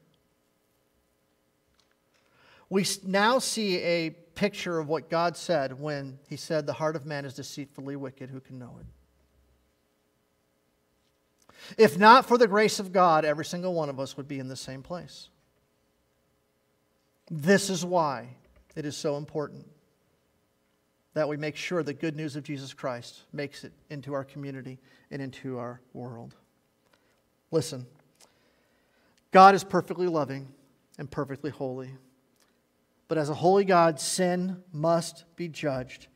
We 2.70 2.88
now 3.06 3.38
see 3.38 3.78
a 3.78 4.10
picture 4.10 4.80
of 4.80 4.88
what 4.88 5.12
God 5.12 5.38
said 5.38 5.80
when 5.80 6.18
He 6.28 6.36
said, 6.36 6.66
The 6.66 6.74
heart 6.74 6.96
of 6.96 7.06
man 7.06 7.26
is 7.26 7.36
deceitfully 7.36 7.96
wicked. 7.98 8.32
Who 8.32 8.40
can 8.40 8.58
know 8.58 8.80
it? 8.80 8.88
If 11.78 12.00
not 12.00 12.26
for 12.26 12.40
the 12.40 12.48
grace 12.48 12.80
of 12.80 12.92
God, 12.92 13.26
every 13.26 13.46
single 13.46 13.76
one 13.76 13.90
of 13.90 14.00
us 14.00 14.18
would 14.18 14.28
be 14.28 14.40
in 14.40 14.48
the 14.48 14.56
same 14.56 14.82
place. 14.82 15.30
This 17.30 17.69
is 17.69 17.86
why 17.86 18.30
it 18.76 18.86
is 18.86 18.97
so 18.97 19.17
important 19.17 19.67
that 21.13 21.30
we 21.30 21.38
make 21.38 21.55
sure 21.55 21.84
the 21.84 21.93
good 21.93 22.15
news 22.15 22.36
of 22.36 22.43
Jesus 22.43 22.74
Christ 22.74 23.21
makes 23.32 23.63
it 23.63 23.74
into 23.89 24.13
our 24.13 24.24
community 24.24 24.80
and 25.11 25.21
into 25.21 25.57
our 25.57 25.80
world. 25.93 26.36
Listen, 27.51 27.86
God 29.32 29.53
is 29.55 29.63
perfectly 29.63 30.07
loving 30.07 30.47
and 30.97 31.09
perfectly 31.09 31.51
holy. 31.51 31.91
But 33.07 33.17
as 33.17 33.30
a 33.30 33.36
holy 33.36 33.65
God, 33.65 33.99
sin 33.99 34.63
must 34.71 35.26
be 35.36 35.47
judged 35.47 36.07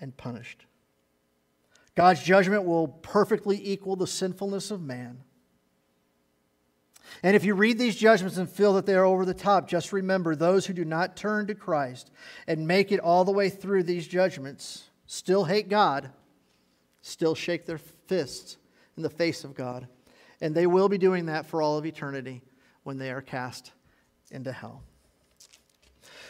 and 0.00 0.16
punished. 0.16 0.64
God's 1.94 2.22
judgment 2.22 2.64
will 2.64 2.88
perfectly 2.88 3.60
equal 3.70 3.96
the 3.96 4.06
sinfulness 4.06 4.70
of 4.70 4.80
man. 4.80 5.24
And 7.22 7.34
if 7.34 7.44
you 7.44 7.54
read 7.54 7.78
these 7.78 7.96
judgments 7.96 8.36
and 8.36 8.48
feel 8.48 8.74
that 8.74 8.86
they 8.86 8.94
are 8.94 9.04
over 9.04 9.24
the 9.24 9.34
top, 9.34 9.68
just 9.68 9.92
remember 9.92 10.34
those 10.34 10.66
who 10.66 10.72
do 10.72 10.84
not 10.84 11.16
turn 11.16 11.46
to 11.48 11.54
Christ 11.54 12.10
and 12.46 12.66
make 12.66 12.92
it 12.92 13.00
all 13.00 13.24
the 13.24 13.32
way 13.32 13.48
through 13.48 13.82
these 13.84 14.06
judgments 14.06 14.84
still 15.06 15.44
hate 15.44 15.68
God, 15.68 16.10
still 17.02 17.34
shake 17.34 17.66
their 17.66 17.78
fists 17.78 18.56
in 18.96 19.02
the 19.02 19.10
face 19.10 19.42
of 19.42 19.54
God. 19.54 19.88
And 20.40 20.54
they 20.54 20.66
will 20.66 20.88
be 20.88 20.98
doing 20.98 21.26
that 21.26 21.46
for 21.46 21.60
all 21.60 21.78
of 21.78 21.86
eternity 21.86 22.42
when 22.84 22.98
they 22.98 23.10
are 23.10 23.22
cast 23.22 23.72
into 24.30 24.52
hell. 24.52 24.82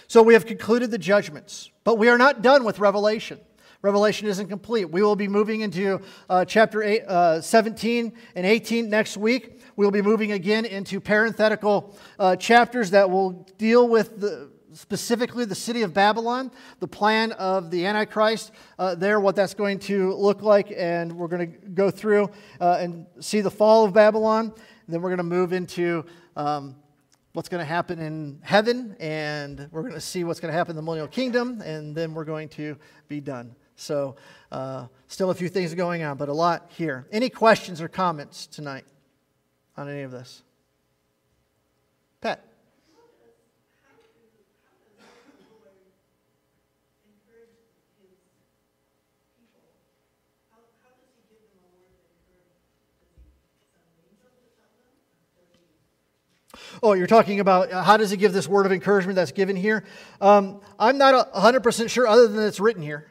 So 0.07 0.23
we 0.23 0.33
have 0.33 0.47
concluded 0.47 0.91
the 0.91 0.99
judgments, 0.99 1.71
but 1.85 1.99
we 1.99 2.09
are 2.09 2.17
not 2.17 2.41
done 2.41 2.65
with 2.65 2.79
Revelation. 2.79 3.39
Revelation 3.83 4.27
isn't 4.27 4.49
complete. 4.49 4.87
We 4.87 5.03
will 5.03 5.17
be 5.17 5.29
moving 5.29 5.61
into 5.61 6.01
uh, 6.29 6.45
chapter 6.45 6.83
eight, 6.83 7.05
uh, 7.05 7.41
17 7.41 8.13
and 8.35 8.47
18 8.47 8.89
next 8.91 9.17
week. 9.17 9.58
We 9.79 9.85
will 9.85 9.93
be 9.93 10.03
moving 10.03 10.33
again 10.33 10.65
into 10.65 11.01
parenthetical 11.01 11.97
uh, 12.19 12.35
chapters 12.35 12.91
that 12.91 13.09
will 13.09 13.47
deal 13.59 13.89
with 13.89 14.19
the, 14.19 14.51
specifically 14.73 15.45
the 15.45 15.55
city 15.55 15.83
of 15.83 15.95
Babylon, 15.95 16.51
the 16.81 16.89
plan 16.89 17.31
of 17.31 17.71
the 17.71 17.87
Antichrist 17.87 18.51
uh, 18.81 18.97
there, 18.97 19.21
what 19.21 19.37
that's 19.37 19.55
going 19.55 19.79
to 19.79 20.15
look 20.15 20.43
like, 20.43 20.73
and 20.77 21.13
we're 21.13 21.29
going 21.29 21.53
to 21.53 21.69
go 21.69 21.93
through 21.93 22.29
uh, 22.61 22.79
and 22.81 23.07
see 23.21 23.41
the 23.41 23.53
fall 23.53 23.85
of 23.85 23.93
Babylon. 23.93 24.47
And 24.47 24.55
then 24.89 25.01
we're 25.01 25.11
going 25.11 25.19
to 25.19 25.23
move 25.23 25.53
into 25.53 26.05
um, 26.35 26.75
what's 27.33 27.49
going 27.49 27.61
to 27.61 27.65
happen 27.65 28.01
in 28.01 28.41
heaven, 28.43 28.97
and 28.99 29.69
we're 29.71 29.83
going 29.83 29.95
to 29.95 30.01
see 30.01 30.25
what's 30.25 30.41
going 30.41 30.51
to 30.51 30.59
happen 30.59 30.73
in 30.73 30.77
the 30.77 30.83
millennial 30.83 31.07
kingdom, 31.07 31.61
and 31.61 31.95
then 31.95 32.15
we're 32.15 32.25
going 32.25 32.49
to 32.49 32.77
be 33.07 33.21
done. 33.21 33.55
So, 33.77 34.17
uh, 34.51 34.89
still 35.07 35.31
a 35.31 35.35
few 35.37 35.49
things 35.49 35.73
going 35.73 36.03
on, 36.03 36.17
but 36.17 36.29
a 36.29 36.33
lot 36.33 36.67
here. 36.77 37.07
Any 37.13 37.31
questions 37.31 37.81
or 37.81 37.87
comments 37.87 38.49
tonight 38.49 38.85
on 39.79 39.89
any 39.89 40.03
of 40.03 40.11
this? 40.11 40.43
Pat. 42.21 42.45
Oh, 56.83 56.93
you're 56.93 57.07
talking 57.07 57.41
about 57.41 57.73
uh, 57.73 57.83
how 57.83 57.97
does 57.97 58.11
he 58.11 58.17
give 58.17 58.33
this 58.33 58.49
word 58.49 58.67
of 58.67 58.73
encouragement 58.73 59.17
that's 59.17 59.33
given 59.33 59.55
here? 59.55 59.85
Um, 60.21 60.61
I'm 60.79 60.99
not 60.99 61.33
100% 61.33 61.91
sure, 61.91 62.07
other 62.07 62.27
than 62.27 62.45
it's 62.45 62.61
written 62.61 62.83
here. 62.83 63.07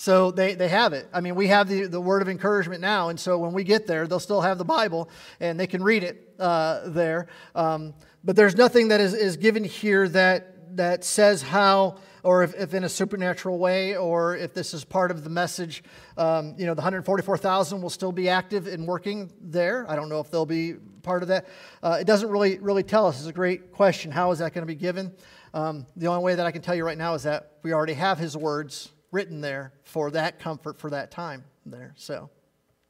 So 0.00 0.30
they, 0.30 0.54
they 0.54 0.68
have 0.68 0.92
it. 0.92 1.08
I 1.12 1.20
mean, 1.20 1.34
we 1.34 1.48
have 1.48 1.68
the, 1.68 1.88
the 1.88 2.00
word 2.00 2.22
of 2.22 2.28
encouragement 2.28 2.80
now, 2.80 3.08
and 3.08 3.18
so 3.18 3.36
when 3.36 3.52
we 3.52 3.64
get 3.64 3.88
there, 3.88 4.06
they'll 4.06 4.20
still 4.20 4.40
have 4.40 4.56
the 4.56 4.64
Bible 4.64 5.10
and 5.40 5.58
they 5.58 5.66
can 5.66 5.82
read 5.82 6.04
it 6.04 6.34
uh, 6.38 6.88
there. 6.90 7.26
Um, 7.56 7.94
but 8.22 8.36
there's 8.36 8.54
nothing 8.54 8.88
that 8.88 9.00
is, 9.00 9.12
is 9.12 9.36
given 9.36 9.64
here 9.64 10.08
that, 10.10 10.76
that 10.76 11.02
says 11.02 11.42
how 11.42 11.96
or 12.22 12.44
if, 12.44 12.54
if, 12.54 12.74
in 12.74 12.84
a 12.84 12.88
supernatural 12.88 13.58
way, 13.58 13.96
or 13.96 14.36
if 14.36 14.54
this 14.54 14.72
is 14.72 14.84
part 14.84 15.10
of 15.10 15.24
the 15.24 15.30
message, 15.30 15.82
um, 16.16 16.54
you 16.56 16.66
know, 16.66 16.74
the 16.74 16.80
144,000 16.80 17.82
will 17.82 17.90
still 17.90 18.12
be 18.12 18.28
active 18.28 18.68
and 18.68 18.86
working 18.86 19.32
there. 19.40 19.84
I 19.90 19.96
don't 19.96 20.08
know 20.08 20.20
if 20.20 20.30
they'll 20.30 20.46
be 20.46 20.74
part 21.02 21.22
of 21.22 21.28
that. 21.28 21.48
Uh, 21.82 21.98
it 22.00 22.06
doesn't 22.06 22.30
really, 22.30 22.60
really 22.60 22.84
tell 22.84 23.06
us. 23.06 23.18
It's 23.18 23.28
a 23.28 23.32
great 23.32 23.72
question. 23.72 24.12
How 24.12 24.30
is 24.30 24.38
that 24.38 24.54
going 24.54 24.62
to 24.62 24.72
be 24.72 24.76
given? 24.76 25.12
Um, 25.54 25.86
the 25.96 26.06
only 26.06 26.22
way 26.22 26.36
that 26.36 26.46
I 26.46 26.52
can 26.52 26.62
tell 26.62 26.76
you 26.76 26.84
right 26.84 26.98
now 26.98 27.14
is 27.14 27.24
that 27.24 27.54
we 27.64 27.72
already 27.72 27.94
have 27.94 28.18
his 28.18 28.36
words 28.36 28.90
written 29.10 29.40
there 29.40 29.72
for 29.84 30.10
that 30.10 30.38
comfort 30.38 30.78
for 30.78 30.90
that 30.90 31.10
time 31.10 31.44
there. 31.64 31.94
So 31.96 32.30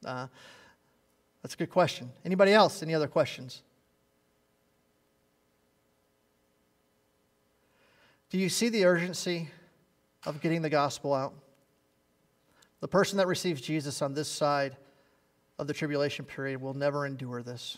uh, 0.05 0.27
that's 1.41 1.53
a 1.53 1.57
good 1.57 1.69
question. 1.69 2.11
Anybody 2.25 2.53
else? 2.53 2.83
Any 2.83 2.93
other 2.93 3.07
questions? 3.07 3.61
Do 8.29 8.37
you 8.37 8.49
see 8.49 8.69
the 8.69 8.85
urgency 8.85 9.49
of 10.25 10.39
getting 10.41 10.61
the 10.61 10.69
gospel 10.69 11.13
out? 11.13 11.33
The 12.81 12.87
person 12.87 13.17
that 13.17 13.27
receives 13.27 13.61
Jesus 13.61 14.01
on 14.01 14.13
this 14.13 14.27
side 14.27 14.77
of 15.57 15.67
the 15.67 15.73
tribulation 15.73 16.25
period 16.25 16.61
will 16.61 16.73
never 16.73 17.05
endure 17.05 17.41
this. 17.41 17.77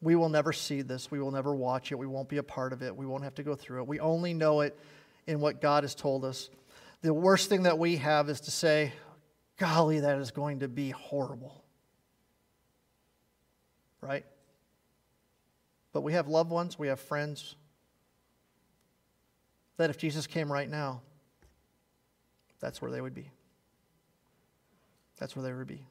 We 0.00 0.14
will 0.14 0.28
never 0.28 0.52
see 0.52 0.82
this. 0.82 1.10
We 1.10 1.20
will 1.20 1.32
never 1.32 1.54
watch 1.54 1.90
it. 1.90 1.96
We 1.98 2.06
won't 2.06 2.28
be 2.28 2.36
a 2.36 2.42
part 2.42 2.72
of 2.72 2.82
it. 2.82 2.94
We 2.94 3.06
won't 3.06 3.24
have 3.24 3.34
to 3.36 3.42
go 3.42 3.54
through 3.54 3.80
it. 3.80 3.88
We 3.88 3.98
only 3.98 4.32
know 4.32 4.60
it 4.60 4.78
in 5.26 5.40
what 5.40 5.60
God 5.60 5.82
has 5.82 5.94
told 5.94 6.24
us. 6.24 6.50
The 7.02 7.14
worst 7.14 7.48
thing 7.48 7.62
that 7.62 7.78
we 7.78 7.96
have 7.96 8.28
is 8.28 8.40
to 8.42 8.50
say, 8.50 8.92
golly, 9.56 10.00
that 10.00 10.18
is 10.18 10.30
going 10.30 10.60
to 10.60 10.68
be 10.68 10.90
horrible. 10.90 11.64
Right? 14.00 14.24
But 15.92 16.02
we 16.02 16.12
have 16.12 16.28
loved 16.28 16.50
ones, 16.50 16.78
we 16.78 16.88
have 16.88 17.00
friends, 17.00 17.56
that 19.76 19.90
if 19.90 19.98
Jesus 19.98 20.26
came 20.26 20.52
right 20.52 20.68
now, 20.68 21.02
that's 22.60 22.82
where 22.82 22.90
they 22.90 23.00
would 23.00 23.14
be. 23.14 23.30
That's 25.18 25.34
where 25.34 25.42
they 25.42 25.52
would 25.52 25.66
be. 25.66 25.84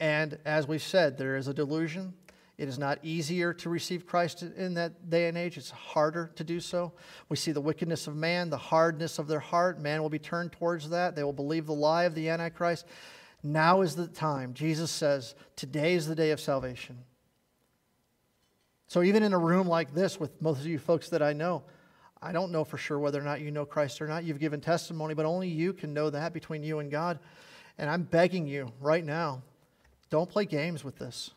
And 0.00 0.38
as 0.44 0.66
we've 0.66 0.82
said, 0.82 1.16
there 1.16 1.36
is 1.36 1.48
a 1.48 1.54
delusion. 1.54 2.14
It 2.58 2.68
is 2.68 2.78
not 2.78 2.98
easier 3.02 3.52
to 3.52 3.68
receive 3.68 4.06
Christ 4.06 4.42
in 4.42 4.74
that 4.74 5.10
day 5.10 5.28
and 5.28 5.36
age. 5.36 5.58
It's 5.58 5.70
harder 5.70 6.30
to 6.36 6.44
do 6.44 6.58
so. 6.58 6.92
We 7.28 7.36
see 7.36 7.52
the 7.52 7.60
wickedness 7.60 8.06
of 8.06 8.16
man, 8.16 8.48
the 8.48 8.56
hardness 8.56 9.18
of 9.18 9.28
their 9.28 9.40
heart. 9.40 9.78
Man 9.78 10.00
will 10.00 10.08
be 10.08 10.18
turned 10.18 10.52
towards 10.52 10.88
that. 10.88 11.14
They 11.14 11.22
will 11.22 11.34
believe 11.34 11.66
the 11.66 11.74
lie 11.74 12.04
of 12.04 12.14
the 12.14 12.30
Antichrist. 12.30 12.86
Now 13.42 13.82
is 13.82 13.94
the 13.94 14.06
time. 14.06 14.54
Jesus 14.54 14.90
says, 14.90 15.34
Today 15.54 15.94
is 15.94 16.06
the 16.06 16.14
day 16.14 16.30
of 16.30 16.40
salvation. 16.40 16.98
So, 18.88 19.02
even 19.02 19.22
in 19.22 19.34
a 19.34 19.38
room 19.38 19.68
like 19.68 19.92
this 19.92 20.18
with 20.18 20.40
most 20.40 20.60
of 20.60 20.66
you 20.66 20.78
folks 20.78 21.10
that 21.10 21.20
I 21.20 21.34
know, 21.34 21.62
I 22.22 22.32
don't 22.32 22.52
know 22.52 22.64
for 22.64 22.78
sure 22.78 22.98
whether 22.98 23.20
or 23.20 23.24
not 23.24 23.42
you 23.42 23.50
know 23.50 23.66
Christ 23.66 24.00
or 24.00 24.06
not. 24.06 24.24
You've 24.24 24.40
given 24.40 24.60
testimony, 24.60 25.12
but 25.12 25.26
only 25.26 25.48
you 25.48 25.72
can 25.74 25.92
know 25.92 26.08
that 26.08 26.32
between 26.32 26.62
you 26.62 26.78
and 26.78 26.90
God. 26.90 27.18
And 27.76 27.90
I'm 27.90 28.04
begging 28.04 28.46
you 28.46 28.72
right 28.80 29.04
now 29.04 29.42
don't 30.08 30.30
play 30.30 30.44
games 30.44 30.84
with 30.84 30.96
this. 30.98 31.32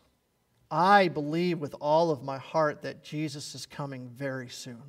I 0.70 1.08
believe 1.08 1.58
with 1.58 1.74
all 1.80 2.10
of 2.10 2.22
my 2.22 2.38
heart 2.38 2.82
that 2.82 3.02
Jesus 3.02 3.54
is 3.54 3.66
coming 3.66 4.08
very 4.08 4.48
soon. 4.48 4.82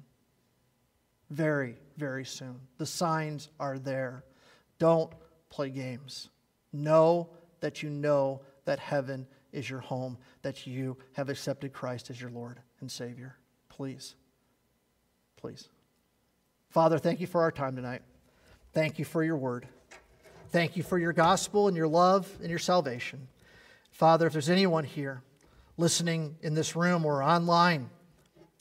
Very, 1.30 1.78
very 1.98 2.26
soon. 2.26 2.60
The 2.78 2.86
signs 2.86 3.50
are 3.60 3.80
there. 3.80 4.24
Don't 4.78 5.12
play 5.50 5.70
games. 5.70 6.30
Know 6.72 7.30
that 7.62 7.82
you 7.82 7.90
know 7.90 8.42
that 8.66 8.80
heaven 8.80 9.26
is 9.52 9.70
your 9.70 9.80
home, 9.80 10.18
that 10.44 10.68
you 10.68 10.98
have 11.14 11.30
accepted 11.30 11.74
Christ 11.74 12.10
as 12.10 12.22
your 12.22 12.32
Lord 12.32 12.60
and 12.80 12.92
Savior. 12.92 13.38
Please. 13.70 14.16
Please. 15.38 15.70
Father, 16.70 17.00
thank 17.00 17.20
you 17.20 17.28
for 17.28 17.42
our 17.42 17.52
time 17.52 17.76
tonight. 17.76 18.02
Thank 18.74 19.00
you 19.00 19.06
for 19.06 19.24
your 19.24 19.38
word. 19.38 19.68
Thank 20.50 20.78
you 20.78 20.84
for 20.84 20.98
your 20.98 21.14
gospel 21.14 21.68
and 21.68 21.76
your 21.76 21.88
love 21.88 22.30
and 22.40 22.50
your 22.50 22.60
salvation. 22.60 23.28
Father, 23.92 24.28
if 24.28 24.34
there's 24.34 24.50
anyone 24.50 24.84
here 24.84 25.24
listening 25.82 26.38
in 26.42 26.54
this 26.54 26.76
room 26.76 27.06
or 27.06 27.22
online 27.22 27.90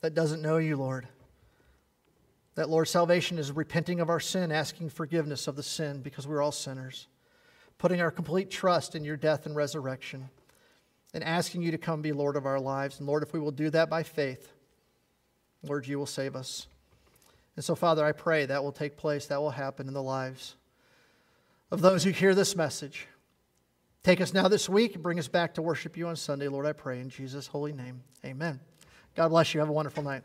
that 0.00 0.14
doesn't 0.14 0.42
know 0.42 0.56
you, 0.56 0.76
Lord, 0.76 1.06
that, 2.56 2.68
Lord, 2.68 2.88
salvation 2.88 3.38
is 3.38 3.52
repenting 3.52 4.00
of 4.00 4.10
our 4.10 4.18
sin, 4.18 4.50
asking 4.50 4.90
forgiveness 4.90 5.46
of 5.46 5.54
the 5.54 5.62
sin 5.62 6.02
because 6.02 6.26
we're 6.26 6.42
all 6.42 6.50
sinners, 6.50 7.06
putting 7.78 8.00
our 8.00 8.10
complete 8.10 8.50
trust 8.50 8.96
in 8.96 9.04
your 9.04 9.16
death 9.16 9.46
and 9.46 9.54
resurrection, 9.54 10.28
and 11.14 11.22
asking 11.22 11.62
you 11.62 11.70
to 11.70 11.78
come 11.78 12.02
be 12.02 12.12
Lord 12.12 12.36
of 12.36 12.46
our 12.46 12.58
lives. 12.58 12.98
And 12.98 13.06
Lord, 13.06 13.22
if 13.22 13.32
we 13.32 13.38
will 13.38 13.52
do 13.52 13.70
that 13.70 13.88
by 13.88 14.02
faith, 14.02 14.52
Lord, 15.62 15.86
you 15.86 15.98
will 15.98 16.06
save 16.06 16.34
us. 16.34 16.66
And 17.56 17.64
so, 17.64 17.74
Father, 17.74 18.04
I 18.04 18.12
pray 18.12 18.46
that 18.46 18.64
will 18.64 18.72
take 18.72 18.96
place, 18.96 19.26
that 19.26 19.40
will 19.40 19.50
happen 19.50 19.86
in 19.86 19.94
the 19.94 20.02
lives 20.02 20.56
of 21.70 21.82
those 21.82 22.02
who 22.02 22.10
hear 22.10 22.34
this 22.34 22.56
message. 22.56 23.06
Take 24.02 24.20
us 24.20 24.32
now 24.32 24.48
this 24.48 24.68
week 24.68 24.94
and 24.94 25.02
bring 25.02 25.18
us 25.18 25.28
back 25.28 25.54
to 25.54 25.62
worship 25.62 25.96
you 25.96 26.08
on 26.08 26.16
Sunday, 26.16 26.48
Lord, 26.48 26.64
I 26.64 26.72
pray 26.72 27.00
in 27.00 27.10
Jesus' 27.10 27.46
holy 27.46 27.72
name. 27.72 28.02
Amen. 28.24 28.60
God 29.14 29.28
bless 29.28 29.52
you. 29.52 29.60
Have 29.60 29.68
a 29.68 29.72
wonderful 29.72 30.02
night. 30.02 30.22